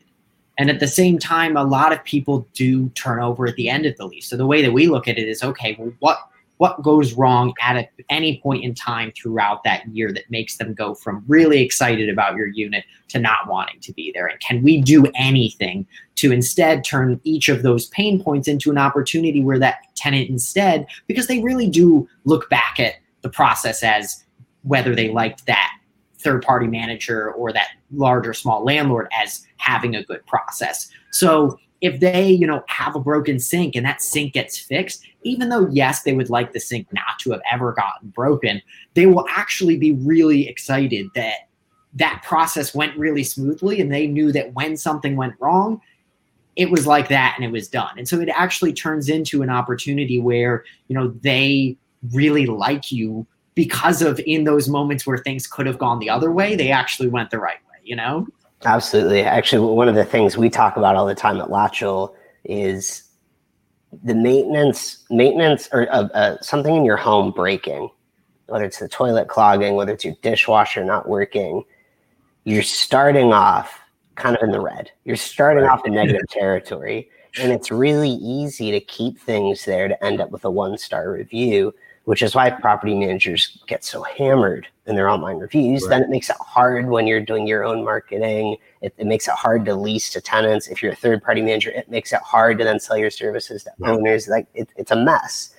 And 0.59 0.71
at 0.71 0.81
the 0.81 0.89
same 0.89 1.19
time, 1.19 1.57
a 1.57 1.65
lot 1.65 1.93
of 1.93 2.03
people 2.05 2.49
do 2.55 2.89
turn 2.91 3.21
over 3.21 3.47
at 3.47 3.57
the 3.57 3.69
end 3.69 3.87
of 3.87 3.97
the 3.97 4.07
lease. 4.07 4.29
So 4.29 4.37
the 4.37 4.47
way 4.47 4.63
that 4.63 4.73
we 4.73 4.87
look 4.87 5.09
at 5.09 5.19
it 5.19 5.29
is 5.29 5.43
okay, 5.43 5.77
well, 5.79 5.93
what 5.99 6.19
what 6.59 6.83
goes 6.83 7.13
wrong 7.13 7.53
at 7.61 7.77
a, 7.77 7.87
any 8.09 8.41
point 8.41 8.65
in 8.65 8.75
time 8.75 9.13
throughout 9.15 9.63
that 9.65 9.87
year 9.89 10.11
that 10.11 10.31
makes 10.31 10.57
them 10.57 10.73
go 10.73 10.95
from 10.95 11.23
really 11.29 11.61
excited 11.61 12.09
about 12.09 12.35
your 12.35 12.47
unit 12.47 12.83
to 13.09 13.19
not 13.19 13.47
wanting 13.47 13.79
to 13.81 13.93
be 13.93 14.11
there? 14.15 14.27
And 14.27 14.41
can 14.41 14.63
we 14.63 14.81
do 14.81 15.05
anything 15.17 15.87
to 16.15 16.33
instead 16.33 16.83
turn 16.83 17.21
each 17.25 17.51
of 17.51 17.63
those 17.63 17.89
pain 17.89 18.23
points 18.23 18.49
into 18.49 18.71
an 18.71 18.79
opportunity 18.79 19.43
where 19.43 19.59
that 19.59 19.81
tenant 19.97 20.31
instead, 20.31 20.87
because 21.07 21.27
they 21.27 21.43
really 21.43 21.69
do 21.69 22.09
look 22.25 22.49
back 22.49 22.81
at 22.81 22.95
the 23.21 23.29
process 23.29 23.83
as 23.83 24.25
whether 24.67 24.95
they 24.95 25.11
liked 25.11 25.47
that 25.47 25.73
third 26.19 26.43
party 26.43 26.67
manager 26.67 27.33
or 27.33 27.53
that 27.53 27.69
large 27.93 28.27
or 28.27 28.35
small 28.35 28.65
landlord 28.65 29.09
as 29.19 29.47
having 29.59 29.95
a 29.95 30.05
good 30.05 30.25
process. 30.27 30.91
So 31.13 31.59
if 31.81 32.01
they, 32.01 32.31
you 32.31 32.47
know, 32.47 32.65
have 32.69 32.97
a 32.97 33.01
broken 33.01 33.39
sink 33.39 33.77
and 33.77 33.85
that 33.87 34.03
sink 34.03 34.33
gets 34.33 34.59
fixed, 34.59 35.07
even 35.23 35.51
though 35.51 35.69
yes, 35.71 36.03
they 36.03 36.15
would 36.15 36.31
like 36.31 36.53
the 36.53 36.61
sink 36.61 36.89
not 36.93 37.19
to 37.21 37.33
have 37.33 37.43
ever 37.51 37.73
gotten 37.73 38.09
broken, 38.09 38.63
they 38.95 39.07
will 39.07 39.27
actually 39.31 39.77
be 39.77 39.93
really 39.93 40.49
excited 40.49 41.07
that 41.15 41.49
that 41.95 42.23
process 42.25 42.75
went 42.75 42.97
really 42.99 43.25
smoothly 43.25 43.81
and 43.81 43.93
they 43.93 44.07
knew 44.07 44.33
that 44.33 44.53
when 44.55 44.77
something 44.77 45.17
went 45.17 45.35
wrong, 45.39 45.81
it 46.57 46.71
was 46.71 46.87
like 46.87 47.09
that 47.09 47.35
and 47.37 47.45
it 47.45 47.53
was 47.53 47.69
done. 47.69 47.93
And 47.99 48.09
so 48.09 48.19
it 48.21 48.29
actually 48.31 48.73
turns 48.73 49.09
into 49.09 49.43
an 49.43 49.51
opportunity 49.51 50.19
where, 50.19 50.65
you 50.89 50.95
know, 50.95 51.09
they 51.23 51.77
really 52.13 52.47
like 52.47 52.91
you 52.91 53.27
because 53.57 54.03
of 54.03 54.21
in 54.27 54.45
those 54.45 54.69
moments 54.69 55.05
where 55.07 55.19
things 55.19 55.49
could 55.49 55.67
have 55.67 55.79
gone 55.79 55.99
the 55.99 56.11
other 56.11 56.31
way, 56.31 56.55
they 56.55 56.71
actually 56.71 57.09
went 57.09 57.31
the 57.31 57.39
right 57.39 57.59
way, 57.71 57.79
you 57.83 57.97
know? 57.97 58.29
Absolutely. 58.65 59.23
Actually, 59.23 59.67
one 59.75 59.89
of 59.89 59.97
the 59.97 60.05
things 60.05 60.37
we 60.37 60.49
talk 60.49 60.77
about 60.77 60.95
all 60.95 61.07
the 61.07 61.15
time 61.15 61.41
at 61.41 61.49
Latchel 61.49 62.15
is 62.45 63.03
the 64.05 64.15
maintenance, 64.15 65.05
maintenance, 65.11 65.69
or 65.73 65.89
uh, 65.91 66.05
uh, 66.09 66.37
something 66.43 66.77
in 66.77 66.85
your 66.85 66.99
home 66.99 67.33
breaking, 67.33 67.89
whether 68.47 68.65
it's 68.65 68.79
the 68.79 68.89
toilet 68.89 69.29
clogging, 69.29 69.75
whether 69.75 69.93
it's 69.93 70.05
your 70.05 70.15
dishwasher 70.23 70.85
not 70.85 71.09
working. 71.09 71.65
You're 72.45 72.63
starting 72.63 73.33
off 73.33 73.81
kind 74.17 74.37
of 74.37 74.43
in 74.43 74.51
the 74.51 74.61
red. 74.61 74.91
You're 75.05 75.17
starting 75.17 75.65
off 75.65 75.81
in 75.87 75.95
negative 75.95 76.29
territory, 76.29 77.11
and 77.39 77.53
it's 77.53 77.71
really 77.71 78.11
easy 78.11 78.71
to 78.71 78.81
keep 78.81 79.19
things 79.19 79.65
there 79.65 79.89
to 79.89 80.05
end 80.05 80.21
up 80.21 80.31
with 80.31 80.45
a 80.45 80.51
one 80.51 80.77
star 80.77 81.11
review 81.11 81.75
which 82.07 82.23
is 82.23 82.37
why 82.37 82.49
property 82.49 82.95
managers 82.95 83.59
get 83.67 83.85
so 83.85 84.05
hammered 84.05 84.69
in 84.87 84.95
their 84.95 85.09
online 85.09 85.39
reviews. 85.39 85.83
Right. 85.83 85.91
Then 85.91 86.03
it 86.05 86.09
makes 86.09 86.31
it 86.31 86.37
hard 86.39 86.89
when 86.89 87.09
you're 87.09 87.21
doing 87.21 87.49
your 87.49 87.65
own 87.65 87.85
marketing. 87.85 88.59
It, 88.81 88.95
it, 88.97 89.09
makes 89.09 89.27
it 89.27 89.35
hard 89.35 89.65
to 89.65 89.75
lease 89.75 90.11
to 90.11 90.21
tenants. 90.21 90.69
If 90.69 90.85
you're 90.85 90.93
a 90.93 90.97
third 90.97 91.21
party 91.21 91.43
manager, 91.43 91.71
it 91.71 91.91
makes 91.91 92.13
it 92.13 92.21
hard 92.21 92.59
to 92.59 92.65
then 92.65 92.79
sell 92.79 92.97
your 92.97 93.11
services 93.11 93.65
to 93.65 93.73
yeah. 93.81 93.91
owners. 93.91 94.29
Like 94.29 94.47
it, 94.55 94.69
it's 94.77 94.93
a 94.93 94.97
mess. 94.97 95.53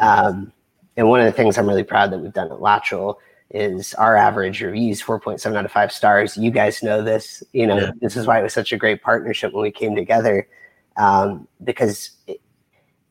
Um, 0.00 0.50
and 0.96 1.10
one 1.10 1.20
of 1.20 1.26
the 1.26 1.32
things 1.32 1.58
I'm 1.58 1.68
really 1.68 1.84
proud 1.84 2.10
that 2.10 2.20
we've 2.20 2.32
done 2.32 2.50
at 2.50 2.58
Latchel 2.58 3.16
is 3.50 3.92
our 3.94 4.16
average 4.16 4.62
reviews 4.62 5.02
4.7 5.02 5.54
out 5.54 5.66
of 5.66 5.72
five 5.72 5.92
stars. 5.92 6.38
You 6.38 6.50
guys 6.50 6.82
know 6.82 7.02
this. 7.02 7.42
You 7.52 7.66
know, 7.66 7.78
yeah. 7.78 7.90
this 8.00 8.16
is 8.16 8.26
why 8.26 8.40
it 8.40 8.42
was 8.42 8.54
such 8.54 8.72
a 8.72 8.78
great 8.78 9.02
partnership 9.02 9.52
when 9.52 9.62
we 9.62 9.70
came 9.70 9.94
together 9.94 10.48
um, 10.96 11.46
because 11.64 12.12
it, 12.26 12.40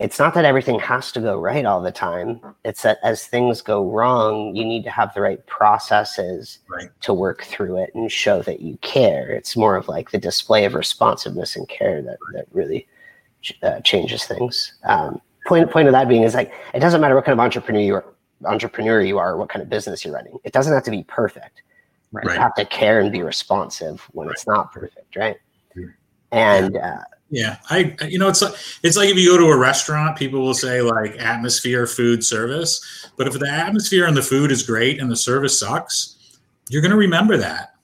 it's 0.01 0.17
not 0.17 0.33
that 0.33 0.45
everything 0.45 0.79
has 0.79 1.11
to 1.11 1.19
go 1.19 1.39
right 1.39 1.63
all 1.63 1.79
the 1.79 1.91
time. 1.91 2.41
It's 2.65 2.81
that 2.81 2.97
as 3.03 3.27
things 3.27 3.61
go 3.61 3.87
wrong, 3.87 4.55
you 4.55 4.65
need 4.65 4.83
to 4.85 4.89
have 4.89 5.13
the 5.13 5.21
right 5.21 5.45
processes 5.45 6.57
right. 6.67 6.89
to 7.01 7.13
work 7.13 7.43
through 7.43 7.77
it 7.77 7.91
and 7.93 8.11
show 8.11 8.41
that 8.41 8.61
you 8.61 8.77
care. 8.77 9.29
It's 9.29 9.55
more 9.55 9.75
of 9.75 9.87
like 9.87 10.09
the 10.09 10.17
display 10.17 10.65
of 10.65 10.73
responsiveness 10.73 11.55
and 11.55 11.69
care 11.69 12.01
that, 12.01 12.17
that 12.33 12.45
really 12.51 12.87
uh, 13.61 13.81
changes 13.81 14.25
things. 14.25 14.73
Um, 14.85 15.21
point, 15.45 15.69
point 15.69 15.87
of 15.87 15.91
that 15.91 16.09
being 16.09 16.23
is 16.23 16.33
like, 16.33 16.51
it 16.73 16.79
doesn't 16.79 16.99
matter 16.99 17.13
what 17.13 17.25
kind 17.25 17.33
of 17.33 17.39
entrepreneur 17.39 17.81
you 17.81 17.95
are, 17.95 18.05
entrepreneur 18.45 19.01
you 19.01 19.19
are, 19.19 19.37
what 19.37 19.49
kind 19.49 19.61
of 19.61 19.69
business 19.69 20.03
you're 20.03 20.15
running. 20.15 20.39
It 20.43 20.51
doesn't 20.51 20.73
have 20.73 20.83
to 20.83 20.91
be 20.91 21.03
perfect. 21.03 21.61
Right. 22.11 22.25
You 22.25 22.31
have 22.41 22.55
to 22.55 22.65
care 22.65 22.99
and 22.99 23.11
be 23.11 23.21
responsive 23.21 24.01
when 24.13 24.29
it's 24.29 24.47
not 24.47 24.71
perfect, 24.71 25.15
right? 25.15 25.37
And 26.31 26.75
uh, 26.77 26.97
Yeah, 27.33 27.57
I 27.69 27.95
you 28.09 28.19
know 28.19 28.27
it's 28.27 28.41
like 28.41 28.53
it's 28.83 28.97
like 28.97 29.07
if 29.07 29.15
you 29.15 29.31
go 29.31 29.37
to 29.37 29.51
a 29.53 29.57
restaurant, 29.57 30.17
people 30.17 30.41
will 30.41 30.53
say 30.53 30.81
like 30.81 31.15
atmosphere, 31.17 31.87
food, 31.87 32.25
service. 32.25 33.09
But 33.15 33.25
if 33.25 33.39
the 33.39 33.49
atmosphere 33.49 34.05
and 34.05 34.15
the 34.15 34.21
food 34.21 34.51
is 34.51 34.63
great 34.63 34.99
and 34.99 35.09
the 35.09 35.15
service 35.15 35.57
sucks, 35.57 36.17
you're 36.69 36.81
going 36.81 36.91
to 36.91 36.97
remember 36.97 37.37
that. 37.37 37.75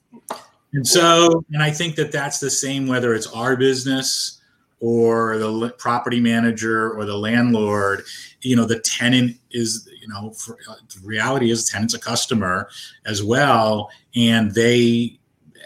And 0.74 0.86
so, 0.86 1.44
and 1.50 1.62
I 1.62 1.70
think 1.70 1.96
that 1.96 2.12
that's 2.12 2.40
the 2.40 2.50
same 2.50 2.86
whether 2.86 3.14
it's 3.14 3.26
our 3.28 3.56
business 3.56 4.38
or 4.80 5.38
the 5.38 5.70
property 5.78 6.20
manager 6.20 6.92
or 6.92 7.06
the 7.06 7.16
landlord. 7.16 8.04
You 8.42 8.54
know, 8.54 8.66
the 8.66 8.80
tenant 8.80 9.38
is 9.50 9.88
you 9.98 10.08
know 10.08 10.32
for, 10.32 10.58
uh, 10.68 10.74
the 10.94 11.06
reality 11.06 11.50
is 11.50 11.64
the 11.64 11.72
tenant's 11.72 11.94
a 11.94 11.98
customer 11.98 12.68
as 13.06 13.22
well, 13.22 13.90
and 14.14 14.54
they 14.54 15.17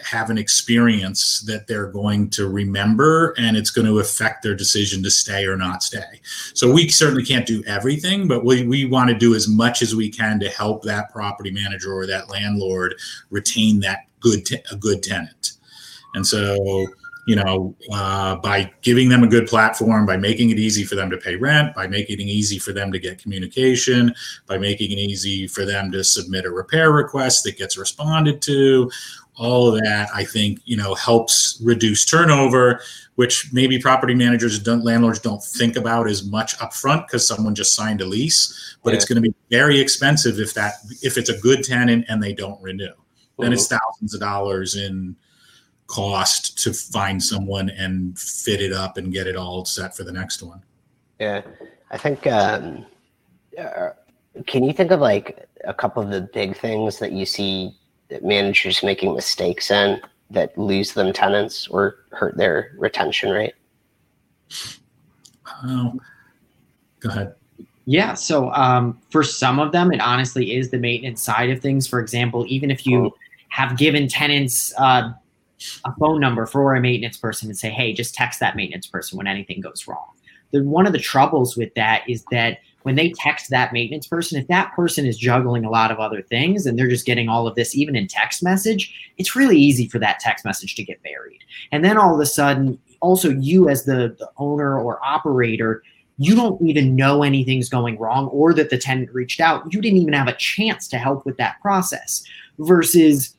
have 0.03 0.29
an 0.29 0.37
experience 0.37 1.41
that 1.41 1.67
they're 1.67 1.87
going 1.87 2.29
to 2.31 2.47
remember 2.47 3.33
and 3.37 3.57
it's 3.57 3.69
going 3.69 3.87
to 3.87 3.99
affect 3.99 4.43
their 4.43 4.55
decision 4.55 5.01
to 5.03 5.11
stay 5.11 5.45
or 5.45 5.57
not 5.57 5.83
stay. 5.83 6.21
So 6.53 6.71
we 6.71 6.89
certainly 6.89 7.25
can't 7.25 7.45
do 7.45 7.63
everything, 7.65 8.27
but 8.27 8.45
we, 8.45 8.65
we 8.67 8.85
want 8.85 9.09
to 9.09 9.15
do 9.15 9.35
as 9.35 9.47
much 9.47 9.81
as 9.81 9.95
we 9.95 10.09
can 10.09 10.39
to 10.39 10.49
help 10.49 10.83
that 10.83 11.11
property 11.11 11.51
manager 11.51 11.93
or 11.93 12.07
that 12.07 12.29
landlord 12.29 12.95
retain 13.29 13.79
that 13.81 14.07
good 14.19 14.47
a 14.71 14.75
good 14.75 15.03
tenant. 15.03 15.53
And 16.15 16.25
so, 16.25 16.87
you 17.25 17.35
know, 17.37 17.75
uh, 17.91 18.35
by 18.37 18.71
giving 18.81 19.09
them 19.09 19.23
a 19.23 19.27
good 19.27 19.47
platform, 19.47 20.05
by 20.05 20.17
making 20.17 20.49
it 20.49 20.59
easy 20.59 20.83
for 20.83 20.95
them 20.95 21.09
to 21.09 21.17
pay 21.17 21.35
rent, 21.35 21.73
by 21.73 21.87
making 21.87 22.19
it 22.19 22.27
easy 22.27 22.59
for 22.59 22.73
them 22.73 22.91
to 22.91 22.99
get 22.99 23.17
communication, 23.17 24.13
by 24.45 24.57
making 24.57 24.91
it 24.91 24.99
easy 24.99 25.47
for 25.47 25.65
them 25.65 25.91
to 25.91 26.03
submit 26.03 26.45
a 26.45 26.51
repair 26.51 26.91
request 26.91 27.43
that 27.45 27.57
gets 27.57 27.77
responded 27.77 28.41
to, 28.41 28.91
all 29.35 29.67
of 29.73 29.81
that 29.83 30.09
i 30.13 30.23
think 30.23 30.59
you 30.65 30.77
know 30.77 30.93
helps 30.93 31.59
reduce 31.63 32.05
turnover 32.05 32.81
which 33.15 33.51
maybe 33.53 33.79
property 33.79 34.13
managers 34.13 34.59
don't 34.59 34.83
landlords 34.83 35.19
don't 35.19 35.43
think 35.43 35.75
about 35.75 36.07
as 36.07 36.23
much 36.25 36.57
upfront 36.59 37.05
because 37.07 37.27
someone 37.27 37.55
just 37.55 37.73
signed 37.73 38.01
a 38.01 38.05
lease 38.05 38.77
but 38.83 38.93
it's 38.93 39.05
going 39.05 39.15
to 39.15 39.21
be 39.21 39.33
very 39.49 39.79
expensive 39.79 40.39
if 40.39 40.53
that 40.53 40.73
if 41.01 41.17
it's 41.17 41.29
a 41.29 41.37
good 41.39 41.63
tenant 41.63 42.05
and 42.09 42.21
they 42.21 42.33
don't 42.33 42.61
renew 42.61 42.93
then 43.39 43.51
it's 43.51 43.67
thousands 43.67 44.13
of 44.13 44.19
dollars 44.19 44.75
in 44.75 45.15
cost 45.87 46.57
to 46.57 46.71
find 46.71 47.21
someone 47.21 47.69
and 47.71 48.17
fit 48.17 48.61
it 48.61 48.71
up 48.71 48.97
and 48.97 49.11
get 49.11 49.27
it 49.27 49.35
all 49.35 49.65
set 49.65 49.95
for 49.95 50.03
the 50.03 50.11
next 50.11 50.41
one 50.43 50.61
yeah, 51.19 51.41
I 51.91 51.97
think. 51.97 52.27
Um, 52.27 52.85
uh, 53.57 53.91
can 54.47 54.63
you 54.63 54.73
think 54.73 54.91
of 54.91 54.99
like 54.99 55.47
a 55.63 55.73
couple 55.73 56.03
of 56.03 56.09
the 56.09 56.21
big 56.21 56.57
things 56.57 56.99
that 56.99 57.11
you 57.11 57.25
see 57.25 57.75
that 58.13 58.23
managers 58.23 58.83
making 58.83 59.13
mistakes 59.15 59.71
in 59.71 59.99
that 60.29 60.57
lose 60.57 60.93
them 60.93 61.11
tenants 61.11 61.67
or 61.67 61.97
hurt 62.11 62.37
their 62.37 62.71
retention 62.77 63.31
rate? 63.31 63.53
oh 65.65 65.93
go 66.99 67.09
ahead 67.09 67.35
Yeah. 67.85 68.13
So 68.13 68.51
um, 68.53 69.01
for 69.09 69.23
some 69.23 69.59
of 69.59 69.71
them, 69.73 69.91
it 69.91 69.99
honestly 69.99 70.55
is 70.55 70.71
the 70.71 70.77
maintenance 70.77 71.21
side 71.21 71.49
of 71.49 71.59
things. 71.59 71.87
For 71.87 71.99
example, 71.99 72.45
even 72.47 72.71
if 72.71 72.85
you 72.85 73.11
have 73.49 73.77
given 73.77 74.07
tenants 74.07 74.73
uh, 74.77 75.11
a 75.85 75.95
phone 75.99 76.19
number 76.19 76.45
for 76.45 76.75
a 76.75 76.81
maintenance 76.81 77.17
person 77.17 77.49
and 77.49 77.57
say, 77.57 77.69
hey, 77.69 77.93
just 77.93 78.15
text 78.15 78.39
that 78.39 78.55
maintenance 78.55 78.87
person 78.87 79.17
when 79.17 79.27
anything 79.27 79.61
goes 79.61 79.87
wrong. 79.87 80.07
The, 80.51 80.63
one 80.63 80.87
of 80.87 80.93
the 80.93 80.99
troubles 80.99 81.57
with 81.57 81.73
that 81.75 82.03
is 82.07 82.23
that 82.31 82.59
when 82.83 82.95
they 82.95 83.11
text 83.11 83.49
that 83.49 83.73
maintenance 83.73 84.07
person, 84.07 84.39
if 84.39 84.47
that 84.47 84.73
person 84.75 85.05
is 85.05 85.17
juggling 85.17 85.65
a 85.65 85.69
lot 85.69 85.91
of 85.91 85.99
other 85.99 86.21
things 86.21 86.65
and 86.65 86.77
they're 86.77 86.87
just 86.87 87.05
getting 87.05 87.29
all 87.29 87.47
of 87.47 87.55
this 87.55 87.75
even 87.75 87.95
in 87.95 88.07
text 88.07 88.43
message, 88.43 88.93
it's 89.17 89.35
really 89.35 89.57
easy 89.57 89.87
for 89.87 89.99
that 89.99 90.19
text 90.19 90.45
message 90.45 90.75
to 90.75 90.83
get 90.83 91.01
buried. 91.03 91.39
And 91.71 91.83
then 91.83 91.97
all 91.97 92.13
of 92.13 92.19
a 92.19 92.25
sudden, 92.25 92.79
also 93.01 93.29
you 93.29 93.69
as 93.69 93.85
the, 93.85 94.15
the 94.19 94.29
owner 94.37 94.79
or 94.79 95.03
operator, 95.03 95.81
you 96.17 96.35
don't 96.35 96.61
even 96.61 96.95
know 96.95 97.23
anything's 97.23 97.69
going 97.69 97.97
wrong 97.97 98.27
or 98.27 98.53
that 98.53 98.69
the 98.69 98.77
tenant 98.77 99.13
reached 99.13 99.39
out. 99.39 99.73
You 99.73 99.81
didn't 99.81 99.99
even 99.99 100.13
have 100.13 100.27
a 100.27 100.35
chance 100.35 100.87
to 100.89 100.97
help 100.97 101.25
with 101.25 101.37
that 101.37 101.59
process. 101.61 102.23
Versus 102.59 103.35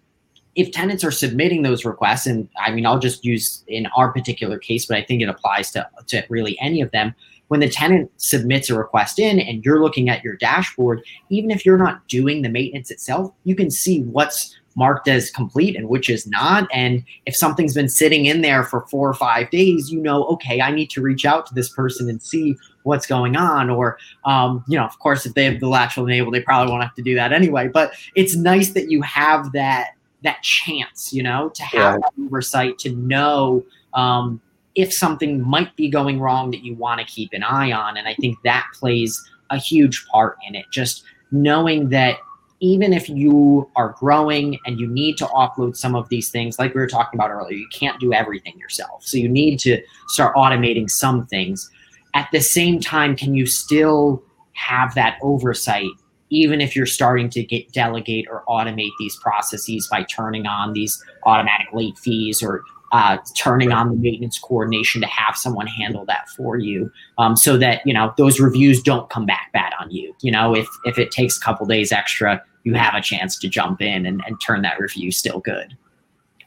if 0.56 0.70
tenants 0.70 1.04
are 1.04 1.10
submitting 1.10 1.62
those 1.62 1.84
requests, 1.84 2.26
and 2.26 2.48
I 2.58 2.70
mean, 2.72 2.86
I'll 2.86 2.98
just 2.98 3.24
use 3.24 3.64
in 3.68 3.86
our 3.96 4.12
particular 4.12 4.58
case, 4.58 4.86
but 4.86 4.96
I 4.96 5.02
think 5.02 5.22
it 5.22 5.28
applies 5.28 5.70
to, 5.72 5.88
to 6.08 6.24
really 6.28 6.58
any 6.60 6.80
of 6.80 6.90
them. 6.90 7.14
When 7.48 7.60
the 7.60 7.68
tenant 7.68 8.10
submits 8.16 8.70
a 8.70 8.78
request 8.78 9.18
in 9.18 9.38
and 9.38 9.64
you're 9.64 9.80
looking 9.82 10.08
at 10.08 10.24
your 10.24 10.36
dashboard, 10.36 11.02
even 11.28 11.50
if 11.50 11.64
you're 11.64 11.78
not 11.78 12.06
doing 12.08 12.42
the 12.42 12.48
maintenance 12.48 12.90
itself, 12.90 13.32
you 13.44 13.54
can 13.54 13.70
see 13.70 14.02
what's 14.02 14.56
marked 14.76 15.06
as 15.06 15.30
complete 15.30 15.76
and 15.76 15.88
which 15.88 16.10
is 16.10 16.26
not. 16.26 16.68
And 16.72 17.04
if 17.26 17.36
something's 17.36 17.74
been 17.74 17.88
sitting 17.88 18.26
in 18.26 18.40
there 18.40 18.64
for 18.64 18.80
four 18.88 19.08
or 19.08 19.14
five 19.14 19.50
days, 19.50 19.92
you 19.92 20.00
know, 20.00 20.24
okay, 20.24 20.60
I 20.60 20.72
need 20.72 20.90
to 20.90 21.00
reach 21.00 21.24
out 21.24 21.46
to 21.46 21.54
this 21.54 21.68
person 21.68 22.08
and 22.08 22.20
see 22.20 22.56
what's 22.82 23.06
going 23.06 23.36
on. 23.36 23.70
Or, 23.70 23.98
um, 24.24 24.64
you 24.66 24.76
know, 24.76 24.84
of 24.84 24.98
course, 24.98 25.26
if 25.26 25.34
they 25.34 25.44
have 25.44 25.60
the 25.60 25.66
Latchel 25.66 26.04
enable, 26.04 26.32
they 26.32 26.40
probably 26.40 26.72
won't 26.72 26.82
have 26.82 26.94
to 26.94 27.02
do 27.02 27.14
that 27.14 27.32
anyway. 27.32 27.68
But 27.68 27.92
it's 28.16 28.34
nice 28.36 28.70
that 28.70 28.90
you 28.90 29.02
have 29.02 29.52
that 29.52 29.90
that 30.22 30.42
chance, 30.42 31.12
you 31.12 31.22
know, 31.22 31.50
to 31.50 31.62
have 31.62 31.74
Yeah. 31.74 31.98
that 31.98 32.12
oversight 32.24 32.78
to 32.78 32.90
know 32.96 33.62
um, 33.92 34.40
if 34.74 34.92
something 34.92 35.40
might 35.40 35.74
be 35.76 35.88
going 35.88 36.20
wrong 36.20 36.50
that 36.50 36.64
you 36.64 36.74
want 36.74 37.00
to 37.00 37.06
keep 37.06 37.32
an 37.32 37.42
eye 37.42 37.72
on. 37.72 37.96
And 37.96 38.08
I 38.08 38.14
think 38.14 38.36
that 38.44 38.66
plays 38.74 39.22
a 39.50 39.58
huge 39.58 40.04
part 40.06 40.36
in 40.46 40.54
it. 40.54 40.66
Just 40.70 41.04
knowing 41.30 41.88
that 41.90 42.18
even 42.60 42.92
if 42.92 43.08
you 43.08 43.70
are 43.76 43.94
growing 43.98 44.58
and 44.64 44.80
you 44.80 44.86
need 44.86 45.16
to 45.18 45.26
offload 45.26 45.76
some 45.76 45.94
of 45.94 46.08
these 46.08 46.30
things, 46.30 46.58
like 46.58 46.74
we 46.74 46.80
were 46.80 46.86
talking 46.86 47.18
about 47.18 47.30
earlier, 47.30 47.56
you 47.56 47.68
can't 47.72 48.00
do 48.00 48.12
everything 48.12 48.58
yourself. 48.58 49.04
So 49.04 49.18
you 49.18 49.28
need 49.28 49.58
to 49.60 49.82
start 50.08 50.34
automating 50.34 50.88
some 50.88 51.26
things. 51.26 51.70
At 52.14 52.28
the 52.32 52.40
same 52.40 52.80
time, 52.80 53.16
can 53.16 53.34
you 53.34 53.46
still 53.46 54.22
have 54.52 54.94
that 54.94 55.18
oversight, 55.20 55.90
even 56.30 56.60
if 56.60 56.74
you're 56.74 56.86
starting 56.86 57.28
to 57.30 57.42
get 57.42 57.72
delegate 57.72 58.26
or 58.30 58.44
automate 58.48 58.92
these 58.98 59.16
processes 59.16 59.86
by 59.90 60.04
turning 60.04 60.46
on 60.46 60.72
these 60.72 61.02
automatic 61.24 61.66
late 61.72 61.98
fees 61.98 62.42
or 62.42 62.62
uh, 62.94 63.18
turning 63.36 63.72
on 63.72 63.90
the 63.90 63.96
maintenance 63.96 64.38
coordination 64.38 65.00
to 65.00 65.06
have 65.08 65.36
someone 65.36 65.66
handle 65.66 66.04
that 66.04 66.28
for 66.28 66.56
you, 66.56 66.88
um, 67.18 67.36
so 67.36 67.56
that 67.56 67.84
you 67.84 67.92
know 67.92 68.14
those 68.16 68.38
reviews 68.38 68.80
don't 68.80 69.10
come 69.10 69.26
back 69.26 69.50
bad 69.52 69.72
on 69.80 69.90
you. 69.90 70.14
You 70.22 70.30
know, 70.30 70.54
if 70.54 70.68
if 70.84 70.96
it 70.96 71.10
takes 71.10 71.36
a 71.36 71.40
couple 71.40 71.66
days 71.66 71.90
extra, 71.90 72.40
you 72.62 72.74
have 72.74 72.94
a 72.94 73.00
chance 73.00 73.36
to 73.40 73.48
jump 73.48 73.82
in 73.82 74.06
and, 74.06 74.22
and 74.24 74.40
turn 74.40 74.62
that 74.62 74.78
review 74.78 75.10
still 75.10 75.40
good. 75.40 75.76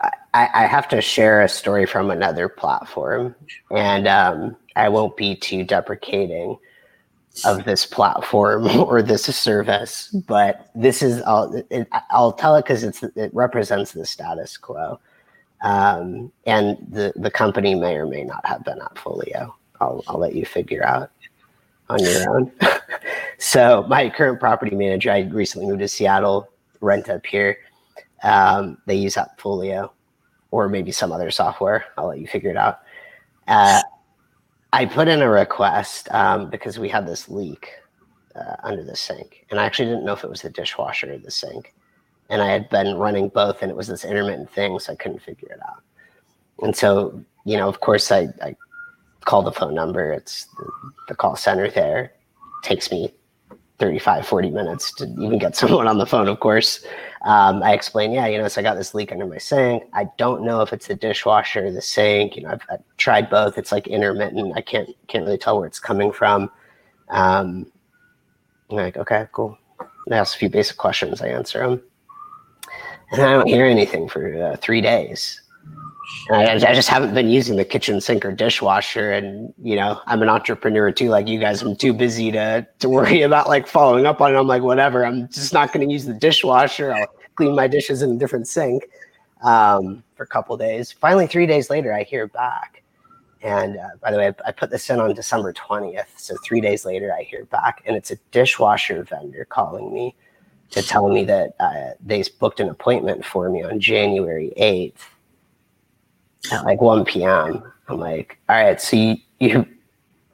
I, 0.02 0.50
I 0.54 0.66
have 0.68 0.88
to 0.90 1.02
share 1.02 1.42
a 1.42 1.50
story 1.50 1.86
from 1.86 2.10
another 2.10 2.48
platform, 2.48 3.36
and 3.70 4.08
um, 4.08 4.56
I 4.78 4.88
won't 4.88 5.18
be 5.18 5.36
too 5.36 5.66
deprecating 5.66 6.58
of 7.46 7.66
this 7.66 7.86
platform 7.86 8.68
or 8.80 9.02
this 9.02 9.24
service, 9.24 10.16
but 10.30 10.70
this 10.76 11.02
is 11.02 11.22
I'll 11.24 11.62
it, 11.70 11.90
I'll 12.10 12.32
tell 12.32 12.56
it 12.56 12.64
because 12.64 12.86
it's 12.86 13.04
it 13.04 13.32
represents 13.34 13.92
the 13.92 14.06
status 14.06 14.56
quo, 14.56 15.02
um, 15.62 16.32
and 16.46 16.78
the 16.90 17.14
the 17.16 17.32
company 17.32 17.76
may 17.76 17.96
or 17.96 18.06
may 18.06 18.24
not 18.24 18.46
have 18.46 18.64
been 18.64 18.80
AppFolio. 18.80 19.54
I'll 19.80 20.04
I'll 20.08 20.20
let 20.20 20.36
you 20.36 20.46
figure 20.46 20.86
out 20.86 21.12
on 21.90 22.00
your 22.00 22.36
own. 22.36 22.52
so 23.38 23.86
my 23.88 24.10
current 24.10 24.40
property 24.40 24.76
manager, 24.76 25.12
I 25.12 25.22
recently 25.22 25.68
moved 25.68 25.80
to 25.80 25.88
Seattle, 25.88 26.50
rent 26.82 27.10
up 27.10 27.26
here. 27.26 27.58
Um, 28.24 28.78
they 28.86 28.96
use 28.96 29.16
Appfolio 29.16 29.92
or 30.52 30.70
maybe 30.70 30.92
some 30.92 31.12
other 31.12 31.32
software. 31.32 31.86
I'll 31.98 32.08
let 32.08 32.20
you 32.20 32.28
figure 32.28 32.50
it 32.50 32.58
out. 32.58 32.80
Uh, 33.48 33.82
I 34.74 34.86
put 34.86 35.08
in 35.08 35.22
a 35.22 35.30
request 35.30 36.12
um, 36.12 36.50
because 36.50 36.78
we 36.78 36.90
had 36.90 37.08
this 37.08 37.30
leak 37.30 37.70
uh, 38.36 38.56
under 38.64 38.84
the 38.84 38.96
sink, 38.96 39.46
and 39.50 39.60
I 39.60 39.66
actually 39.66 39.86
didn't 39.86 40.06
know 40.06 40.14
if 40.14 40.24
it 40.24 40.30
was 40.30 40.42
the 40.42 40.50
dishwasher 40.50 41.14
or 41.14 41.18
the 41.18 41.32
sink. 41.32 41.74
And 42.30 42.42
I 42.42 42.52
had 42.52 42.70
been 42.70 42.98
running 42.98 43.30
both, 43.30 43.62
and 43.62 43.72
it 43.72 43.78
was 43.78 43.88
this 43.88 44.04
intermittent 44.04 44.52
thing, 44.52 44.80
so 44.80 44.94
I 44.94 44.96
couldn't 44.96 45.22
figure 45.22 45.50
it 45.50 45.60
out. 45.68 45.82
And 46.62 46.76
so, 46.76 47.24
you 47.46 47.58
know, 47.58 47.70
of 47.70 47.80
course, 47.80 48.12
I, 48.12 48.28
I 48.42 48.56
call 49.22 49.44
the 49.44 49.52
phone 49.52 49.74
number. 49.74 50.12
It's 50.12 50.46
the, 50.58 50.72
the 51.10 51.16
call 51.16 51.36
center 51.36 51.70
there. 51.70 52.14
takes 52.64 52.92
me 52.92 53.14
35, 53.80 54.26
40 54.26 54.50
minutes 54.50 54.92
to 54.96 55.06
even 55.20 55.38
get 55.38 55.56
someone 55.62 55.88
on 55.88 55.98
the 55.98 56.06
phone, 56.06 56.28
of 56.28 56.40
course. 56.40 56.84
Um, 57.24 57.62
I 57.64 57.74
explain, 57.74 58.12
yeah, 58.12 58.28
you 58.28 58.38
know, 58.38 58.48
so 58.48 58.62
I 58.62 58.64
got 58.64 58.76
this 58.76 58.94
leak 58.94 59.12
under 59.12 59.26
my 59.26 59.38
sink. 59.38 59.84
I 59.94 60.08
don't 60.18 60.44
know 60.44 60.62
if 60.62 60.72
it's 60.72 60.88
the 60.88 60.96
dishwasher 60.96 61.66
or 61.66 61.72
the 61.72 61.82
sink. 61.82 62.36
You 62.36 62.44
know, 62.44 62.50
I've, 62.50 62.62
I've 62.70 62.84
tried 62.98 63.30
both. 63.30 63.58
It's 63.58 63.72
like 63.72 63.88
intermittent. 63.88 64.54
I 64.56 64.62
can't 64.62 64.90
can't 65.08 65.26
really 65.26 65.38
tell 65.38 65.58
where 65.58 65.68
it's 65.68 65.80
coming 65.80 66.12
from. 66.12 66.50
Um, 67.10 67.72
like, 68.70 68.98
okay, 68.98 69.28
cool. 69.32 69.58
I 70.12 70.16
ask 70.16 70.36
a 70.36 70.40
few 70.40 70.50
basic 70.50 70.78
questions. 70.78 71.22
I 71.22 71.28
answer 71.28 71.60
them, 71.60 71.82
and 73.12 73.22
I 73.22 73.34
don't 73.34 73.48
hear 73.48 73.66
anything 73.66 74.08
for 74.08 74.44
uh, 74.44 74.58
three 74.58 74.82
days. 74.82 75.42
I, 76.32 76.54
I 76.54 76.74
just 76.74 76.88
haven't 76.88 77.14
been 77.14 77.30
using 77.30 77.58
the 77.58 77.66
kitchen 77.66 78.00
sink 78.00 78.26
or 78.26 78.32
dishwasher, 78.32 79.12
and 79.12 79.54
you 79.62 79.76
know, 79.76 80.00
I'm 80.08 80.22
an 80.22 80.30
entrepreneur 80.30 80.92
too, 80.92 81.10
like 81.10 81.28
you 81.28 81.40
guys. 81.40 81.62
I'm 81.62 81.76
too 81.76 81.94
busy 81.94 82.32
to 82.32 82.66
to 82.80 82.90
worry 82.90 83.22
about 83.22 83.48
like 83.48 83.68
following 83.68 84.06
up 84.06 84.22
on 84.22 84.34
it. 84.34 84.38
I'm 84.38 84.48
like, 84.48 84.62
whatever. 84.62 85.06
I'm 85.06 85.28
just 85.30 85.54
not 85.54 85.74
going 85.74 85.86
to 85.88 85.92
use 85.92 86.06
the 86.06 86.14
dishwasher. 86.14 86.94
I'll 86.94 87.14
clean 87.36 87.56
my 87.56 87.68
dishes 87.68 88.02
in 88.02 88.12
a 88.12 88.16
different 88.16 88.48
sink 88.48 88.90
um, 89.44 90.04
for 90.16 90.24
a 90.24 90.28
couple 90.28 90.56
days. 90.58 90.92
Finally, 90.92 91.28
three 91.28 91.46
days 91.46 91.70
later, 91.70 91.94
I 91.94 92.04
hear 92.04 92.28
back. 92.28 92.84
And 93.44 93.78
uh, 93.78 93.90
by 94.02 94.12
the 94.12 94.18
way, 94.18 94.28
I, 94.28 94.34
I 94.48 94.52
put 94.52 94.72
this 94.72 94.90
in 94.90 95.00
on 95.00 95.14
December 95.14 95.54
20th. 95.54 96.08
So 96.18 96.36
three 96.44 96.60
days 96.60 96.86
later, 96.86 97.14
I 97.14 97.24
hear 97.24 97.46
back, 97.46 97.84
and 97.86 97.96
it's 97.96 98.12
a 98.12 98.18
dishwasher 98.32 99.04
vendor 99.04 99.46
calling 99.46 99.94
me 99.94 100.16
to 100.72 100.82
tell 100.82 101.08
me 101.08 101.24
that 101.26 101.56
uh, 101.60 101.92
they 102.06 102.24
booked 102.40 102.60
an 102.60 102.70
appointment 102.70 103.26
for 103.26 103.50
me 103.50 103.64
on 103.64 103.80
January 103.80 104.52
8th 104.58 104.94
at 106.52 106.66
like 106.66 106.82
1 106.82 107.06
p.m. 107.06 107.64
I'm 107.88 108.00
like, 108.00 108.38
all 108.50 108.62
right, 108.62 108.80
so 108.82 108.98
you, 108.98 109.18
you, 109.40 109.66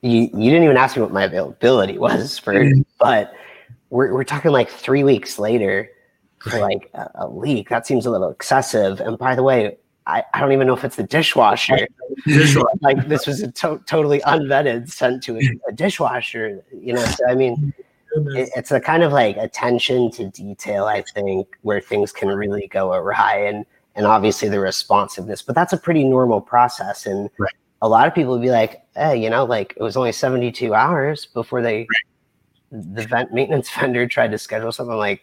you, 0.01 0.21
you 0.21 0.49
didn't 0.49 0.63
even 0.63 0.77
ask 0.77 0.95
me 0.95 1.01
what 1.01 1.11
my 1.11 1.23
availability 1.23 1.97
was 1.97 2.37
for, 2.37 2.53
mm-hmm. 2.53 2.81
but 2.99 3.33
we're, 3.89 4.13
we're 4.13 4.23
talking 4.23 4.51
like 4.51 4.69
three 4.69 5.03
weeks 5.03 5.37
later 5.37 5.89
for 6.39 6.59
like 6.59 6.89
a, 6.93 7.09
a, 7.15 7.27
leak. 7.27 7.69
That 7.69 7.85
seems 7.87 8.05
a 8.05 8.11
little 8.11 8.29
excessive. 8.29 8.99
And 8.99 9.17
by 9.17 9.35
the 9.35 9.43
way, 9.43 9.77
I, 10.05 10.23
I 10.33 10.41
don't 10.41 10.51
even 10.51 10.67
know 10.67 10.75
if 10.75 10.83
it's 10.83 10.95
the 10.95 11.03
dishwasher. 11.03 11.87
like 12.81 13.07
this 13.07 13.25
was 13.27 13.41
a 13.41 13.51
to- 13.51 13.81
totally 13.85 14.19
unvetted 14.21 14.91
sent 14.91 15.23
to 15.23 15.37
a, 15.37 15.49
a, 15.69 15.71
dishwasher, 15.71 16.63
you 16.73 16.93
know? 16.93 17.05
So, 17.05 17.29
I 17.29 17.35
mean, 17.35 17.73
it, 18.15 18.49
it's 18.55 18.71
a 18.71 18.79
kind 18.79 19.03
of 19.03 19.11
like 19.11 19.37
attention 19.37 20.11
to 20.11 20.29
detail, 20.29 20.85
I 20.85 21.03
think, 21.13 21.47
where 21.61 21.81
things 21.81 22.11
can 22.11 22.29
really 22.29 22.67
go 22.67 22.93
awry. 22.93 23.37
And, 23.45 23.65
and 23.95 24.05
obviously 24.05 24.49
the 24.49 24.59
responsiveness, 24.59 25.41
but 25.41 25.55
that's 25.55 25.73
a 25.73 25.77
pretty 25.77 26.03
normal 26.03 26.41
process. 26.41 27.05
And 27.05 27.29
right. 27.37 27.53
a 27.81 27.89
lot 27.89 28.07
of 28.07 28.15
people 28.15 28.33
would 28.33 28.41
be 28.41 28.51
like, 28.51 28.83
hey, 28.95 29.21
you 29.21 29.29
know, 29.29 29.45
like 29.45 29.73
it 29.77 29.83
was 29.83 29.95
only 29.95 30.11
72 30.11 30.73
hours 30.73 31.25
before 31.27 31.61
they, 31.61 31.87
right. 32.71 32.95
the 32.95 33.03
vent 33.03 33.33
maintenance 33.33 33.69
vendor 33.79 34.07
tried 34.07 34.31
to 34.31 34.37
schedule 34.37 34.71
something 34.71 34.97
like, 34.97 35.21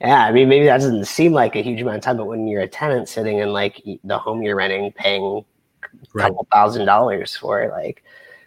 yeah, 0.00 0.24
I 0.24 0.32
mean, 0.32 0.48
maybe 0.48 0.66
that 0.66 0.78
doesn't 0.78 1.04
seem 1.04 1.32
like 1.32 1.54
a 1.54 1.62
huge 1.62 1.80
amount 1.80 1.98
of 1.98 2.02
time, 2.02 2.16
but 2.16 2.24
when 2.24 2.48
you're 2.48 2.62
a 2.62 2.68
tenant 2.68 3.08
sitting 3.08 3.38
in 3.38 3.52
like 3.52 3.80
the 4.02 4.18
home 4.18 4.42
you're 4.42 4.56
renting, 4.56 4.90
paying 4.92 5.22
a 5.22 5.96
right. 6.12 6.26
couple 6.26 6.46
thousand 6.50 6.86
dollars 6.86 7.36
for 7.36 7.62
it, 7.62 7.70
like 7.70 8.02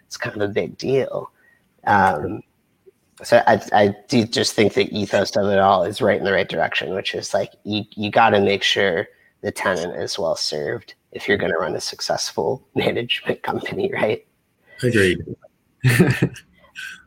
it's 0.06 0.18
kind 0.18 0.36
of 0.36 0.50
a 0.50 0.52
big 0.52 0.76
deal. 0.76 1.30
Um, 1.86 2.42
so 3.22 3.42
I, 3.46 3.60
I 3.72 3.96
do 4.08 4.26
just 4.26 4.54
think 4.54 4.74
the 4.74 4.94
ethos 4.96 5.34
of 5.36 5.46
it 5.46 5.58
all 5.58 5.84
is 5.84 6.02
right 6.02 6.18
in 6.18 6.24
the 6.24 6.32
right 6.32 6.48
direction, 6.48 6.94
which 6.94 7.14
is 7.14 7.32
like 7.32 7.52
you, 7.64 7.84
you 7.92 8.10
got 8.10 8.30
to 8.30 8.40
make 8.40 8.62
sure 8.62 9.08
the 9.40 9.50
tenant 9.50 9.96
is 9.96 10.18
well 10.18 10.36
served 10.36 10.94
if 11.12 11.26
you're 11.26 11.38
going 11.38 11.52
to 11.52 11.58
run 11.58 11.74
a 11.74 11.80
successful 11.80 12.66
management 12.74 13.42
company, 13.42 13.90
right? 13.92 14.26
Agreed. 14.82 15.24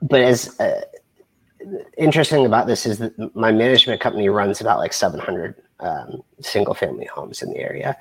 but 0.01 0.21
as 0.21 0.59
uh, 0.59 0.81
interesting 1.97 2.45
about 2.45 2.65
this 2.65 2.85
is 2.85 2.97
that 2.99 3.35
my 3.35 3.51
management 3.51 4.01
company 4.01 4.29
runs 4.29 4.61
about 4.61 4.79
like 4.79 4.93
700 4.93 5.55
um, 5.79 6.23
single 6.41 6.73
family 6.73 7.05
homes 7.05 7.41
in 7.41 7.51
the 7.51 7.57
area. 7.57 7.95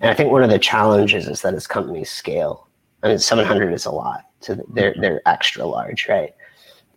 And 0.00 0.10
I 0.10 0.14
think 0.14 0.30
one 0.30 0.42
of 0.42 0.50
the 0.50 0.58
challenges 0.58 1.28
is 1.28 1.42
that 1.42 1.54
as 1.54 1.66
companies 1.66 2.10
scale, 2.10 2.68
I 3.02 3.08
mean, 3.08 3.18
700 3.18 3.72
is 3.72 3.86
a 3.86 3.90
lot. 3.90 4.24
So 4.40 4.62
they're, 4.74 4.94
they're 4.98 5.22
extra 5.26 5.64
large, 5.64 6.08
right? 6.08 6.34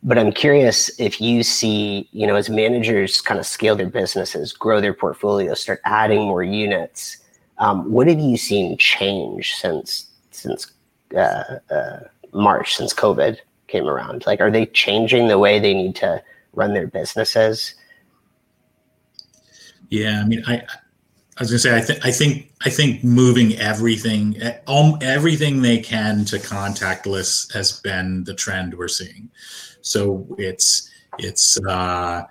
But 0.03 0.17
I'm 0.17 0.31
curious 0.31 0.89
if 0.99 1.19
you 1.19 1.43
see, 1.43 2.07
you 2.11 2.27
know, 2.27 2.35
as 2.35 2.49
managers 2.49 3.19
kind 3.19 3.39
of 3.39 3.45
scale 3.45 3.75
their 3.75 3.89
businesses, 3.89 4.53
grow 4.53 4.79
their 4.79 4.93
portfolios, 4.93 5.59
start 5.59 5.81
adding 5.85 6.21
more 6.21 6.43
units, 6.43 7.17
um, 7.57 7.91
what 7.91 8.07
have 8.07 8.19
you 8.19 8.37
seen 8.37 8.77
change 8.77 9.55
since 9.55 10.07
since 10.31 10.71
uh, 11.15 11.57
uh, 11.71 11.99
March, 12.31 12.75
since 12.75 12.93
COVID? 12.93 13.39
came 13.67 13.87
around? 13.87 14.25
Like, 14.25 14.41
are 14.41 14.51
they 14.51 14.65
changing 14.65 15.27
the 15.27 15.37
way 15.37 15.59
they 15.59 15.73
need 15.73 15.95
to 15.97 16.21
run 16.53 16.73
their 16.73 16.87
businesses? 16.87 17.75
Yeah, 19.89 20.21
I 20.21 20.27
mean, 20.27 20.43
I, 20.47 20.55
I 20.55 21.39
was 21.39 21.49
gonna 21.49 21.59
say, 21.59 21.75
I 21.75 21.81
think, 21.81 22.05
I 22.05 22.11
think, 22.11 22.51
I 22.65 22.69
think 22.69 23.03
moving 23.03 23.55
everything, 23.57 24.41
um, 24.67 24.97
everything 25.01 25.61
they 25.61 25.79
can 25.79 26.25
to 26.25 26.37
contactless 26.37 27.53
has 27.53 27.79
been 27.81 28.23
the 28.23 28.33
trend 28.33 28.73
we're 28.73 28.87
seeing. 28.87 29.29
So 29.89 30.27
it's 30.37 30.89
it's 31.19 31.59
uh, 31.65 32.23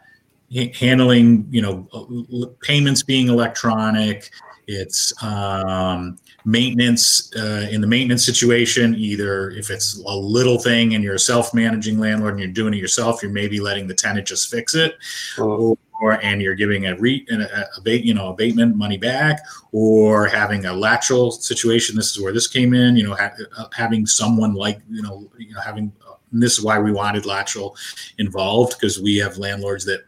handling, 0.75 1.47
you 1.51 1.63
know, 1.63 2.55
payments 2.63 3.03
being 3.03 3.29
electronic. 3.29 4.31
It's 4.69 5.13
um, 5.23 6.19
maintenance 6.45 7.33
uh, 7.37 7.69
in 7.71 7.81
the 7.81 7.87
maintenance 7.87 8.25
situation 8.25 8.95
either 8.97 9.51
if 9.51 9.71
it's 9.71 9.99
a 10.07 10.17
little 10.17 10.59
thing 10.59 10.95
and 10.95 11.05
you're 11.05 11.15
a 11.15 11.19
self-managing 11.19 11.99
landlord 11.99 12.35
and 12.35 12.41
you're 12.41 12.53
doing 12.53 12.75
it 12.75 12.79
yourself 12.79 13.21
you're 13.21 13.33
maybe 13.33 13.61
letting 13.61 13.87
the 13.87 13.95
tenant 13.95 14.27
just 14.27 14.49
fix 14.51 14.75
it. 14.75 14.97
Or, 15.39 15.77
or 16.01 16.23
and 16.23 16.43
you're 16.43 16.55
giving 16.55 16.87
a 16.87 16.97
re 16.97 17.27
a, 17.31 17.65
a, 17.85 17.91
you 17.99 18.15
know 18.15 18.29
abatement 18.29 18.77
money 18.77 18.99
back 18.99 19.41
or 19.73 20.27
having 20.27 20.67
a 20.67 20.71
Latchel 20.71 21.33
situation. 21.33 21.97
This 21.97 22.11
is 22.11 22.23
where 22.23 22.33
this 22.33 22.47
came 22.47 22.75
in 22.75 22.97
you 22.97 23.05
know 23.05 23.15
ha- 23.15 23.35
uh, 23.57 23.67
having 23.75 24.07
someone 24.07 24.55
like 24.55 24.81
you 24.91 25.03
know 25.03 25.29
you 25.39 25.55
know 25.55 25.61
having 25.61 25.93
uh, 26.35 26.39
this 26.41 26.59
is 26.59 26.65
why 26.65 26.79
we 26.79 26.93
wanted 26.93 27.25
Latchel 27.25 27.77
involved 28.19 28.77
because 28.79 29.01
we 29.01 29.17
have 29.17 29.39
landlords 29.39 29.85
that 29.85 30.05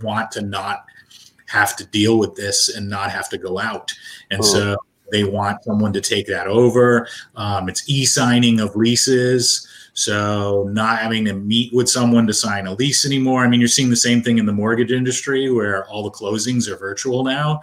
want 0.00 0.30
to 0.32 0.42
not 0.42 0.86
have 1.46 1.76
to 1.76 1.86
deal 1.86 2.18
with 2.18 2.34
this 2.34 2.74
and 2.74 2.88
not 2.88 3.10
have 3.10 3.28
to 3.28 3.38
go 3.38 3.58
out 3.58 3.92
and 4.30 4.44
so 4.44 4.76
they 5.12 5.24
want 5.24 5.62
someone 5.64 5.92
to 5.92 6.00
take 6.00 6.26
that 6.26 6.46
over. 6.46 7.06
Um, 7.36 7.68
it's 7.68 7.88
e-signing 7.88 8.60
of 8.60 8.74
leases. 8.74 9.66
So 9.92 10.68
not 10.72 10.98
having 10.98 11.24
to 11.26 11.34
meet 11.34 11.72
with 11.72 11.88
someone 11.88 12.26
to 12.26 12.34
sign 12.34 12.66
a 12.66 12.74
lease 12.74 13.06
anymore. 13.06 13.44
I 13.44 13.48
mean, 13.48 13.60
you're 13.60 13.68
seeing 13.68 13.90
the 13.90 13.96
same 13.96 14.22
thing 14.22 14.38
in 14.38 14.46
the 14.46 14.52
mortgage 14.52 14.90
industry 14.90 15.50
where 15.50 15.86
all 15.86 16.02
the 16.02 16.10
closings 16.10 16.66
are 16.68 16.76
virtual 16.76 17.22
now. 17.22 17.60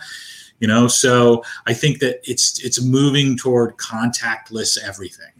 You 0.59 0.67
know, 0.67 0.87
so 0.87 1.43
I 1.65 1.73
think 1.73 1.99
that 1.99 2.21
it's 2.23 2.63
it's 2.63 2.81
moving 2.81 3.35
toward 3.35 3.75
contactless 3.77 4.77
everything 4.81 5.33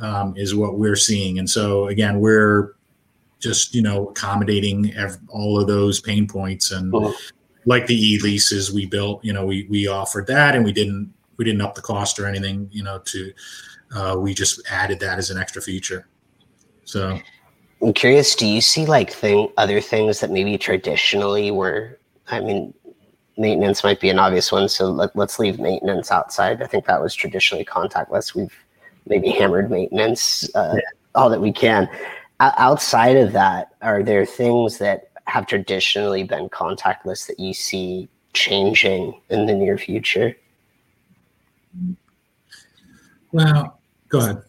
um, 0.00 0.34
is 0.36 0.54
what 0.54 0.78
we're 0.78 0.96
seeing. 0.96 1.38
And 1.38 1.48
so 1.48 1.88
again, 1.88 2.20
we're 2.20 2.74
just 3.38 3.74
you 3.74 3.82
know 3.82 4.08
accommodating 4.08 4.92
ev- 4.94 5.18
all 5.28 5.60
of 5.60 5.66
those 5.66 6.00
pain 6.00 6.26
points 6.26 6.70
and. 6.70 6.94
Like 7.66 7.86
the 7.86 8.14
e-leases 8.14 8.72
we 8.72 8.86
built, 8.86 9.22
you 9.22 9.30
know, 9.30 9.44
we 9.44 9.66
we 9.68 9.88
offered 9.88 10.26
that, 10.28 10.54
and 10.54 10.64
we 10.64 10.72
didn't 10.72 11.12
we 11.36 11.44
didn't 11.44 11.60
up 11.60 11.74
the 11.74 11.82
cost 11.82 12.18
or 12.18 12.26
anything, 12.26 12.68
you 12.70 12.82
know, 12.82 12.98
to 12.98 13.32
uh, 13.94 14.16
we 14.18 14.34
just 14.34 14.60
added 14.70 15.00
that 15.00 15.18
as 15.18 15.30
an 15.30 15.38
extra 15.38 15.62
feature. 15.62 16.06
So 16.84 17.18
I'm 17.82 17.92
curious, 17.92 18.34
do 18.34 18.46
you 18.46 18.60
see 18.60 18.86
like 18.86 19.12
thing 19.12 19.50
other 19.56 19.80
things 19.80 20.20
that 20.20 20.30
maybe 20.30 20.58
traditionally 20.58 21.50
were 21.50 21.98
I 22.28 22.40
mean 22.40 22.74
maintenance 23.36 23.84
might 23.84 24.00
be 24.00 24.10
an 24.10 24.18
obvious 24.18 24.50
one, 24.50 24.68
so 24.68 24.90
let, 24.90 25.14
let's 25.14 25.38
leave 25.38 25.60
maintenance 25.60 26.10
outside. 26.10 26.60
I 26.60 26.66
think 26.66 26.86
that 26.86 27.00
was 27.00 27.14
traditionally 27.14 27.64
contactless. 27.64 28.34
We've 28.34 28.52
maybe 29.08 29.30
hammered 29.30 29.70
maintenance 29.70 30.48
uh, 30.54 30.74
yeah. 30.74 30.80
all 31.14 31.30
that 31.30 31.40
we 31.40 31.52
can. 31.52 31.88
O- 32.40 32.52
outside 32.56 33.16
of 33.16 33.32
that, 33.32 33.74
are 33.82 34.02
there 34.02 34.24
things 34.24 34.78
that 34.78 35.10
have 35.24 35.46
traditionally 35.46 36.22
been 36.22 36.48
contactless 36.48 37.26
that 37.26 37.38
you 37.38 37.52
see 37.52 38.08
changing 38.32 39.20
in 39.30 39.46
the 39.46 39.54
near 39.54 39.76
future? 39.76 40.36
Well, 43.32 43.78
go 44.08 44.18
ahead. 44.18 44.42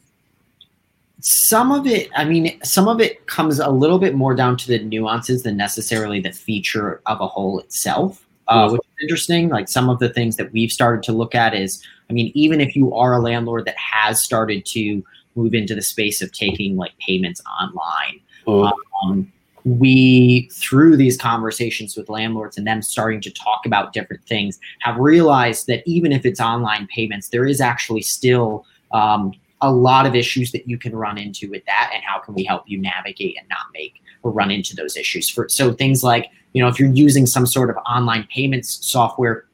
Some 1.21 1.73
of 1.73 1.85
it, 1.85 2.09
I 2.15 2.23
mean, 2.23 2.61
some 2.63 2.87
of 2.87 3.01
it 3.01 3.27
comes 3.27 3.59
a 3.59 3.69
little 3.69 3.99
bit 3.99 4.15
more 4.15 4.33
down 4.33 4.55
to 4.57 4.67
the 4.67 4.79
nuances 4.79 5.43
than 5.43 5.57
necessarily 5.57 6.21
the 6.21 6.31
feature 6.31 7.01
of 7.07 7.19
a 7.19 7.27
whole 7.27 7.59
itself, 7.59 8.25
uh, 8.49 8.69
which 8.69 8.81
is 8.81 9.03
interesting. 9.03 9.49
Like 9.49 9.69
some 9.69 9.89
of 9.89 9.99
the 9.99 10.09
things 10.09 10.35
that 10.37 10.51
we've 10.51 10.71
started 10.71 11.03
to 11.03 11.13
look 11.13 11.35
at 11.35 11.53
is, 11.53 11.83
I 12.09 12.13
mean, 12.13 12.31
even 12.33 12.59
if 12.59 12.75
you 12.75 12.93
are 12.93 13.13
a 13.13 13.19
landlord 13.19 13.65
that 13.65 13.77
has 13.77 14.21
started 14.21 14.65
to 14.67 15.03
move 15.35 15.53
into 15.53 15.75
the 15.75 15.81
space 15.81 16.21
of 16.21 16.31
taking 16.31 16.75
like 16.75 16.91
payments 16.97 17.41
online, 17.61 18.19
mm-hmm. 18.45 19.07
um, 19.07 19.31
we 19.65 20.49
through 20.53 20.97
these 20.97 21.17
conversations 21.17 21.95
with 21.95 22.09
landlords 22.09 22.57
and 22.57 22.65
them 22.65 22.81
starting 22.81 23.21
to 23.21 23.31
talk 23.31 23.65
about 23.65 23.93
different 23.93 24.23
things 24.25 24.59
have 24.79 24.97
realized 24.97 25.67
that 25.67 25.83
even 25.85 26.11
if 26.11 26.25
it's 26.25 26.39
online 26.39 26.87
payments 26.87 27.27
there 27.29 27.45
is 27.45 27.59
actually 27.59 28.01
still 28.01 28.65
um, 28.93 29.33
a 29.61 29.71
lot 29.71 30.05
of 30.05 30.15
issues 30.15 30.51
that 30.53 30.67
you 30.67 30.77
can 30.77 30.95
run 30.95 31.17
into 31.17 31.49
with 31.49 31.63
that 31.65 31.91
and 31.93 32.01
how 32.03 32.19
can 32.19 32.33
we 32.33 32.43
help 32.43 32.63
you 32.67 32.79
navigate 32.79 33.37
and 33.37 33.47
not 33.49 33.65
make 33.73 34.01
or 34.23 34.31
run 34.31 34.51
into 34.51 34.75
those 34.75 34.97
issues 34.97 35.29
for 35.29 35.47
so 35.49 35.73
things 35.73 36.03
like 36.03 36.29
you 36.53 36.61
know 36.61 36.67
if 36.67 36.79
you're 36.79 36.91
using 36.91 37.25
some 37.25 37.45
sort 37.45 37.69
of 37.69 37.77
online 37.77 38.27
payments 38.33 38.79
software 38.85 39.45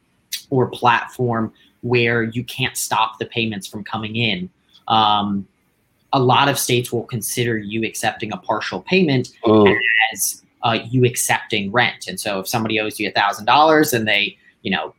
or 0.49 0.67
platform 0.69 1.51
where 1.81 2.23
you 2.23 2.43
can't 2.43 2.77
stop 2.77 3.19
the 3.19 3.25
payments 3.25 3.67
from 3.67 3.83
coming 3.83 4.15
in 4.15 4.49
um, 4.87 5.47
a 6.13 6.19
lot 6.19 6.47
of 6.47 6.57
states 6.57 6.91
will 6.91 7.03
consider 7.03 7.57
you 7.57 7.83
accepting 7.83 8.31
a 8.31 8.37
partial 8.37 8.81
payment 8.81 9.29
oh. 9.43 9.67
as 10.13 10.43
uh, 10.63 10.79
you 10.89 11.05
accepting 11.05 11.71
rent. 11.71 12.07
And 12.07 12.19
so 12.19 12.39
if 12.39 12.47
somebody 12.47 12.79
owes 12.79 12.99
you 12.99 13.07
a 13.07 13.11
thousand 13.11 13.45
dollars 13.45 13.93
and 13.93 14.07
they, 14.07 14.37
you 14.61 14.71
know, 14.71 14.95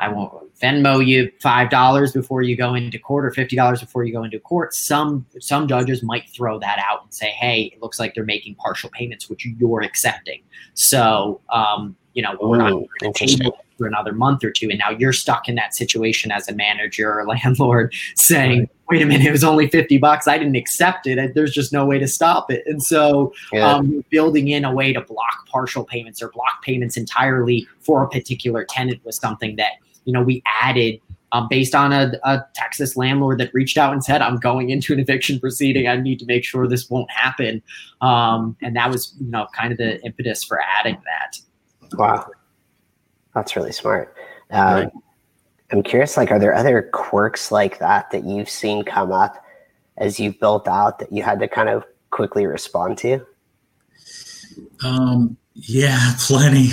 I 0.00 0.08
won't 0.08 0.48
Venmo 0.60 1.04
you 1.04 1.30
five 1.40 1.70
dollars 1.70 2.12
before 2.12 2.42
you 2.42 2.56
go 2.56 2.74
into 2.74 2.98
court 2.98 3.24
or 3.24 3.30
fifty 3.30 3.54
dollars 3.54 3.80
before 3.80 4.04
you 4.04 4.12
go 4.12 4.24
into 4.24 4.40
court. 4.40 4.74
Some 4.74 5.24
some 5.38 5.68
judges 5.68 6.02
might 6.02 6.28
throw 6.30 6.58
that 6.58 6.84
out 6.88 7.04
and 7.04 7.14
say, 7.14 7.30
"Hey, 7.30 7.72
it 7.74 7.80
looks 7.80 8.00
like 8.00 8.14
they're 8.14 8.24
making 8.24 8.56
partial 8.56 8.90
payments, 8.90 9.28
which 9.30 9.46
you're 9.46 9.82
accepting." 9.82 10.42
So, 10.74 11.40
um, 11.50 11.96
you 12.14 12.22
know, 12.22 12.36
we're 12.40 12.58
not 12.58 12.70
going 12.70 13.12
to 13.12 13.26
table 13.26 13.56
for 13.76 13.86
another 13.86 14.12
month 14.12 14.42
or 14.42 14.50
two, 14.50 14.68
and 14.68 14.80
now 14.80 14.90
you're 14.90 15.12
stuck 15.12 15.48
in 15.48 15.54
that 15.54 15.76
situation 15.76 16.32
as 16.32 16.48
a 16.48 16.54
manager 16.54 17.20
or 17.20 17.24
landlord, 17.28 17.94
saying, 18.16 18.60
right. 18.60 18.70
"Wait 18.90 19.02
a 19.02 19.06
minute, 19.06 19.28
it 19.28 19.30
was 19.30 19.44
only 19.44 19.68
fifty 19.68 19.96
bucks. 19.96 20.26
I 20.26 20.38
didn't 20.38 20.56
accept 20.56 21.06
it. 21.06 21.34
There's 21.36 21.52
just 21.52 21.72
no 21.72 21.86
way 21.86 22.00
to 22.00 22.08
stop 22.08 22.50
it." 22.50 22.64
And 22.66 22.82
so, 22.82 23.32
yeah. 23.52 23.74
um, 23.74 24.04
building 24.10 24.48
in 24.48 24.64
a 24.64 24.74
way 24.74 24.92
to 24.92 25.00
block 25.00 25.46
partial 25.46 25.84
payments 25.84 26.20
or 26.20 26.30
block 26.30 26.62
payments 26.64 26.96
entirely 26.96 27.68
for 27.78 28.02
a 28.02 28.08
particular 28.08 28.64
tenant 28.64 29.04
was 29.04 29.16
something 29.16 29.54
that 29.54 29.74
you 30.08 30.14
know, 30.14 30.22
we 30.22 30.42
added 30.46 31.02
um, 31.32 31.48
based 31.50 31.74
on 31.74 31.92
a, 31.92 32.12
a, 32.24 32.42
Texas 32.54 32.96
landlord 32.96 33.38
that 33.40 33.52
reached 33.52 33.76
out 33.76 33.92
and 33.92 34.02
said, 34.02 34.22
"I'm 34.22 34.38
going 34.38 34.70
into 34.70 34.94
an 34.94 34.98
eviction 34.98 35.38
proceeding. 35.38 35.86
I 35.86 35.96
need 35.96 36.18
to 36.20 36.24
make 36.24 36.44
sure 36.44 36.66
this 36.66 36.88
won't 36.88 37.10
happen." 37.10 37.62
Um, 38.00 38.56
and 38.62 38.74
that 38.74 38.90
was, 38.90 39.14
you 39.20 39.30
know, 39.30 39.46
kind 39.54 39.70
of 39.70 39.76
the 39.76 40.02
impetus 40.06 40.42
for 40.42 40.58
adding 40.78 40.96
that. 41.04 41.38
Wow, 41.98 42.26
that's 43.34 43.54
really 43.54 43.72
smart. 43.72 44.16
Um, 44.50 44.74
right. 44.74 44.90
I'm 45.72 45.82
curious, 45.82 46.16
like, 46.16 46.30
are 46.30 46.38
there 46.38 46.54
other 46.54 46.88
quirks 46.94 47.52
like 47.52 47.78
that 47.80 48.10
that 48.10 48.24
you've 48.24 48.48
seen 48.48 48.82
come 48.82 49.12
up 49.12 49.44
as 49.98 50.18
you've 50.18 50.40
built 50.40 50.66
out 50.66 51.00
that 51.00 51.12
you 51.12 51.22
had 51.22 51.38
to 51.40 51.48
kind 51.48 51.68
of 51.68 51.84
quickly 52.08 52.46
respond 52.46 52.96
to? 52.98 53.26
Um, 54.82 55.36
yeah, 55.60 56.14
plenty. 56.20 56.70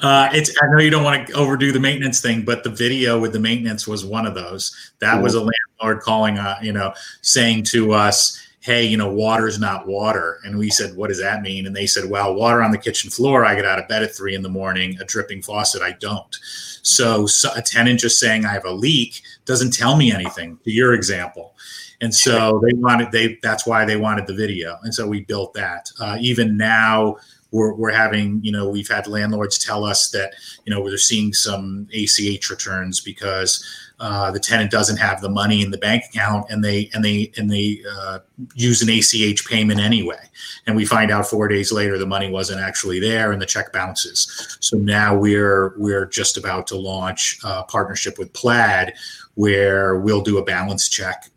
Uh, 0.00 0.28
it's 0.32 0.50
I 0.62 0.66
know 0.68 0.78
you 0.78 0.90
don't 0.90 1.04
want 1.04 1.28
to 1.28 1.34
overdo 1.34 1.72
the 1.72 1.80
maintenance 1.80 2.20
thing, 2.20 2.42
but 2.42 2.64
the 2.64 2.70
video 2.70 3.20
with 3.20 3.32
the 3.32 3.40
maintenance 3.40 3.86
was 3.86 4.04
one 4.04 4.26
of 4.26 4.34
those. 4.34 4.74
That 4.98 5.22
was 5.22 5.34
a 5.34 5.40
landlord 5.40 6.02
calling, 6.02 6.38
uh, 6.38 6.56
you 6.62 6.72
know, 6.72 6.92
saying 7.22 7.64
to 7.64 7.92
us, 7.92 8.40
"Hey, 8.60 8.84
you 8.84 8.96
know, 8.96 9.12
water's 9.12 9.60
not 9.60 9.86
water," 9.86 10.40
and 10.44 10.58
we 10.58 10.70
said, 10.70 10.96
"What 10.96 11.08
does 11.08 11.20
that 11.20 11.42
mean?" 11.42 11.66
And 11.66 11.76
they 11.76 11.86
said, 11.86 12.10
"Well, 12.10 12.34
water 12.34 12.62
on 12.62 12.72
the 12.72 12.78
kitchen 12.78 13.10
floor, 13.10 13.44
I 13.44 13.54
get 13.54 13.64
out 13.64 13.78
of 13.78 13.88
bed 13.88 14.02
at 14.02 14.14
three 14.14 14.34
in 14.34 14.42
the 14.42 14.48
morning. 14.48 14.98
A 15.00 15.04
dripping 15.04 15.42
faucet, 15.42 15.82
I 15.82 15.92
don't." 15.92 16.34
So, 16.82 17.26
so 17.26 17.50
a 17.54 17.62
tenant 17.62 18.00
just 18.00 18.18
saying 18.18 18.44
I 18.44 18.52
have 18.52 18.64
a 18.66 18.72
leak 18.72 19.22
doesn't 19.44 19.72
tell 19.72 19.96
me 19.96 20.12
anything. 20.12 20.58
To 20.64 20.72
your 20.72 20.92
example. 20.94 21.54
And 22.00 22.14
so 22.14 22.60
they 22.62 22.74
wanted 22.74 23.12
they 23.12 23.38
that's 23.42 23.66
why 23.66 23.84
they 23.84 23.96
wanted 23.96 24.26
the 24.26 24.34
video, 24.34 24.78
and 24.82 24.92
so 24.92 25.06
we 25.06 25.20
built 25.20 25.54
that. 25.54 25.90
Uh, 26.00 26.18
even 26.20 26.56
now, 26.56 27.16
we're, 27.54 27.72
we're 27.72 27.92
having, 27.92 28.40
you 28.42 28.50
know, 28.50 28.68
we've 28.68 28.88
had 28.88 29.06
landlords 29.06 29.64
tell 29.64 29.84
us 29.84 30.10
that, 30.10 30.34
you 30.64 30.74
know, 30.74 30.86
they're 30.88 30.98
seeing 30.98 31.32
some 31.32 31.88
ACH 31.94 32.50
returns 32.50 33.00
because 33.00 33.64
uh, 34.00 34.32
the 34.32 34.40
tenant 34.40 34.72
doesn't 34.72 34.96
have 34.96 35.20
the 35.20 35.28
money 35.28 35.62
in 35.62 35.70
the 35.70 35.78
bank 35.78 36.02
account 36.10 36.44
and 36.50 36.64
they 36.64 36.90
and 36.94 37.04
they 37.04 37.30
and 37.36 37.48
they 37.48 37.78
uh, 37.88 38.18
use 38.56 38.82
an 38.82 38.88
ACH 38.90 39.46
payment 39.46 39.78
anyway. 39.78 40.18
And 40.66 40.74
we 40.74 40.84
find 40.84 41.12
out 41.12 41.28
four 41.28 41.46
days 41.46 41.70
later 41.70 41.96
the 41.96 42.06
money 42.06 42.28
wasn't 42.28 42.60
actually 42.60 42.98
there 42.98 43.30
and 43.30 43.40
the 43.40 43.46
check 43.46 43.72
bounces. 43.72 44.58
So 44.58 44.76
now 44.76 45.16
we're 45.16 45.74
we're 45.78 46.06
just 46.06 46.36
about 46.36 46.66
to 46.68 46.76
launch 46.76 47.38
a 47.44 47.62
partnership 47.62 48.18
with 48.18 48.32
Plaid 48.32 48.94
where 49.34 50.00
we'll 50.00 50.22
do 50.22 50.38
a 50.38 50.44
balance 50.44 50.88
check 50.88 51.30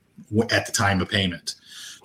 at 0.49 0.65
the 0.65 0.71
time 0.71 0.99
of 0.99 1.09
payment. 1.09 1.53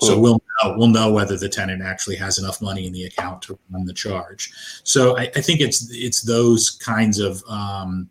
So 0.07 0.19
we'll 0.19 0.43
know, 0.63 0.77
we'll 0.77 0.89
know 0.89 1.13
whether 1.13 1.37
the 1.37 1.49
tenant 1.49 1.83
actually 1.83 2.17
has 2.17 2.39
enough 2.39 2.61
money 2.61 2.87
in 2.87 2.93
the 2.93 3.05
account 3.05 3.43
to 3.43 3.59
run 3.71 3.85
the 3.85 3.93
charge. 3.93 4.53
So 4.85 5.17
I, 5.17 5.23
I 5.37 5.41
think 5.41 5.61
it's 5.61 5.89
it's 5.93 6.23
those 6.23 6.71
kinds 6.71 7.19
of 7.19 7.43
um, 7.49 8.09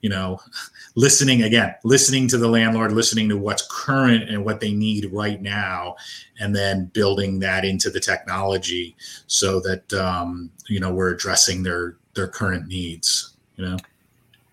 you 0.00 0.08
know 0.08 0.40
listening 0.94 1.42
again, 1.42 1.74
listening 1.84 2.28
to 2.28 2.38
the 2.38 2.48
landlord, 2.48 2.92
listening 2.92 3.28
to 3.28 3.36
what's 3.36 3.66
current 3.70 4.30
and 4.30 4.44
what 4.44 4.60
they 4.60 4.72
need 4.72 5.10
right 5.12 5.42
now, 5.42 5.96
and 6.40 6.54
then 6.54 6.86
building 6.86 7.38
that 7.40 7.64
into 7.64 7.90
the 7.90 8.00
technology 8.00 8.96
so 9.26 9.60
that 9.60 9.92
um, 9.92 10.50
you 10.68 10.80
know 10.80 10.92
we're 10.92 11.10
addressing 11.10 11.62
their 11.62 11.96
their 12.14 12.28
current 12.28 12.68
needs. 12.68 13.34
You 13.56 13.66
know. 13.66 13.76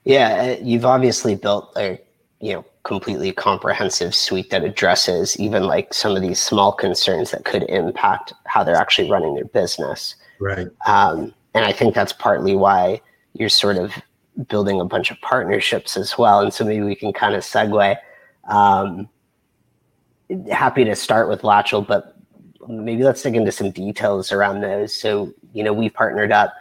Yeah, 0.03 0.57
uh, 0.59 0.63
you've 0.63 0.85
obviously 0.85 1.35
built 1.35 1.71
a 1.77 2.01
you 2.39 2.53
know 2.53 2.65
completely 2.83 3.31
comprehensive 3.31 4.15
suite 4.15 4.49
that 4.49 4.63
addresses 4.63 5.39
even 5.39 5.63
like 5.63 5.93
some 5.93 6.15
of 6.15 6.21
these 6.21 6.41
small 6.41 6.71
concerns 6.71 7.31
that 7.31 7.45
could 7.45 7.63
impact 7.63 8.33
how 8.45 8.63
they're 8.63 8.75
actually 8.75 9.09
running 9.09 9.35
their 9.35 9.45
business. 9.45 10.15
Right. 10.39 10.67
Um, 10.87 11.33
and 11.53 11.65
I 11.65 11.71
think 11.71 11.93
that's 11.93 12.13
partly 12.13 12.55
why 12.55 13.01
you're 13.33 13.49
sort 13.49 13.77
of 13.77 13.93
building 14.47 14.79
a 14.79 14.85
bunch 14.85 15.11
of 15.11 15.21
partnerships 15.21 15.95
as 15.95 16.17
well. 16.17 16.39
And 16.39 16.53
so 16.53 16.65
maybe 16.65 16.83
we 16.83 16.95
can 16.95 17.13
kind 17.13 17.35
of 17.35 17.43
segue. 17.43 17.97
Um, 18.49 19.09
happy 20.51 20.83
to 20.85 20.95
start 20.95 21.29
with 21.29 21.41
Latchel, 21.41 21.85
but 21.85 22.15
maybe 22.67 23.03
let's 23.03 23.21
dig 23.21 23.35
into 23.35 23.51
some 23.51 23.71
details 23.71 24.31
around 24.31 24.61
those. 24.61 24.95
So, 24.95 25.33
you 25.53 25.63
know, 25.63 25.73
we've 25.73 25.93
partnered 25.93 26.31
up 26.31 26.53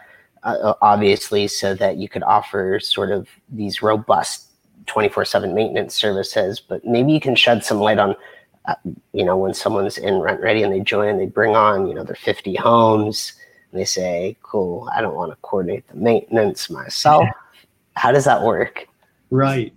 uh, 0.43 0.73
obviously 0.81 1.47
so 1.47 1.73
that 1.75 1.97
you 1.97 2.09
could 2.09 2.23
offer 2.23 2.79
sort 2.79 3.11
of 3.11 3.27
these 3.49 3.81
robust 3.81 4.50
24 4.91 5.23
7 5.23 5.53
maintenance 5.53 5.95
services, 5.95 6.59
but 6.59 6.83
maybe 6.85 7.13
you 7.13 7.19
can 7.19 7.35
shed 7.35 7.63
some 7.63 7.79
light 7.79 7.97
on, 7.97 8.13
uh, 8.65 8.75
you 9.13 9.23
know, 9.23 9.37
when 9.37 9.53
someone's 9.53 9.97
in 9.97 10.15
RentRedi 10.15 10.63
and 10.63 10.73
they 10.73 10.81
join, 10.81 11.17
they 11.17 11.25
bring 11.25 11.55
on, 11.55 11.87
you 11.87 11.93
know, 11.93 12.03
their 12.03 12.15
50 12.15 12.55
homes 12.55 13.33
and 13.71 13.79
they 13.79 13.85
say, 13.85 14.35
cool, 14.43 14.89
I 14.93 15.01
don't 15.01 15.15
want 15.15 15.31
to 15.31 15.37
coordinate 15.43 15.87
the 15.87 15.95
maintenance 15.95 16.69
myself. 16.69 17.25
How 17.95 18.11
does 18.11 18.25
that 18.25 18.41
work? 18.41 18.85
Right. 19.29 19.73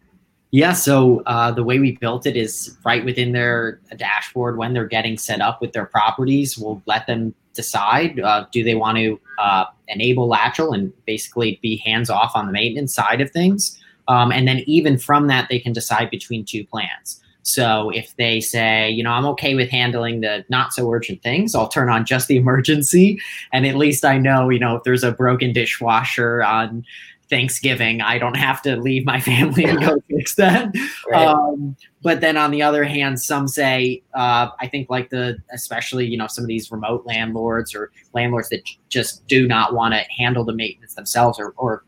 Yeah. 0.50 0.72
So 0.72 1.22
uh, 1.26 1.52
the 1.52 1.62
way 1.62 1.78
we 1.78 1.96
built 1.96 2.26
it 2.26 2.36
is 2.36 2.76
right 2.84 3.04
within 3.04 3.32
their 3.32 3.80
dashboard 3.96 4.56
when 4.56 4.72
they're 4.72 4.86
getting 4.86 5.16
set 5.16 5.40
up 5.40 5.60
with 5.60 5.72
their 5.72 5.86
properties. 5.86 6.58
We'll 6.58 6.82
let 6.86 7.06
them 7.06 7.34
decide 7.54 8.18
uh, 8.18 8.46
do 8.50 8.64
they 8.64 8.74
want 8.74 8.98
to 8.98 9.20
uh, 9.38 9.66
enable 9.86 10.28
Latchel 10.28 10.74
and 10.74 10.92
basically 11.06 11.60
be 11.62 11.76
hands 11.76 12.10
off 12.10 12.32
on 12.34 12.46
the 12.46 12.52
maintenance 12.52 12.92
side 12.92 13.20
of 13.20 13.30
things 13.30 13.80
um, 14.08 14.32
and 14.32 14.46
then 14.46 14.62
even 14.66 14.98
from 14.98 15.26
that, 15.28 15.48
they 15.48 15.58
can 15.58 15.72
decide 15.72 16.10
between 16.10 16.44
two 16.44 16.64
plans. 16.64 17.20
So 17.44 17.90
if 17.90 18.16
they 18.16 18.40
say, 18.40 18.90
you 18.90 19.02
know, 19.02 19.10
I'm 19.10 19.26
okay 19.26 19.54
with 19.54 19.68
handling 19.68 20.22
the 20.22 20.44
not 20.48 20.72
so 20.72 20.90
urgent 20.90 21.22
things, 21.22 21.54
I'll 21.54 21.68
turn 21.68 21.90
on 21.90 22.06
just 22.06 22.28
the 22.28 22.36
emergency. 22.38 23.20
And 23.52 23.66
at 23.66 23.76
least 23.76 24.04
I 24.04 24.18
know, 24.18 24.48
you 24.48 24.58
know, 24.58 24.76
if 24.76 24.82
there's 24.82 25.04
a 25.04 25.12
broken 25.12 25.52
dishwasher 25.52 26.42
on 26.42 26.84
Thanksgiving, 27.30 28.00
I 28.00 28.18
don't 28.18 28.36
have 28.36 28.62
to 28.62 28.76
leave 28.76 29.04
my 29.04 29.20
family 29.30 29.64
and 29.64 29.80
go 29.80 29.98
fix 30.08 30.34
that. 30.36 30.74
Right. 31.10 31.26
Um, 31.26 31.76
but 32.02 32.20
then 32.20 32.36
on 32.36 32.50
the 32.50 32.62
other 32.62 32.84
hand, 32.84 33.20
some 33.20 33.46
say, 33.46 34.02
uh, 34.14 34.48
I 34.58 34.66
think 34.66 34.88
like 34.88 35.10
the, 35.10 35.36
especially, 35.52 36.06
you 36.06 36.16
know, 36.16 36.26
some 36.26 36.44
of 36.44 36.48
these 36.48 36.70
remote 36.70 37.04
landlords 37.04 37.74
or 37.74 37.90
landlords 38.14 38.48
that 38.50 38.62
just 38.88 39.26
do 39.26 39.46
not 39.46 39.74
want 39.74 39.94
to 39.94 40.00
handle 40.16 40.44
the 40.44 40.54
maintenance 40.54 40.94
themselves 40.94 41.38
or, 41.38 41.54
or 41.56 41.84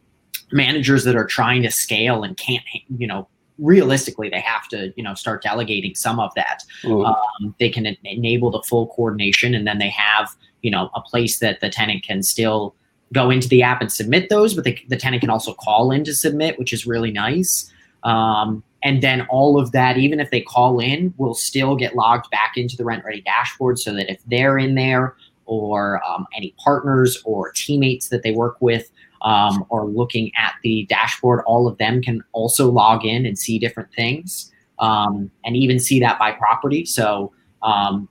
managers 0.52 1.04
that 1.04 1.16
are 1.16 1.26
trying 1.26 1.62
to 1.62 1.70
scale 1.70 2.22
and 2.22 2.36
can't, 2.36 2.64
you 2.98 3.06
know, 3.06 3.28
realistically 3.58 4.28
they 4.28 4.40
have 4.40 4.68
to, 4.68 4.92
you 4.96 5.02
know, 5.02 5.14
start 5.14 5.42
delegating 5.42 5.94
some 5.94 6.20
of 6.20 6.32
that. 6.34 6.62
Um, 7.04 7.54
they 7.58 7.70
can 7.70 7.86
en- 7.86 7.96
enable 8.04 8.50
the 8.50 8.62
full 8.62 8.88
coordination, 8.88 9.54
and 9.54 9.66
then 9.66 9.78
they 9.78 9.88
have, 9.90 10.34
you 10.62 10.70
know, 10.70 10.90
a 10.94 11.00
place 11.00 11.38
that 11.38 11.60
the 11.60 11.70
tenant 11.70 12.02
can 12.02 12.22
still 12.22 12.74
go 13.12 13.30
into 13.30 13.48
the 13.48 13.62
app 13.62 13.80
and 13.80 13.90
submit 13.90 14.28
those, 14.28 14.54
but 14.54 14.64
they, 14.64 14.82
the 14.88 14.96
tenant 14.96 15.20
can 15.20 15.30
also 15.30 15.54
call 15.54 15.90
in 15.90 16.04
to 16.04 16.14
submit, 16.14 16.58
which 16.58 16.72
is 16.72 16.86
really 16.86 17.12
nice. 17.12 17.72
Um, 18.02 18.62
and 18.82 19.02
then 19.02 19.22
all 19.30 19.58
of 19.58 19.72
that, 19.72 19.96
even 19.96 20.20
if 20.20 20.30
they 20.30 20.40
call 20.40 20.80
in, 20.80 21.14
will 21.16 21.34
still 21.34 21.76
get 21.76 21.96
logged 21.96 22.30
back 22.30 22.56
into 22.56 22.76
the 22.76 22.84
RentRedi 22.84 23.24
dashboard 23.24 23.78
so 23.78 23.92
that 23.94 24.10
if 24.10 24.20
they're 24.26 24.58
in 24.58 24.74
there 24.74 25.16
or 25.46 26.02
um, 26.04 26.26
any 26.36 26.54
partners 26.62 27.20
or 27.24 27.52
teammates 27.52 28.08
that 28.08 28.22
they 28.22 28.32
work 28.32 28.56
with 28.60 28.90
um, 29.22 29.64
or 29.68 29.86
looking 29.86 30.30
at 30.36 30.54
the 30.62 30.86
dashboard, 30.86 31.42
all 31.46 31.66
of 31.66 31.78
them 31.78 32.02
can 32.02 32.22
also 32.32 32.70
log 32.70 33.04
in 33.04 33.26
and 33.26 33.38
see 33.38 33.58
different 33.58 33.92
things 33.92 34.52
um, 34.78 35.30
and 35.44 35.56
even 35.56 35.78
see 35.78 36.00
that 36.00 36.18
by 36.18 36.32
property. 36.32 36.84
So 36.84 37.32
um, 37.62 38.08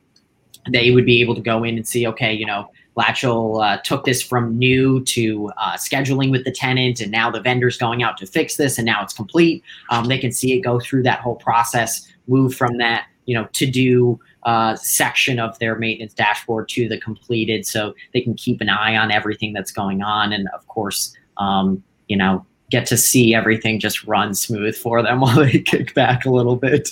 they 0.70 0.92
would 0.92 1.06
be 1.06 1.22
able 1.22 1.36
to 1.36 1.42
go 1.42 1.64
in 1.64 1.76
and 1.78 1.88
see, 1.88 2.08
okay, 2.08 2.34
you 2.34 2.46
know, 2.46 2.70
Latchel 2.98 3.62
uh, 3.62 3.82
took 3.84 4.06
this 4.06 4.22
from 4.22 4.58
new 4.58 5.04
to 5.04 5.52
uh, 5.58 5.74
scheduling 5.74 6.32
with 6.32 6.46
the 6.46 6.52
tenant, 6.52 7.02
and 7.02 7.12
now 7.12 7.30
the 7.30 7.42
vendor's 7.42 7.78
going 7.78 8.04
out 8.04 8.18
to 8.18 8.26
fix 8.26 8.56
this, 8.56 8.78
and 8.78 8.86
now 8.86 9.04
it's 9.04 9.14
complete. 9.14 9.64
Um, 9.90 10.06
they 10.06 10.18
can 10.18 10.32
see 10.32 10.54
it 10.54 10.62
go 10.62 10.80
through 10.80 11.04
that 11.04 11.20
whole 11.20 11.36
process, 11.36 12.08
move 12.28 12.56
from 12.56 12.78
that, 12.78 13.08
you 13.26 13.36
know, 13.36 13.50
to 13.52 13.66
do 13.66 14.20
uh, 14.46 14.76
section 14.76 15.40
of 15.40 15.58
their 15.60 15.76
maintenance 15.76 16.14
dashboard 16.14 16.70
to 16.70 16.88
the 16.88 17.00
completed 17.00 17.66
so 17.66 17.96
they 18.14 18.22
can 18.22 18.36
keep 18.36 18.62
an 18.62 18.70
eye 18.70 18.96
on 18.96 19.12
everything 19.12 19.54
that's 19.54 19.72
going 19.72 20.04
on. 20.04 20.32
And 20.32 20.48
of 20.54 20.68
course, 20.68 21.16
um, 21.38 21.84
you 22.08 22.16
know, 22.16 22.46
get 22.70 22.86
to 22.88 22.98
see 22.98 23.34
everything 23.34 23.80
just 23.80 24.04
run 24.06 24.34
smooth 24.34 24.76
for 24.76 25.02
them 25.02 25.20
while 25.22 25.36
they 25.36 25.60
kick 25.60 25.94
back 25.94 26.26
a 26.26 26.30
little 26.30 26.56
bit. 26.56 26.92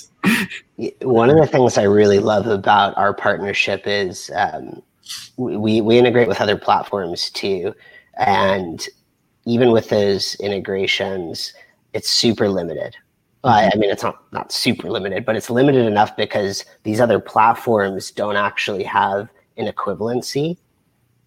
One 1.02 1.30
of 1.30 1.36
the 1.36 1.46
things 1.46 1.78
I 1.78 1.84
really 1.84 2.18
love 2.18 2.46
about 2.46 2.96
our 2.98 3.14
partnership 3.14 3.82
is 3.86 4.30
um, 4.34 4.82
we, 5.36 5.80
we 5.80 5.98
integrate 5.98 6.28
with 6.28 6.40
other 6.40 6.56
platforms 6.56 7.30
too. 7.30 7.74
And 8.18 8.86
even 9.46 9.70
with 9.70 9.90
those 9.90 10.34
integrations, 10.36 11.52
it's 11.92 12.10
super 12.10 12.48
limited. 12.48 12.96
Uh, 13.44 13.68
I 13.70 13.76
mean, 13.76 13.90
it's 13.90 14.02
not 14.02 14.22
not 14.32 14.50
super 14.50 14.90
limited, 14.90 15.26
but 15.26 15.36
it's 15.36 15.50
limited 15.50 15.84
enough 15.84 16.16
because 16.16 16.64
these 16.82 16.98
other 16.98 17.20
platforms 17.20 18.10
don't 18.10 18.36
actually 18.36 18.82
have 18.84 19.28
an 19.58 19.66
equivalency 19.66 20.56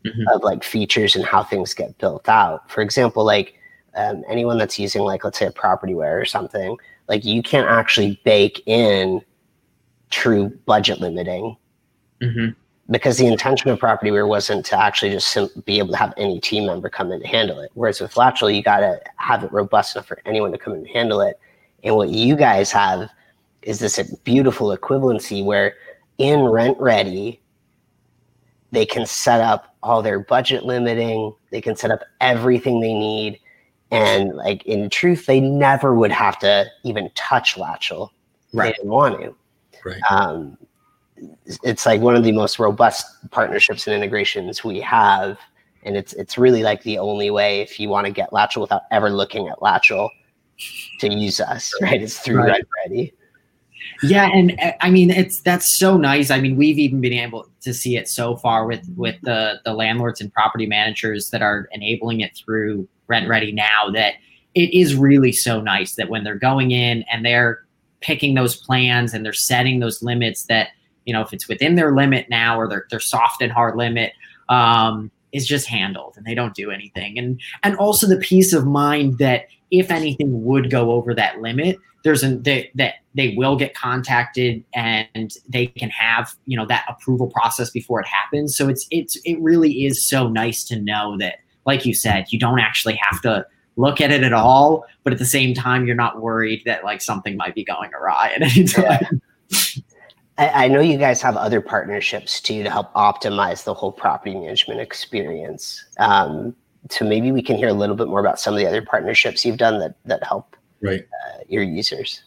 mm-hmm. 0.03 0.27
of 0.33 0.43
like 0.43 0.63
features 0.63 1.15
and 1.15 1.23
how 1.23 1.43
things 1.43 1.75
get 1.75 1.95
built 1.99 2.27
out. 2.27 2.69
For 2.71 2.81
example, 2.81 3.23
like 3.23 3.53
um, 3.95 4.23
anyone 4.27 4.57
that's 4.57 4.79
using 4.79 5.03
like 5.03 5.23
let's 5.23 5.37
say 5.37 5.45
a 5.45 5.51
Propertyware 5.51 6.19
or 6.19 6.25
something, 6.25 6.75
like 7.07 7.23
you 7.23 7.43
can't 7.43 7.69
actually 7.69 8.19
bake 8.23 8.63
in 8.65 9.21
true 10.09 10.49
budget 10.65 10.99
limiting 10.99 11.55
mm-hmm. 12.19 12.47
because 12.89 13.19
the 13.19 13.27
intention 13.27 13.69
of 13.69 13.77
Propertyware 13.77 14.27
wasn't 14.27 14.65
to 14.65 14.81
actually 14.81 15.11
just 15.11 15.27
sim- 15.27 15.49
be 15.65 15.77
able 15.77 15.91
to 15.91 15.97
have 15.97 16.15
any 16.17 16.39
team 16.39 16.65
member 16.65 16.89
come 16.89 17.11
in 17.11 17.21
and 17.21 17.27
handle 17.27 17.59
it. 17.59 17.69
Whereas 17.75 18.01
with 18.01 18.15
Latchel, 18.15 18.55
you 18.55 18.63
got 18.63 18.79
to 18.79 18.99
have 19.17 19.43
it 19.43 19.51
robust 19.51 19.95
enough 19.95 20.07
for 20.07 20.19
anyone 20.25 20.51
to 20.51 20.57
come 20.57 20.73
in 20.73 20.79
and 20.79 20.87
handle 20.87 21.21
it 21.21 21.39
and 21.87 21.95
what 21.95 22.09
you 22.09 22.35
guys 22.35 22.69
have 22.73 23.09
is 23.61 23.79
this 23.79 23.97
beautiful 24.25 24.75
equivalency 24.75 25.43
where 25.43 25.75
in 26.17 26.41
RentRedi, 26.41 27.39
they 28.71 28.85
can 28.85 29.05
set 29.05 29.39
up 29.39 29.73
all 29.81 30.01
their 30.01 30.19
budget 30.19 30.65
limiting, 30.65 31.33
they 31.49 31.61
can 31.61 31.77
set 31.77 31.89
up 31.89 32.01
everything 32.19 32.81
they 32.81 32.93
need. 32.93 33.39
And 33.89 34.35
like 34.35 34.65
in 34.65 34.89
truth, 34.89 35.27
they 35.27 35.39
never 35.39 35.95
would 35.95 36.11
have 36.11 36.37
to 36.39 36.65
even 36.83 37.09
touch 37.15 37.55
Latchel. 37.55 38.09
Right. 38.51 38.65
They 38.65 38.71
didn't 38.73 38.91
want 38.91 39.21
to. 39.21 39.35
Right. 39.85 40.01
Um, 40.09 40.57
it's 41.63 41.85
like 41.85 42.01
one 42.01 42.17
of 42.17 42.25
the 42.25 42.33
most 42.33 42.59
robust 42.59 43.05
partnerships 43.31 43.87
and 43.87 43.95
integrations 43.95 44.61
we 44.61 44.81
have. 44.81 45.39
And 45.83 45.95
it's 45.95 46.11
it's 46.13 46.37
really 46.37 46.63
like 46.63 46.83
the 46.83 46.97
only 46.97 47.31
way 47.31 47.61
if 47.61 47.79
you 47.79 47.87
want 47.87 48.07
to 48.07 48.11
get 48.11 48.31
Latchel 48.31 48.59
without 48.59 48.81
ever 48.91 49.09
looking 49.09 49.47
at 49.47 49.59
Latchel 49.59 50.09
to 50.99 51.13
use 51.13 51.39
us, 51.39 51.73
right? 51.81 52.01
It's 52.01 52.19
through 52.19 52.37
right. 52.37 52.65
Ready. 52.83 53.13
Yeah, 54.03 54.29
and 54.33 54.59
uh, 54.59 54.73
I 54.81 54.89
mean 54.89 55.09
it's 55.09 55.41
that's 55.41 55.77
so 55.79 55.97
nice. 55.97 56.29
I 56.29 56.39
mean, 56.39 56.55
we've 56.55 56.79
even 56.79 57.01
been 57.01 57.13
able 57.13 57.47
to 57.61 57.73
see 57.73 57.97
it 57.97 58.07
so 58.07 58.35
far 58.37 58.65
with 58.65 58.87
with 58.95 59.15
the 59.23 59.59
the 59.65 59.73
landlords 59.73 60.21
and 60.21 60.31
property 60.33 60.65
managers 60.65 61.29
that 61.31 61.41
are 61.41 61.67
enabling 61.71 62.21
it 62.21 62.37
through 62.37 62.87
RentRedi 63.09 63.53
now 63.53 63.89
that 63.93 64.15
it 64.55 64.73
is 64.73 64.95
really 64.95 65.31
so 65.31 65.61
nice 65.61 65.95
that 65.95 66.09
when 66.09 66.23
they're 66.23 66.35
going 66.35 66.71
in 66.71 67.03
and 67.11 67.25
they're 67.25 67.63
picking 68.01 68.35
those 68.35 68.55
plans 68.55 69.13
and 69.13 69.25
they're 69.25 69.33
setting 69.33 69.79
those 69.79 70.01
limits 70.03 70.45
that 70.45 70.69
you 71.05 71.13
know 71.13 71.21
if 71.21 71.33
it's 71.33 71.47
within 71.47 71.75
their 71.75 71.95
limit 71.95 72.27
now 72.29 72.59
or 72.59 72.67
their, 72.67 72.85
their 72.89 72.99
soft 72.99 73.41
and 73.41 73.51
hard 73.51 73.75
limit 73.75 74.13
um, 74.49 75.11
is 75.33 75.45
just 75.45 75.67
handled 75.67 76.13
and 76.17 76.25
they 76.25 76.35
don't 76.35 76.55
do 76.55 76.71
anything 76.71 77.17
and 77.17 77.39
and 77.63 77.75
also 77.77 78.07
the 78.07 78.17
peace 78.17 78.53
of 78.53 78.65
mind 78.65 79.17
that 79.17 79.45
if 79.71 79.91
anything 79.91 80.43
would 80.45 80.69
go 80.69 80.91
over 80.91 81.13
that 81.13 81.41
limit, 81.41 81.77
there's 82.03 82.23
a 82.23 82.37
they, 82.37 82.71
that 82.75 82.95
they 83.15 83.35
will 83.35 83.55
get 83.55 83.73
contacted 83.73 84.63
and 84.73 85.33
they 85.49 85.67
can 85.67 85.89
have 85.89 86.33
you 86.45 86.55
know 86.55 86.65
that 86.65 86.85
approval 86.87 87.27
process 87.27 87.69
before 87.69 87.99
it 87.99 88.07
happens. 88.07 88.55
So 88.55 88.69
it's 88.69 88.87
it's 88.91 89.17
it 89.25 89.39
really 89.39 89.85
is 89.85 90.05
so 90.05 90.27
nice 90.27 90.63
to 90.65 90.79
know 90.79 91.17
that, 91.19 91.39
like 91.65 91.85
you 91.85 91.93
said, 91.93 92.27
you 92.29 92.39
don't 92.39 92.59
actually 92.59 92.95
have 92.95 93.21
to 93.23 93.45
look 93.75 94.01
at 94.01 94.11
it 94.11 94.23
at 94.23 94.33
all, 94.33 94.85
but 95.03 95.13
at 95.13 95.19
the 95.19 95.25
same 95.25 95.53
time, 95.53 95.85
you're 95.85 95.95
not 95.95 96.21
worried 96.21 96.63
that 96.65 96.83
like 96.83 97.01
something 97.01 97.37
might 97.37 97.53
be 97.53 97.63
going 97.63 97.93
awry 97.93 98.31
at 98.35 98.41
any 98.41 98.63
time. 98.63 98.85
Yeah. 99.01 99.09
I, 100.37 100.67
know 100.67 100.79
you 100.79 100.97
guys 100.97 101.21
have 101.21 101.35
other 101.35 101.61
partnerships 101.61 102.39
too 102.39 102.63
to 102.63 102.69
help 102.69 102.93
optimize 102.93 103.63
the 103.63 103.73
whole 103.73 103.91
property 103.91 104.35
management 104.35 104.79
experience. 104.79 105.83
Um, 105.97 106.55
so 106.91 107.05
maybe 107.05 107.31
we 107.31 107.41
can 107.41 107.57
hear 107.57 107.69
a 107.69 107.73
little 107.73 107.95
bit 107.95 108.07
more 108.07 108.19
about 108.19 108.39
some 108.39 108.53
of 108.53 108.59
the 108.59 108.67
other 108.67 108.81
partnerships 108.81 109.43
you've 109.45 109.57
done 109.57 109.79
that 109.79 109.95
that 110.05 110.23
help 110.23 110.55
right 110.81 111.01
uh, 111.01 111.39
your 111.47 111.63
users. 111.63 112.23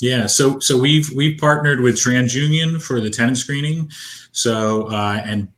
Yeah, 0.00 0.26
so 0.26 0.60
so 0.60 0.78
we've 0.78 1.10
we've 1.10 1.38
partnered 1.38 1.80
with 1.80 1.96
TransUnion 1.96 2.80
for 2.80 3.00
the 3.00 3.10
tenant 3.10 3.38
screening, 3.38 3.90
so 4.32 4.86
uh, 4.92 5.20
and 5.24 5.48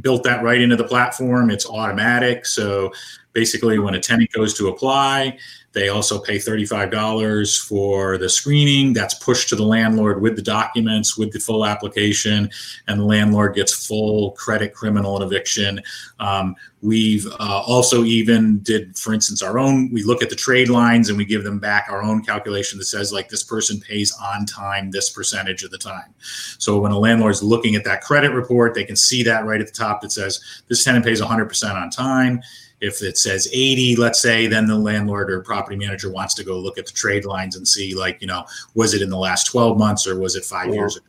built 0.00 0.22
that 0.22 0.42
right 0.44 0.60
into 0.60 0.76
the 0.76 0.84
platform. 0.84 1.50
It's 1.50 1.66
automatic, 1.66 2.46
so 2.46 2.92
basically 3.32 3.78
when 3.78 3.94
a 3.94 4.00
tenant 4.00 4.32
goes 4.32 4.54
to 4.54 4.68
apply, 4.68 5.38
they 5.72 5.90
also 5.90 6.18
pay 6.18 6.38
$35 6.38 7.68
for 7.68 8.16
the 8.16 8.28
screening. 8.28 8.94
That's 8.94 9.14
pushed 9.14 9.50
to 9.50 9.56
the 9.56 9.64
landlord 9.64 10.22
with 10.22 10.34
the 10.34 10.42
documents, 10.42 11.18
with 11.18 11.30
the 11.30 11.38
full 11.38 11.64
application, 11.66 12.50
and 12.88 13.00
the 13.00 13.04
landlord 13.04 13.54
gets 13.54 13.86
full 13.86 14.32
credit, 14.32 14.72
criminal, 14.72 15.16
and 15.16 15.24
eviction. 15.24 15.80
Um, 16.18 16.56
we've 16.80 17.26
uh, 17.38 17.62
also 17.66 18.02
even 18.04 18.60
did, 18.60 18.98
for 18.98 19.12
instance, 19.12 19.42
our 19.42 19.58
own. 19.58 19.92
We 19.92 20.02
look 20.02 20.22
at 20.22 20.30
the 20.30 20.36
trade 20.36 20.70
lines 20.70 21.10
and 21.10 21.18
we 21.18 21.26
give 21.26 21.44
them 21.44 21.58
back 21.58 21.88
our 21.90 22.02
own 22.02 22.24
calculation 22.24 22.78
that 22.78 22.86
says 22.86 23.12
like 23.12 23.28
this 23.28 23.44
person 23.44 23.78
pays 23.78 24.12
on 24.20 24.46
time 24.46 24.90
this 24.90 25.10
percentage 25.10 25.64
of 25.64 25.70
the 25.70 25.78
time. 25.78 26.14
So 26.58 26.80
when 26.80 26.92
a 26.92 26.98
landlord's 26.98 27.42
looking 27.42 27.76
at 27.76 27.84
that 27.84 28.00
credit 28.00 28.32
report, 28.32 28.74
they 28.74 28.84
can 28.84 28.96
see 28.96 29.22
that 29.24 29.44
right 29.44 29.60
at 29.60 29.66
the 29.66 29.72
top 29.72 30.00
that 30.00 30.12
says 30.12 30.40
this 30.68 30.82
tenant 30.82 31.04
pays 31.04 31.20
100% 31.20 31.74
on 31.74 31.90
time 31.90 32.40
if 32.80 33.02
it 33.02 33.18
says 33.18 33.48
80 33.52 33.96
let's 33.96 34.20
say 34.20 34.46
then 34.46 34.66
the 34.66 34.76
landlord 34.76 35.30
or 35.30 35.40
property 35.40 35.76
manager 35.76 36.10
wants 36.10 36.34
to 36.34 36.44
go 36.44 36.58
look 36.58 36.78
at 36.78 36.86
the 36.86 36.92
trade 36.92 37.24
lines 37.24 37.56
and 37.56 37.66
see 37.66 37.94
like 37.94 38.20
you 38.20 38.26
know 38.26 38.44
was 38.74 38.94
it 38.94 39.02
in 39.02 39.10
the 39.10 39.18
last 39.18 39.44
12 39.44 39.78
months 39.78 40.06
or 40.06 40.18
was 40.18 40.36
it 40.36 40.44
five 40.44 40.68
yeah. 40.68 40.74
years 40.74 40.96
ago 40.96 41.06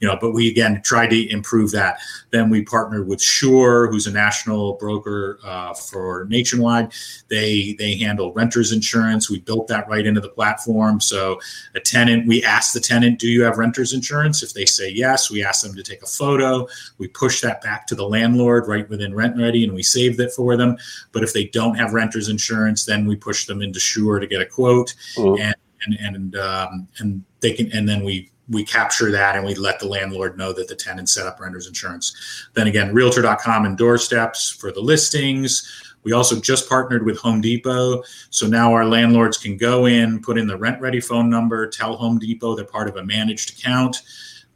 you 0.00 0.08
know, 0.08 0.16
but 0.20 0.32
we 0.32 0.48
again 0.48 0.80
tried 0.82 1.08
to 1.10 1.30
improve 1.30 1.70
that. 1.72 1.98
Then 2.30 2.50
we 2.50 2.62
partnered 2.62 3.06
with 3.06 3.20
Sure, 3.20 3.90
who's 3.90 4.06
a 4.06 4.12
national 4.12 4.74
broker 4.74 5.38
uh, 5.44 5.74
for 5.74 6.26
Nationwide. 6.28 6.92
They 7.28 7.74
they 7.78 7.96
handle 7.96 8.32
renters 8.32 8.72
insurance. 8.72 9.30
We 9.30 9.40
built 9.40 9.68
that 9.68 9.88
right 9.88 10.06
into 10.06 10.20
the 10.20 10.28
platform. 10.28 11.00
So 11.00 11.40
a 11.74 11.80
tenant, 11.80 12.26
we 12.26 12.42
ask 12.44 12.72
the 12.72 12.80
tenant, 12.80 13.18
"Do 13.18 13.28
you 13.28 13.42
have 13.42 13.58
renters 13.58 13.92
insurance?" 13.92 14.42
If 14.42 14.54
they 14.54 14.64
say 14.64 14.90
yes, 14.90 15.30
we 15.30 15.44
ask 15.44 15.64
them 15.64 15.74
to 15.74 15.82
take 15.82 16.02
a 16.02 16.06
photo. 16.06 16.66
We 16.98 17.08
push 17.08 17.40
that 17.40 17.62
back 17.62 17.86
to 17.88 17.94
the 17.94 18.08
landlord 18.08 18.68
right 18.68 18.88
within 18.88 19.14
Rent 19.14 19.36
Ready, 19.36 19.64
and 19.64 19.74
we 19.74 19.82
save 19.82 20.20
it 20.20 20.32
for 20.32 20.56
them. 20.56 20.76
But 21.12 21.22
if 21.22 21.32
they 21.32 21.44
don't 21.46 21.74
have 21.74 21.92
renters 21.92 22.28
insurance, 22.28 22.84
then 22.84 23.06
we 23.06 23.16
push 23.16 23.46
them 23.46 23.62
into 23.62 23.80
Sure 23.80 24.18
to 24.18 24.26
get 24.26 24.40
a 24.40 24.46
quote, 24.46 24.94
mm-hmm. 25.16 25.40
and 25.40 25.54
and 25.84 26.16
and 26.16 26.36
um, 26.36 26.88
and 26.98 27.24
they 27.40 27.52
can 27.52 27.70
and 27.72 27.88
then 27.88 28.04
we 28.04 28.30
we 28.48 28.64
capture 28.64 29.10
that 29.10 29.36
and 29.36 29.44
we 29.44 29.54
let 29.54 29.78
the 29.78 29.86
landlord 29.86 30.38
know 30.38 30.52
that 30.52 30.68
the 30.68 30.74
tenant 30.74 31.08
set 31.08 31.26
up 31.26 31.40
renters 31.40 31.66
insurance. 31.66 32.48
Then 32.54 32.66
again, 32.66 32.94
realtor.com 32.94 33.66
and 33.66 33.76
doorsteps 33.76 34.50
for 34.50 34.72
the 34.72 34.80
listings. 34.80 35.84
We 36.04 36.12
also 36.12 36.40
just 36.40 36.68
partnered 36.68 37.04
with 37.04 37.18
Home 37.18 37.40
Depot. 37.40 38.02
So 38.30 38.46
now 38.46 38.72
our 38.72 38.86
landlords 38.86 39.36
can 39.36 39.56
go 39.56 39.86
in, 39.86 40.22
put 40.22 40.38
in 40.38 40.46
the 40.46 40.56
RentRedi 40.58 41.04
phone 41.04 41.28
number, 41.28 41.66
tell 41.66 41.96
Home 41.96 42.18
Depot 42.18 42.54
they're 42.54 42.64
part 42.64 42.88
of 42.88 42.96
a 42.96 43.04
managed 43.04 43.58
account. 43.58 44.02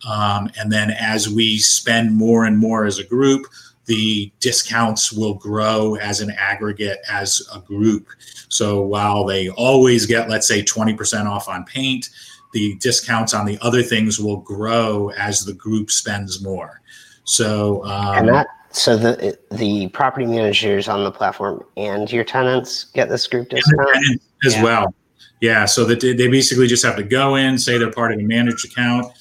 Um, 0.08 0.50
and 0.58 0.72
then 0.72 0.90
as 0.90 1.28
we 1.28 1.58
spend 1.58 2.16
more 2.16 2.46
and 2.46 2.58
more 2.58 2.86
as 2.86 2.98
a 2.98 3.04
group, 3.04 3.46
the 3.86 4.32
discounts 4.40 5.12
will 5.12 5.34
grow 5.34 5.96
as 5.96 6.20
an 6.20 6.30
aggregate 6.30 6.98
as 7.10 7.46
a 7.54 7.60
group. 7.60 8.08
So 8.48 8.80
while 8.80 9.24
they 9.24 9.48
always 9.50 10.06
get, 10.06 10.28
let's 10.28 10.46
say, 10.46 10.62
20% 10.62 11.26
off 11.26 11.48
on 11.48 11.64
paint, 11.64 12.08
the 12.52 12.76
discounts 12.76 13.34
on 13.34 13.46
the 13.46 13.58
other 13.60 13.82
things 13.82 14.18
will 14.18 14.38
grow 14.38 15.10
as 15.10 15.44
the 15.44 15.54
group 15.54 15.90
spends 15.90 16.42
more. 16.42 16.80
So 17.24 17.84
um, 17.84 18.18
and 18.18 18.28
that 18.28 18.46
so 18.72 18.96
the 18.96 19.38
the 19.50 19.88
property 19.88 20.26
managers 20.26 20.88
on 20.88 21.04
the 21.04 21.12
platform 21.12 21.64
and 21.76 22.10
your 22.10 22.24
tenants 22.24 22.84
get 22.84 23.08
this 23.08 23.26
group 23.26 23.48
discount 23.50 24.20
as 24.44 24.54
yeah. 24.54 24.62
well. 24.62 24.94
Yeah, 25.40 25.64
so 25.64 25.84
that 25.86 26.00
they 26.00 26.28
basically 26.28 26.68
just 26.68 26.84
have 26.84 26.96
to 26.96 27.02
go 27.02 27.34
in, 27.34 27.58
say 27.58 27.76
they're 27.76 27.90
part 27.90 28.12
of 28.12 28.20
a 28.20 28.22
managed 28.22 28.64
account, 28.64 29.12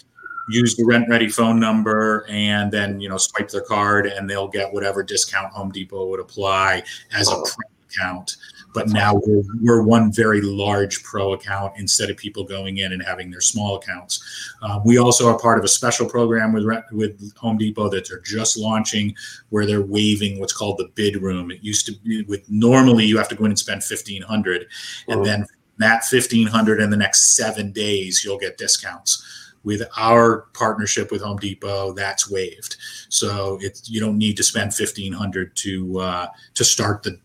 use 0.49 0.75
the 0.75 0.83
RentRedi 0.83 1.33
phone 1.33 1.59
number, 1.59 2.27
and 2.29 2.71
then 2.71 2.99
you 2.99 3.09
know 3.09 3.17
swipe 3.17 3.49
their 3.49 3.61
card, 3.61 4.05
and 4.05 4.29
they'll 4.29 4.47
get 4.47 4.71
whatever 4.71 5.01
discount 5.01 5.51
Home 5.53 5.71
Depot 5.71 6.05
would 6.07 6.19
apply 6.19 6.83
as 7.11 7.27
a 7.27 7.35
print 7.35 7.71
account 7.89 8.37
but 8.73 8.89
now 8.89 9.15
we're, 9.15 9.43
we're 9.61 9.81
one 9.81 10.11
very 10.11 10.41
large 10.41 11.03
pro 11.03 11.33
account 11.33 11.73
instead 11.77 12.09
of 12.09 12.17
people 12.17 12.43
going 12.43 12.77
in 12.77 12.93
and 12.93 13.03
having 13.03 13.29
their 13.31 13.41
small 13.41 13.75
accounts. 13.75 14.21
Um, 14.61 14.81
we 14.85 14.97
also 14.97 15.27
are 15.27 15.37
part 15.37 15.57
of 15.57 15.65
a 15.65 15.67
special 15.67 16.07
program 16.07 16.53
with 16.53 16.65
with 16.91 17.35
Home 17.37 17.57
Depot 17.57 17.89
that 17.89 18.07
they're 18.07 18.19
just 18.19 18.57
launching, 18.57 19.15
where 19.49 19.65
they're 19.65 19.81
waiving 19.81 20.39
what's 20.39 20.53
called 20.53 20.77
the 20.77 20.89
bid 20.95 21.21
room. 21.21 21.51
It 21.51 21.63
used 21.63 21.85
to 21.87 21.93
be 22.03 22.23
with 22.23 22.49
normally 22.49 23.05
you 23.05 23.17
have 23.17 23.29
to 23.29 23.35
go 23.35 23.45
in 23.45 23.51
and 23.51 23.59
spend 23.59 23.83
fifteen 23.83 24.21
hundred, 24.21 24.67
and 25.07 25.25
then 25.25 25.45
that 25.77 26.03
fifteen 26.05 26.47
hundred 26.47 26.79
in 26.79 26.89
the 26.89 26.97
next 26.97 27.35
seven 27.35 27.71
days 27.71 28.23
you'll 28.23 28.39
get 28.39 28.57
discounts 28.57 29.23
with 29.63 29.83
our 29.97 30.47
partnership 30.53 31.11
with 31.11 31.21
Home 31.21 31.37
Depot, 31.37 31.93
that's 31.93 32.29
waived. 32.29 32.77
So 33.09 33.59
it's 33.61 33.89
you 33.89 33.99
don't 33.99 34.17
need 34.17 34.37
to 34.37 34.43
spend 34.43 34.73
fifteen 34.73 35.13
hundred 35.13 35.55
to 35.57 35.99
uh, 35.99 36.27
to 36.55 36.63
start 36.63 37.03
the 37.03 37.19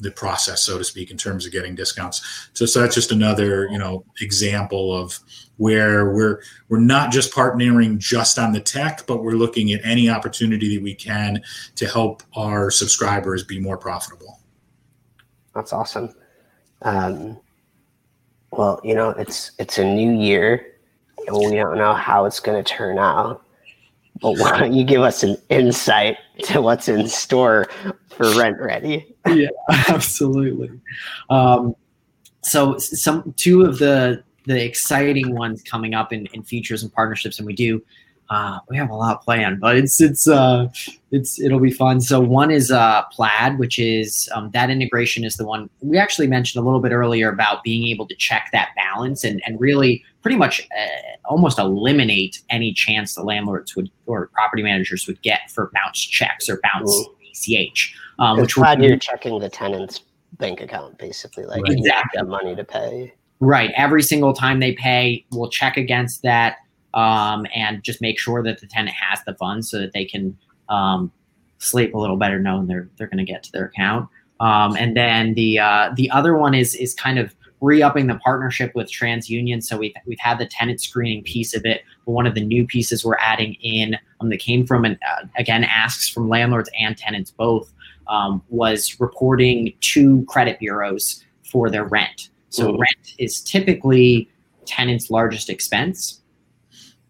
the, 0.00 0.10
process, 0.10 0.62
so 0.62 0.78
to 0.78 0.84
speak, 0.84 1.10
in 1.10 1.16
terms 1.16 1.46
of 1.46 1.52
getting 1.52 1.74
discounts. 1.74 2.50
So, 2.52 2.66
so 2.66 2.80
that's 2.80 2.94
just 2.94 3.12
another, 3.12 3.68
you 3.68 3.78
know, 3.78 4.04
example 4.20 4.96
of 4.96 5.18
where 5.56 6.12
we're 6.12 6.40
we're 6.68 6.78
not 6.78 7.10
just 7.10 7.32
partnering 7.32 7.98
just 7.98 8.38
on 8.38 8.52
the 8.52 8.60
tech, 8.60 9.06
but 9.06 9.22
we're 9.22 9.32
looking 9.32 9.72
at 9.72 9.80
any 9.84 10.08
opportunity 10.08 10.76
that 10.76 10.82
we 10.82 10.94
can 10.94 11.42
to 11.74 11.86
help 11.86 12.22
our 12.36 12.70
subscribers 12.70 13.44
be 13.44 13.58
more 13.58 13.76
profitable. 13.76 14.40
That's 15.54 15.72
awesome. 15.72 16.14
Um, 16.82 17.38
Well, 18.52 18.80
you 18.82 18.94
know, 18.94 19.10
it's 19.10 19.52
it's 19.58 19.78
a 19.78 19.84
new 19.84 20.12
year, 20.12 20.74
and 21.26 21.36
we 21.36 21.56
don't 21.56 21.76
know 21.76 21.92
how 21.92 22.24
it's 22.24 22.40
going 22.40 22.62
to 22.62 22.74
turn 22.74 22.98
out. 22.98 23.42
But 24.20 24.32
why 24.38 24.58
don't 24.58 24.74
you 24.74 24.84
give 24.84 25.02
us 25.02 25.22
an 25.22 25.36
insight 25.48 26.18
to 26.44 26.60
what's 26.62 26.88
in 26.88 27.08
store 27.08 27.68
for 28.08 28.26
RentRedi? 28.26 29.04
yeah, 29.28 29.48
absolutely. 29.88 30.70
Um, 31.30 31.74
so 32.42 32.78
some 32.78 33.34
two 33.36 33.62
of 33.62 33.78
the 33.78 34.22
the 34.46 34.64
exciting 34.64 35.34
ones 35.34 35.62
coming 35.62 35.92
up 35.92 36.12
in, 36.12 36.26
in 36.32 36.42
features 36.42 36.82
and 36.82 36.92
partnerships, 36.92 37.38
and 37.38 37.46
we 37.46 37.54
do 37.54 37.82
uh, 38.30 38.58
we 38.68 38.76
have 38.76 38.90
a 38.90 38.94
lot 38.94 39.22
planned, 39.22 39.58
but 39.60 39.76
it's 39.76 40.00
it's 40.00 40.28
uh, 40.28 40.68
it's 41.10 41.40
it'll 41.40 41.60
be 41.60 41.70
fun. 41.70 42.00
So 42.00 42.20
one 42.20 42.50
is 42.50 42.70
uh, 42.70 43.02
Plaid, 43.10 43.58
which 43.58 43.78
is 43.78 44.28
um, 44.34 44.50
that 44.50 44.68
integration 44.68 45.24
is 45.24 45.36
the 45.36 45.46
one 45.46 45.70
we 45.80 45.96
actually 45.96 46.26
mentioned 46.26 46.62
a 46.62 46.64
little 46.64 46.80
bit 46.80 46.92
earlier 46.92 47.30
about 47.30 47.62
being 47.62 47.86
able 47.88 48.06
to 48.06 48.14
check 48.14 48.50
that 48.52 48.70
balance 48.76 49.24
and 49.24 49.42
and 49.46 49.58
really 49.58 50.04
pretty 50.20 50.36
much 50.36 50.68
uh, 50.78 51.16
almost 51.24 51.58
eliminate 51.58 52.42
any 52.50 52.72
chance 52.72 53.14
the 53.14 53.22
landlords 53.22 53.74
would 53.74 53.90
or 54.04 54.26
property 54.34 54.62
managers 54.62 55.06
would 55.06 55.20
get 55.22 55.50
for 55.50 55.70
bounce 55.72 55.98
checks 55.98 56.50
or 56.50 56.60
bounce 56.62 57.08
ACH. 57.48 57.96
Um, 58.18 58.40
which 58.40 58.54
Plaid, 58.54 58.82
you're 58.82 58.98
checking 58.98 59.38
the 59.38 59.48
tenant's 59.48 60.02
bank 60.38 60.60
account 60.60 60.98
basically, 60.98 61.46
like 61.46 61.62
right. 61.62 61.72
exactly. 61.72 62.22
money 62.24 62.54
to 62.54 62.64
pay. 62.64 63.14
Right. 63.40 63.70
Every 63.76 64.02
single 64.02 64.32
time 64.32 64.60
they 64.60 64.72
pay, 64.72 65.24
we'll 65.30 65.48
check 65.48 65.76
against 65.76 66.22
that 66.22 66.56
um, 66.94 67.46
and 67.54 67.82
just 67.82 68.00
make 68.00 68.18
sure 68.18 68.42
that 68.42 68.60
the 68.60 68.66
tenant 68.66 68.96
has 68.96 69.20
the 69.24 69.34
funds 69.34 69.70
so 69.70 69.78
that 69.80 69.92
they 69.92 70.04
can 70.04 70.36
um, 70.68 71.12
sleep 71.58 71.94
a 71.94 71.98
little 71.98 72.16
better 72.16 72.38
knowing 72.38 72.66
they're 72.66 72.88
they're 72.96 73.06
going 73.06 73.24
to 73.24 73.30
get 73.30 73.42
to 73.44 73.52
their 73.52 73.66
account. 73.66 74.08
Um, 74.40 74.76
and 74.76 74.96
then 74.96 75.34
the 75.34 75.58
uh, 75.58 75.90
the 75.96 76.10
other 76.10 76.36
one 76.36 76.54
is 76.54 76.74
is 76.74 76.94
kind 76.94 77.18
of 77.18 77.34
re-upping 77.60 78.06
the 78.06 78.14
partnership 78.16 78.72
with 78.74 78.90
TransUnion. 78.90 79.62
So 79.62 79.76
we've 79.76 79.94
we've 80.06 80.20
had 80.20 80.38
the 80.38 80.46
tenant 80.46 80.80
screening 80.80 81.24
piece 81.24 81.54
of 81.54 81.64
it. 81.64 81.82
But 82.06 82.12
one 82.12 82.26
of 82.26 82.34
the 82.34 82.44
new 82.44 82.66
pieces 82.66 83.04
we're 83.04 83.18
adding 83.18 83.54
in 83.54 83.96
um, 84.20 84.28
that 84.30 84.38
came 84.38 84.66
from 84.66 84.84
and 84.84 84.98
uh, 85.08 85.26
again 85.36 85.64
asks 85.64 86.08
from 86.08 86.28
landlords 86.28 86.70
and 86.78 86.96
tenants 86.96 87.30
both 87.30 87.72
um, 88.06 88.42
was 88.48 88.98
reporting 89.00 89.74
to 89.80 90.24
credit 90.26 90.58
bureaus 90.58 91.24
for 91.42 91.70
their 91.70 91.84
rent. 91.84 92.30
So 92.50 92.70
rent 92.70 93.14
is 93.18 93.42
typically 93.42 94.30
tenants' 94.64 95.10
largest 95.10 95.50
expense. 95.50 96.22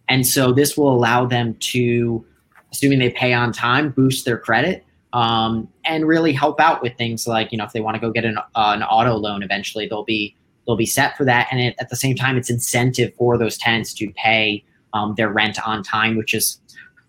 And 0.08 0.26
so 0.26 0.52
this 0.52 0.76
will 0.76 0.92
allow 0.92 1.26
them 1.26 1.54
to, 1.54 2.24
assuming 2.72 2.98
they 2.98 3.10
pay 3.10 3.32
on 3.32 3.52
time, 3.52 3.90
boost 3.90 4.24
their 4.24 4.38
credit 4.38 4.84
um, 5.12 5.68
and 5.84 6.06
really 6.06 6.32
help 6.32 6.60
out 6.60 6.82
with 6.82 6.96
things 6.96 7.26
like, 7.26 7.52
you 7.52 7.58
know, 7.58 7.64
if 7.64 7.72
they 7.72 7.80
want 7.80 7.94
to 7.94 8.00
go 8.00 8.10
get 8.10 8.24
an, 8.24 8.38
uh, 8.38 8.42
an 8.54 8.82
auto 8.82 9.14
loan 9.14 9.42
eventually, 9.42 9.86
they'll 9.86 10.04
be 10.04 10.34
they'll 10.66 10.76
be 10.76 10.86
set 10.86 11.16
for 11.16 11.24
that. 11.24 11.48
And 11.50 11.60
it, 11.60 11.74
at 11.80 11.88
the 11.88 11.96
same 11.96 12.14
time, 12.14 12.36
it's 12.36 12.50
incentive 12.50 13.14
for 13.14 13.38
those 13.38 13.56
tenants 13.56 13.94
to 13.94 14.12
pay 14.12 14.64
um, 14.92 15.14
their 15.16 15.30
rent 15.30 15.58
on 15.66 15.82
time, 15.82 16.16
which 16.16 16.34
is 16.34 16.60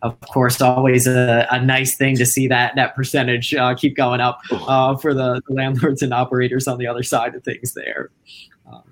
of 0.02 0.20
course, 0.22 0.62
always 0.62 1.08
a, 1.08 1.48
a, 1.52 1.62
nice 1.62 1.96
thing 1.96 2.16
to 2.16 2.26
see 2.26 2.48
that 2.48 2.74
that 2.76 2.96
percentage 2.96 3.54
uh, 3.54 3.76
keep 3.76 3.98
going 3.98 4.22
up 4.22 4.40
uh, 4.52 4.96
for 4.96 5.14
the, 5.14 5.42
landlords 5.50 6.02
and 6.02 6.14
operators 6.14 6.68
on 6.68 6.78
the 6.78 6.88
other 6.88 7.04
side 7.04 7.36
of 7.36 7.44
things 7.44 7.74
there. 7.74 8.10
Um, 8.72 8.84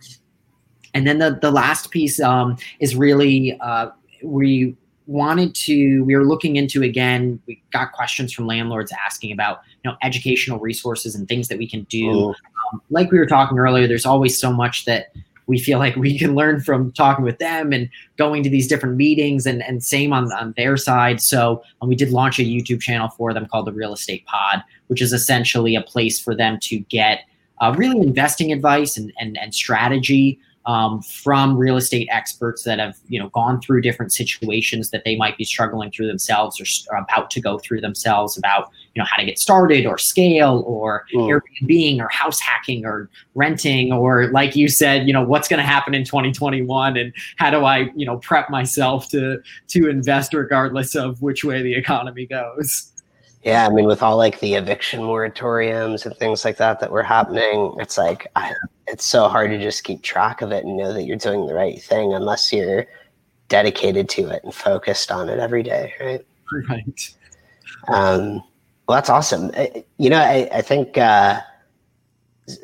and 0.98 1.06
then 1.06 1.20
the, 1.20 1.38
the 1.40 1.52
last 1.52 1.92
piece 1.92 2.20
um, 2.20 2.58
is 2.80 2.96
really 2.96 3.58
uh, 3.62 3.90
we 4.24 4.76
wanted 5.06 5.54
to 5.54 6.04
we 6.06 6.16
were 6.16 6.26
looking 6.26 6.56
into 6.56 6.82
again 6.82 7.40
we 7.46 7.62
got 7.72 7.94
questions 7.94 8.34
from 8.34 8.46
landlords 8.48 8.92
asking 9.06 9.32
about 9.32 9.60
you 9.84 9.92
know 9.92 9.96
educational 10.02 10.60
resources 10.60 11.14
and 11.14 11.28
things 11.28 11.50
that 11.50 11.60
we 11.60 11.70
can 11.70 11.84
do. 11.84 12.30
Um, 12.30 12.82
like 12.90 13.12
we 13.12 13.20
were 13.20 13.28
talking 13.28 13.60
earlier 13.60 13.88
there's 13.88 14.08
always 14.08 14.40
so 14.40 14.52
much 14.52 14.86
that 14.86 15.14
we 15.46 15.60
feel 15.60 15.78
like 15.78 15.96
we 15.96 16.18
can 16.18 16.34
learn 16.34 16.60
from 16.60 16.92
talking 16.92 17.24
with 17.24 17.38
them 17.38 17.72
and 17.72 17.90
going 18.18 18.42
to 18.44 18.50
these 18.50 18.68
different 18.68 18.98
meetings 18.98 19.46
and, 19.46 19.64
and 19.64 19.82
same 19.82 20.12
on, 20.12 20.30
on 20.34 20.54
their 20.58 20.76
side. 20.76 21.22
So 21.22 21.64
um, 21.82 21.88
we 21.88 21.96
did 21.96 22.10
launch 22.10 22.40
a 22.40 22.44
youtube 22.44 22.82
channel 22.82 23.10
for 23.10 23.34
them 23.34 23.46
called 23.46 23.68
the 23.68 23.72
real 23.72 23.94
estate 23.94 24.26
pod 24.26 24.64
which 24.88 25.02
is 25.02 25.14
essentially 25.14 25.76
a 25.76 25.82
place 25.82 26.20
for 26.20 26.36
them 26.36 26.58
to 26.62 26.80
get 26.80 27.22
uh, 27.60 27.74
really 27.78 28.00
investing 28.00 28.52
advice 28.52 28.98
and, 28.98 29.14
and, 29.20 29.38
and 29.38 29.54
strategy 29.54 30.40
um, 30.68 31.02
from 31.02 31.58
real 31.58 31.78
estate 31.78 32.10
experts 32.12 32.64
that 32.64 32.78
have 32.78 32.98
you 33.08 33.20
know 33.20 33.30
gone 33.30 33.60
through 33.62 33.82
different 33.82 34.12
situations 34.12 34.92
that 34.92 35.04
they 35.06 35.16
might 35.16 35.38
be 35.38 35.46
struggling 35.46 35.90
through 35.90 36.08
themselves 36.08 36.60
or, 36.60 36.94
or 36.94 37.00
about 37.02 37.32
to 37.32 37.42
go 37.42 37.58
through 37.58 37.80
themselves 37.80 38.38
about 38.38 38.70
you 38.94 39.02
know 39.02 39.06
how 39.10 39.16
to 39.16 39.26
get 39.26 39.40
started 39.40 39.86
or 39.86 39.98
scale 39.98 40.64
or 40.68 41.06
mm. 41.16 41.42
Airbnb 41.64 42.00
or 42.02 42.10
house 42.10 42.40
hacking 42.42 42.86
or 42.86 43.10
renting 43.34 43.94
or 43.94 44.30
like 44.32 44.58
you 44.58 44.68
said 44.68 45.08
you 45.08 45.14
know 45.14 45.24
what's 45.24 45.48
going 45.48 45.60
to 45.60 45.66
happen 45.66 45.96
in 45.96 46.04
2021 46.04 46.98
and 46.98 47.14
how 47.38 47.50
do 47.50 47.64
I 47.64 47.90
you 47.96 48.06
know 48.06 48.18
prep 48.18 48.50
myself 48.50 49.08
to 49.10 49.42
to 49.70 49.90
invest 49.90 50.34
regardless 50.34 50.96
of 50.96 51.22
which 51.22 51.46
way 51.46 51.62
the 51.62 51.74
economy 51.76 52.26
goes. 52.26 52.92
Yeah, 53.44 53.66
I 53.66 53.70
mean, 53.70 53.86
with 53.86 54.04
all 54.04 54.18
like 54.18 54.40
the 54.40 54.56
eviction 54.56 55.02
moratoriums 55.02 56.06
and 56.06 56.16
things 56.18 56.44
like 56.44 56.58
that 56.58 56.80
that 56.80 56.92
were 56.92 57.04
happening, 57.04 57.76
it's 57.80 57.98
like 57.98 58.28
I, 58.36 58.54
it's 58.88 59.06
so 59.06 59.28
hard 59.30 59.52
to 59.52 59.60
just 59.60 59.84
keep 59.84 60.02
track 60.02 60.42
of 60.42 60.52
it 60.52 60.66
and 60.66 60.76
know 60.76 60.92
that 60.94 61.04
you're 61.04 61.18
doing 61.18 61.46
the 61.46 61.54
right 61.54 61.82
thing 61.82 62.14
unless 62.14 62.52
you're 62.52 62.88
dedicated 63.48 64.10
to 64.10 64.28
it 64.30 64.44
and 64.44 64.54
focused 64.54 65.12
on 65.12 65.30
it 65.30 65.40
every 65.40 65.64
day, 65.64 65.94
right? 66.00 66.26
Right. 66.70 67.16
Um, 67.88 68.44
well, 68.88 68.96
that's 68.98 69.10
awesome. 69.10 69.52
You 69.98 70.10
know, 70.10 70.20
I, 70.20 70.50
I 70.52 70.62
think 70.62 70.98
uh, 70.98 71.42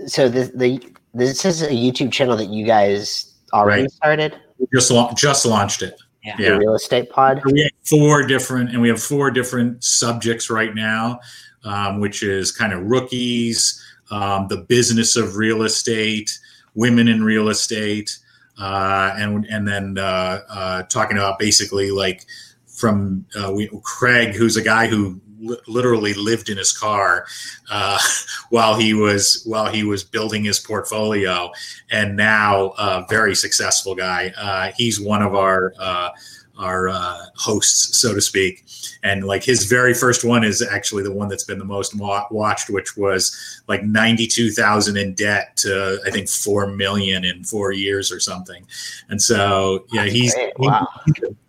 so. 0.07 0.29
The, 0.29 0.51
the 0.55 0.81
this 1.13 1.45
is 1.45 1.61
a 1.61 1.69
YouTube 1.69 2.11
channel 2.11 2.35
that 2.37 2.49
you 2.49 2.65
guys 2.65 3.33
already 3.53 3.83
right. 3.83 3.91
started. 3.91 4.35
Just 4.73 4.91
just 5.15 5.45
launched 5.45 5.81
it. 5.81 6.01
Yeah. 6.23 6.35
yeah. 6.39 6.49
real 6.49 6.75
estate 6.75 7.09
pod. 7.09 7.41
We 7.45 7.61
have 7.61 7.71
four 7.87 8.25
different, 8.25 8.69
and 8.69 8.81
we 8.81 8.89
have 8.89 9.01
four 9.01 9.29
different 9.29 9.83
subjects 9.83 10.49
right 10.49 10.73
now, 10.73 11.19
um, 11.63 11.99
which 11.99 12.23
is 12.23 12.51
kind 12.51 12.71
of 12.71 12.83
rookies, 12.83 13.81
um, 14.09 14.47
the 14.47 14.57
business 14.57 15.15
of 15.15 15.35
real 15.35 15.63
estate, 15.63 16.37
women 16.75 17.07
in 17.07 17.23
real 17.23 17.49
estate, 17.49 18.17
uh, 18.59 19.13
and 19.17 19.45
and 19.45 19.67
then 19.67 19.97
uh, 19.97 20.39
uh, 20.49 20.83
talking 20.83 21.17
about 21.17 21.39
basically 21.39 21.91
like 21.91 22.25
from 22.67 23.25
uh, 23.35 23.51
we, 23.51 23.69
Craig, 23.83 24.35
who's 24.35 24.55
a 24.55 24.61
guy 24.61 24.87
who 24.87 25.19
literally 25.67 26.13
lived 26.13 26.49
in 26.49 26.57
his 26.57 26.71
car 26.71 27.25
uh, 27.71 27.99
while 28.49 28.75
he 28.75 28.93
was 28.93 29.43
while 29.45 29.71
he 29.71 29.83
was 29.83 30.03
building 30.03 30.43
his 30.43 30.59
portfolio, 30.59 31.51
and 31.91 32.15
now 32.15 32.73
a 32.77 33.05
very 33.09 33.35
successful 33.35 33.95
guy. 33.95 34.33
Uh, 34.37 34.71
he's 34.77 34.99
one 34.99 35.21
of 35.21 35.35
our 35.35 35.73
uh, 35.79 36.09
our 36.57 36.89
uh, 36.89 37.25
hosts, 37.35 37.99
so 37.99 38.13
to 38.13 38.21
speak. 38.21 38.63
And 39.03 39.25
like 39.25 39.43
his 39.43 39.65
very 39.65 39.93
first 39.93 40.23
one 40.23 40.43
is 40.43 40.61
actually 40.61 41.03
the 41.03 41.11
one 41.11 41.27
that's 41.27 41.43
been 41.43 41.59
the 41.59 41.65
most 41.65 41.95
watched, 41.95 42.69
which 42.69 42.95
was 42.95 43.61
like 43.67 43.83
ninety 43.83 44.27
two 44.27 44.51
thousand 44.51 44.97
in 44.97 45.13
debt 45.13 45.57
to 45.57 45.99
I 46.05 46.11
think 46.11 46.29
four 46.29 46.67
million 46.67 47.25
in 47.25 47.43
four 47.43 47.71
years 47.71 48.11
or 48.11 48.19
something. 48.19 48.65
And 49.09 49.21
so 49.21 49.85
yeah, 49.91 50.05
he's 50.05 50.35
wow. 50.57 50.87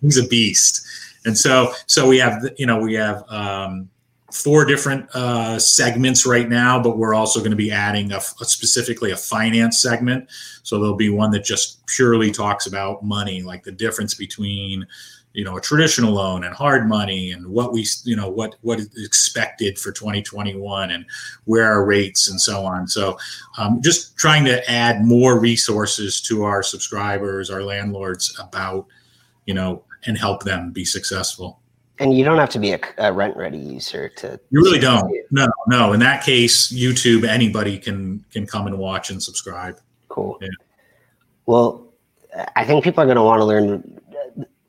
he's 0.01 0.19
a 0.19 0.27
beast 0.27 0.87
and 1.25 1.37
so 1.37 1.73
so 1.87 2.09
we 2.09 2.19
have 2.19 2.43
you 2.57 2.67
know 2.67 2.79
we 2.79 2.95
have 2.95 3.25
um, 3.29 3.89
four 4.35 4.65
different 4.65 5.09
uh, 5.15 5.59
segments 5.59 6.27
right 6.27 6.49
now, 6.49 6.83
but 6.83 6.99
we're 6.99 7.15
also 7.15 7.39
going 7.39 7.53
to 7.53 7.57
be 7.57 7.71
adding 7.71 8.13
a, 8.13 8.17
a, 8.17 8.45
specifically 8.45 9.13
a 9.13 9.17
finance 9.17 9.81
segment. 9.81 10.29
So 10.65 10.79
there'll 10.79 10.97
be 10.97 11.09
one 11.09 11.31
that 11.31 11.45
just 11.45 11.87
purely 11.87 12.33
talks 12.33 12.67
about 12.67 13.05
money, 13.05 13.43
like 13.43 13.63
the 13.63 13.73
difference 13.73 14.15
between 14.15 14.87
you 15.35 15.45
know 15.45 15.57
a 15.57 15.61
traditional 15.61 16.13
loan 16.13 16.45
and 16.45 16.55
hard 16.55 16.89
money 16.89 17.33
and 17.33 17.47
what 17.47 17.73
we 17.73 17.85
you 18.05 18.15
know 18.15 18.29
what 18.29 18.55
what 18.63 18.79
is 18.79 18.89
expected 19.05 19.77
for 19.79 19.91
2021 19.91 20.93
and 20.93 21.05
where 21.45 21.65
are 21.65 21.85
rates 21.85 22.31
and 22.31 22.41
so 22.41 22.65
on 22.65 22.87
so 22.87 23.19
um, 23.59 23.83
just 23.83 24.17
trying 24.17 24.45
to 24.45 24.71
add 24.71 25.05
more 25.05 25.41
resources 25.41 26.21
to 26.21 26.45
our 26.45 26.63
subscribers 26.63 27.51
our 27.51 27.65
landlords 27.65 28.39
about 28.39 28.87
you 29.47 29.55
know 29.55 29.83
and 30.07 30.19
help 30.19 30.43
them 30.43 30.71
be 30.71 30.85
successful. 30.85 31.61
And 31.99 32.17
you 32.17 32.25
don't 32.25 32.39
have 32.39 32.51
to 32.51 32.59
be 32.59 32.73
a, 32.73 32.81
a 32.99 33.13
RentRedi 33.13 33.73
user 33.73 34.09
to. 34.17 34.41
You 34.51 34.61
really 34.63 34.81
don't. 34.81 35.13
No, 35.31 35.47
no. 35.69 35.93
In 35.93 36.01
that 36.01 36.25
case, 36.25 36.73
YouTube, 36.73 37.27
anybody 37.27 37.79
can 37.79 38.25
can 38.33 38.47
come 38.47 38.67
and 38.67 38.79
watch 38.79 39.11
and 39.11 39.23
subscribe. 39.23 39.79
Cool. 40.09 40.37
Yeah. 40.41 40.49
Well, 41.47 41.93
I 42.57 42.65
think 42.65 42.83
people 42.83 43.03
are 43.03 43.07
going 43.07 43.17
to 43.17 43.23
want 43.23 43.41
to 43.41 43.45
learn. 43.45 44.01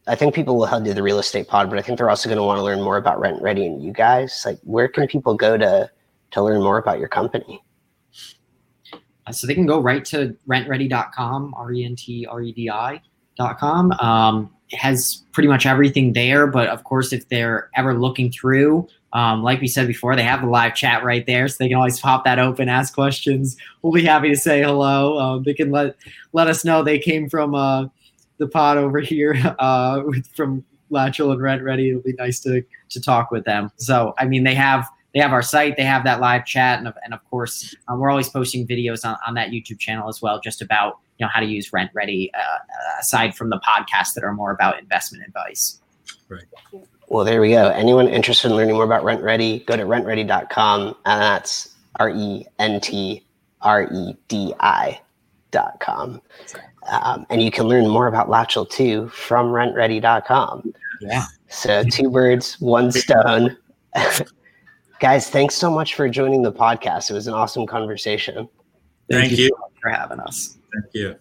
I 0.07 0.13
think 0.13 0.35
people 0.35 0.57
will 0.57 0.79
do 0.81 0.93
the 0.93 1.01
real 1.01 1.17
estate 1.17 1.47
pod, 1.47 1.69
but 1.69 1.79
I 1.79 1.81
think 1.81 1.97
they're 1.97 2.11
also 2.11 2.29
going 2.29 2.37
to 2.37 2.43
want 2.43 2.59
to 2.59 2.63
learn 2.63 2.79
more 2.79 2.97
about 2.97 3.19
RentRedi 3.19 3.65
and 3.65 3.83
you 3.83 3.91
guys. 3.91 4.43
Like, 4.45 4.59
where 4.61 4.87
can 4.87 5.07
people 5.07 5.33
go 5.33 5.57
to 5.57 5.89
to 6.31 6.43
learn 6.43 6.61
more 6.61 6.77
about 6.77 6.99
your 6.99 7.07
company? 7.07 7.59
Uh, 9.25 9.31
so 9.31 9.47
they 9.47 9.55
can 9.55 9.65
go 9.65 9.79
right 9.79 10.05
to 10.05 10.37
rentredi.com, 10.47 11.55
R 11.55 11.73
E 11.73 11.85
N 11.85 11.95
T 11.95 12.27
R 12.27 12.41
E 12.43 12.51
D 12.51 12.69
I.com. 13.39 13.91
Um, 13.93 14.51
has 14.71 15.23
pretty 15.31 15.47
much 15.47 15.65
everything 15.65 16.13
there. 16.13 16.47
But 16.47 16.67
of 16.69 16.83
course, 16.83 17.13
if 17.13 17.29
they're 17.29 17.69
ever 17.75 17.97
looking 17.97 18.31
through, 18.31 18.87
Um, 19.13 19.43
like 19.43 19.61
we 19.61 19.67
said 19.69 19.87
before, 19.87 20.13
they 20.17 20.23
have 20.23 20.41
the 20.41 20.47
live 20.47 20.75
chat 20.75 21.01
right 21.05 21.25
there, 21.25 21.47
so 21.47 21.55
they 21.59 21.69
can 21.69 21.77
always 21.77 21.99
pop 22.01 22.25
that 22.25 22.37
open, 22.37 22.67
ask 22.67 22.93
questions. 22.93 23.55
We'll 23.81 23.93
be 23.93 24.03
happy 24.03 24.27
to 24.27 24.35
say 24.35 24.61
hello. 24.61 25.17
Um, 25.17 25.43
they 25.43 25.53
can 25.53 25.71
let 25.71 25.95
let 26.33 26.47
us 26.47 26.65
know 26.65 26.83
they 26.83 26.99
came 26.99 27.29
from 27.29 27.55
uh, 27.55 27.85
the 28.39 28.47
pod 28.47 28.77
over 28.77 28.99
here 29.11 29.35
uh, 29.59 30.01
from 30.35 30.65
Latchel 30.91 31.31
and 31.31 31.41
RentRedi. 31.41 31.89
It'll 31.89 32.01
be 32.01 32.13
nice 32.13 32.41
to 32.41 32.61
to 32.89 32.99
talk 32.99 33.31
with 33.31 33.45
them. 33.45 33.71
So, 33.77 34.13
I 34.17 34.25
mean, 34.25 34.43
they 34.43 34.55
have 34.55 34.85
they 35.13 35.21
have 35.21 35.31
our 35.31 35.41
site, 35.43 35.77
they 35.77 35.85
have 35.85 36.03
that 36.03 36.19
live 36.19 36.45
chat, 36.45 36.79
and 36.79 36.87
of, 36.89 36.95
and 37.05 37.13
of 37.13 37.23
course, 37.29 37.73
um, 37.87 37.99
we're 37.99 38.09
always 38.09 38.27
posting 38.27 38.67
videos 38.67 39.05
on, 39.05 39.15
on 39.25 39.35
that 39.35 39.51
YouTube 39.51 39.79
channel 39.79 40.09
as 40.09 40.21
well, 40.21 40.41
just 40.41 40.61
about 40.61 40.99
you 41.17 41.25
know 41.25 41.29
how 41.33 41.39
to 41.39 41.45
use 41.45 41.71
RentRedi, 41.71 42.29
uh, 42.33 42.57
aside 42.99 43.35
from 43.35 43.49
the 43.49 43.59
podcasts 43.59 44.13
that 44.15 44.23
are 44.23 44.33
more 44.33 44.51
about 44.51 44.79
investment 44.79 45.23
advice. 45.25 45.79
Right. 46.29 46.43
Well, 47.07 47.23
there 47.23 47.39
we 47.39 47.51
go. 47.51 47.69
Anyone 47.69 48.07
interested 48.07 48.49
in 48.49 48.57
learning 48.57 48.75
more 48.75 48.83
about 48.83 49.03
RentRedi, 49.03 49.65
go 49.65 49.77
to 49.77 49.83
rentredi.com, 49.83 50.95
and 51.05 51.21
that's 51.21 51.75
R 51.99 52.09
E 52.09 52.45
N 52.59 52.81
T 52.81 53.23
R 53.61 53.83
E 53.83 54.15
D 54.27 54.53
I 54.59 54.99
dot 55.51 55.79
com. 55.79 56.21
Um, 56.89 57.25
and 57.29 57.41
you 57.41 57.51
can 57.51 57.67
learn 57.67 57.87
more 57.87 58.07
about 58.07 58.27
Latchel 58.27 58.69
too 58.69 59.07
from 59.09 59.47
rentredi.com. 59.47 60.73
Yeah. 61.01 61.25
So, 61.47 61.83
two 61.83 62.09
birds, 62.09 62.59
one 62.59 62.91
stone. 62.91 63.57
Guys, 64.99 65.29
thanks 65.29 65.55
so 65.55 65.69
much 65.69 65.95
for 65.95 66.07
joining 66.09 66.41
the 66.41 66.51
podcast. 66.51 67.09
It 67.11 67.13
was 67.13 67.27
an 67.27 67.33
awesome 67.33 67.65
conversation. 67.65 68.47
Thank, 69.09 69.31
you. 69.31 69.49
so 69.49 69.57
much 69.59 69.71
for 69.81 69.89
having 69.89 70.19
us. 70.19 70.57
Thank 70.81 70.93
you. 70.93 71.15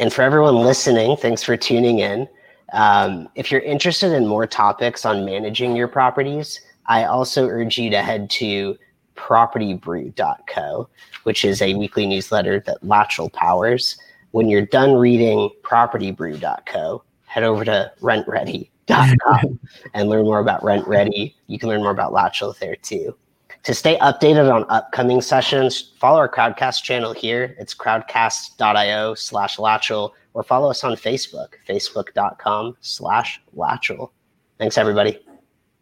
And 0.00 0.12
for 0.12 0.22
everyone 0.22 0.56
listening, 0.56 1.16
thanks 1.16 1.42
for 1.42 1.56
tuning 1.56 1.98
in. 1.98 2.28
Um, 2.72 3.28
if 3.34 3.50
you're 3.50 3.62
interested 3.62 4.12
in 4.12 4.26
more 4.26 4.46
topics 4.46 5.04
on 5.04 5.24
managing 5.24 5.74
your 5.74 5.88
properties, 5.88 6.60
I 6.86 7.04
also 7.04 7.46
urge 7.48 7.78
you 7.78 7.90
to 7.90 8.02
head 8.02 8.30
to 8.30 8.76
propertybrew.co, 9.16 10.88
which 11.24 11.44
is 11.44 11.60
a 11.60 11.74
weekly 11.74 12.06
newsletter 12.06 12.60
that 12.60 12.82
Latchel 12.82 13.32
powers. 13.32 13.98
When 14.30 14.48
you're 14.48 14.66
done 14.66 14.92
reading 14.94 15.50
propertybrew.co, 15.62 17.02
head 17.24 17.42
over 17.42 17.64
to 17.64 17.92
rentredi.com 18.00 19.58
and 19.94 20.08
learn 20.08 20.24
more 20.24 20.38
about 20.38 20.62
RentRedi. 20.62 21.34
You 21.46 21.58
can 21.58 21.68
learn 21.68 21.82
more 21.82 21.90
about 21.90 22.12
Latchel 22.12 22.58
there 22.58 22.76
too. 22.76 23.16
To 23.64 23.74
stay 23.74 23.98
updated 23.98 24.52
on 24.52 24.64
upcoming 24.68 25.20
sessions, 25.20 25.92
follow 25.98 26.18
our 26.18 26.28
Crowdcast 26.28 26.82
channel 26.82 27.12
here. 27.12 27.54
It's 27.58 27.74
crowdcast.io 27.74 29.14
slash 29.14 29.56
Latchel, 29.56 30.12
or 30.34 30.42
follow 30.42 30.70
us 30.70 30.84
on 30.84 30.92
Facebook, 30.94 31.54
facebook.com 31.68 32.76
slash 32.80 33.40
Latchel. 33.56 34.10
Thanks, 34.58 34.78
everybody. 34.78 35.18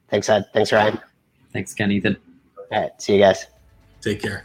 Thanks, 0.09 0.29
Ed. 0.29 0.47
Thanks, 0.53 0.73
Ryan. 0.73 0.99
Thanks, 1.53 1.75
Ken 1.75 1.91
Ethan. 1.91 2.17
All 2.59 2.81
right. 2.81 2.91
See 3.01 3.15
you 3.15 3.21
guys. 3.21 3.47
Take 4.01 4.21
care. 4.21 4.45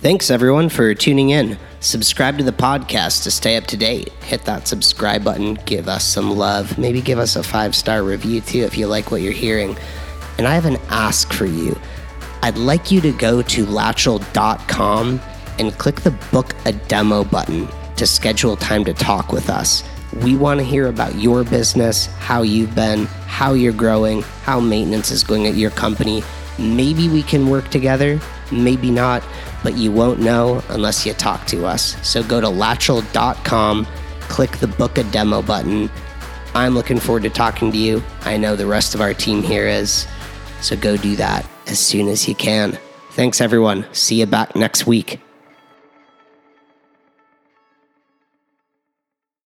Thanks, 0.00 0.30
everyone, 0.30 0.68
for 0.68 0.94
tuning 0.94 1.30
in. 1.30 1.58
Subscribe 1.80 2.36
to 2.38 2.44
the 2.44 2.52
podcast 2.52 3.22
to 3.22 3.30
stay 3.30 3.56
up 3.56 3.64
to 3.68 3.76
date. 3.76 4.12
Hit 4.24 4.44
that 4.44 4.68
subscribe 4.68 5.24
button. 5.24 5.54
Give 5.64 5.88
us 5.88 6.04
some 6.04 6.36
love. 6.36 6.76
Maybe 6.78 7.00
give 7.00 7.18
us 7.18 7.36
a 7.36 7.42
five 7.42 7.74
star 7.74 8.02
review, 8.02 8.40
too, 8.40 8.60
if 8.60 8.76
you 8.76 8.86
like 8.86 9.10
what 9.10 9.22
you're 9.22 9.32
hearing. 9.32 9.76
And 10.38 10.46
I 10.46 10.54
have 10.54 10.66
an 10.66 10.78
ask 10.88 11.32
for 11.32 11.46
you. 11.46 11.78
I'd 12.42 12.58
like 12.58 12.90
you 12.90 13.00
to 13.00 13.12
go 13.12 13.42
to 13.42 13.66
latchel.com 13.66 15.20
and 15.58 15.78
click 15.78 16.02
the 16.02 16.10
book 16.30 16.54
a 16.64 16.72
demo 16.72 17.24
button 17.24 17.68
to 17.96 18.06
schedule 18.06 18.56
time 18.56 18.84
to 18.84 18.92
talk 18.92 19.32
with 19.32 19.48
us. 19.48 19.82
We 20.22 20.36
want 20.36 20.60
to 20.60 20.64
hear 20.64 20.86
about 20.86 21.16
your 21.16 21.44
business, 21.44 22.06
how 22.18 22.42
you've 22.42 22.74
been, 22.74 23.06
how 23.26 23.54
you're 23.54 23.72
growing, 23.72 24.22
how 24.44 24.60
maintenance 24.60 25.10
is 25.10 25.24
going 25.24 25.46
at 25.46 25.54
your 25.54 25.70
company. 25.70 26.22
Maybe 26.58 27.08
we 27.08 27.22
can 27.22 27.48
work 27.48 27.68
together, 27.68 28.20
maybe 28.52 28.90
not, 28.90 29.22
but 29.62 29.76
you 29.76 29.90
won't 29.90 30.20
know 30.20 30.62
unless 30.68 31.04
you 31.04 31.12
talk 31.14 31.46
to 31.46 31.66
us. 31.66 31.96
So 32.06 32.22
go 32.22 32.40
to 32.40 32.46
latchel.com, 32.46 33.86
click 34.20 34.52
the 34.58 34.68
book 34.68 34.98
a 34.98 35.04
demo 35.04 35.42
button. 35.42 35.90
I'm 36.54 36.74
looking 36.74 36.98
forward 36.98 37.24
to 37.24 37.30
talking 37.30 37.70
to 37.72 37.76
you. 37.76 38.02
I 38.22 38.36
know 38.36 38.56
the 38.56 38.66
rest 38.66 38.94
of 38.94 39.00
our 39.00 39.12
team 39.12 39.42
here 39.42 39.66
is. 39.66 40.06
So 40.60 40.76
go 40.76 40.96
do 40.96 41.16
that 41.16 41.46
as 41.66 41.78
soon 41.78 42.08
as 42.08 42.28
you 42.28 42.34
can. 42.34 42.78
Thanks, 43.12 43.40
everyone. 43.40 43.86
See 43.92 44.20
you 44.20 44.26
back 44.26 44.54
next 44.54 44.86
week. 44.86 45.20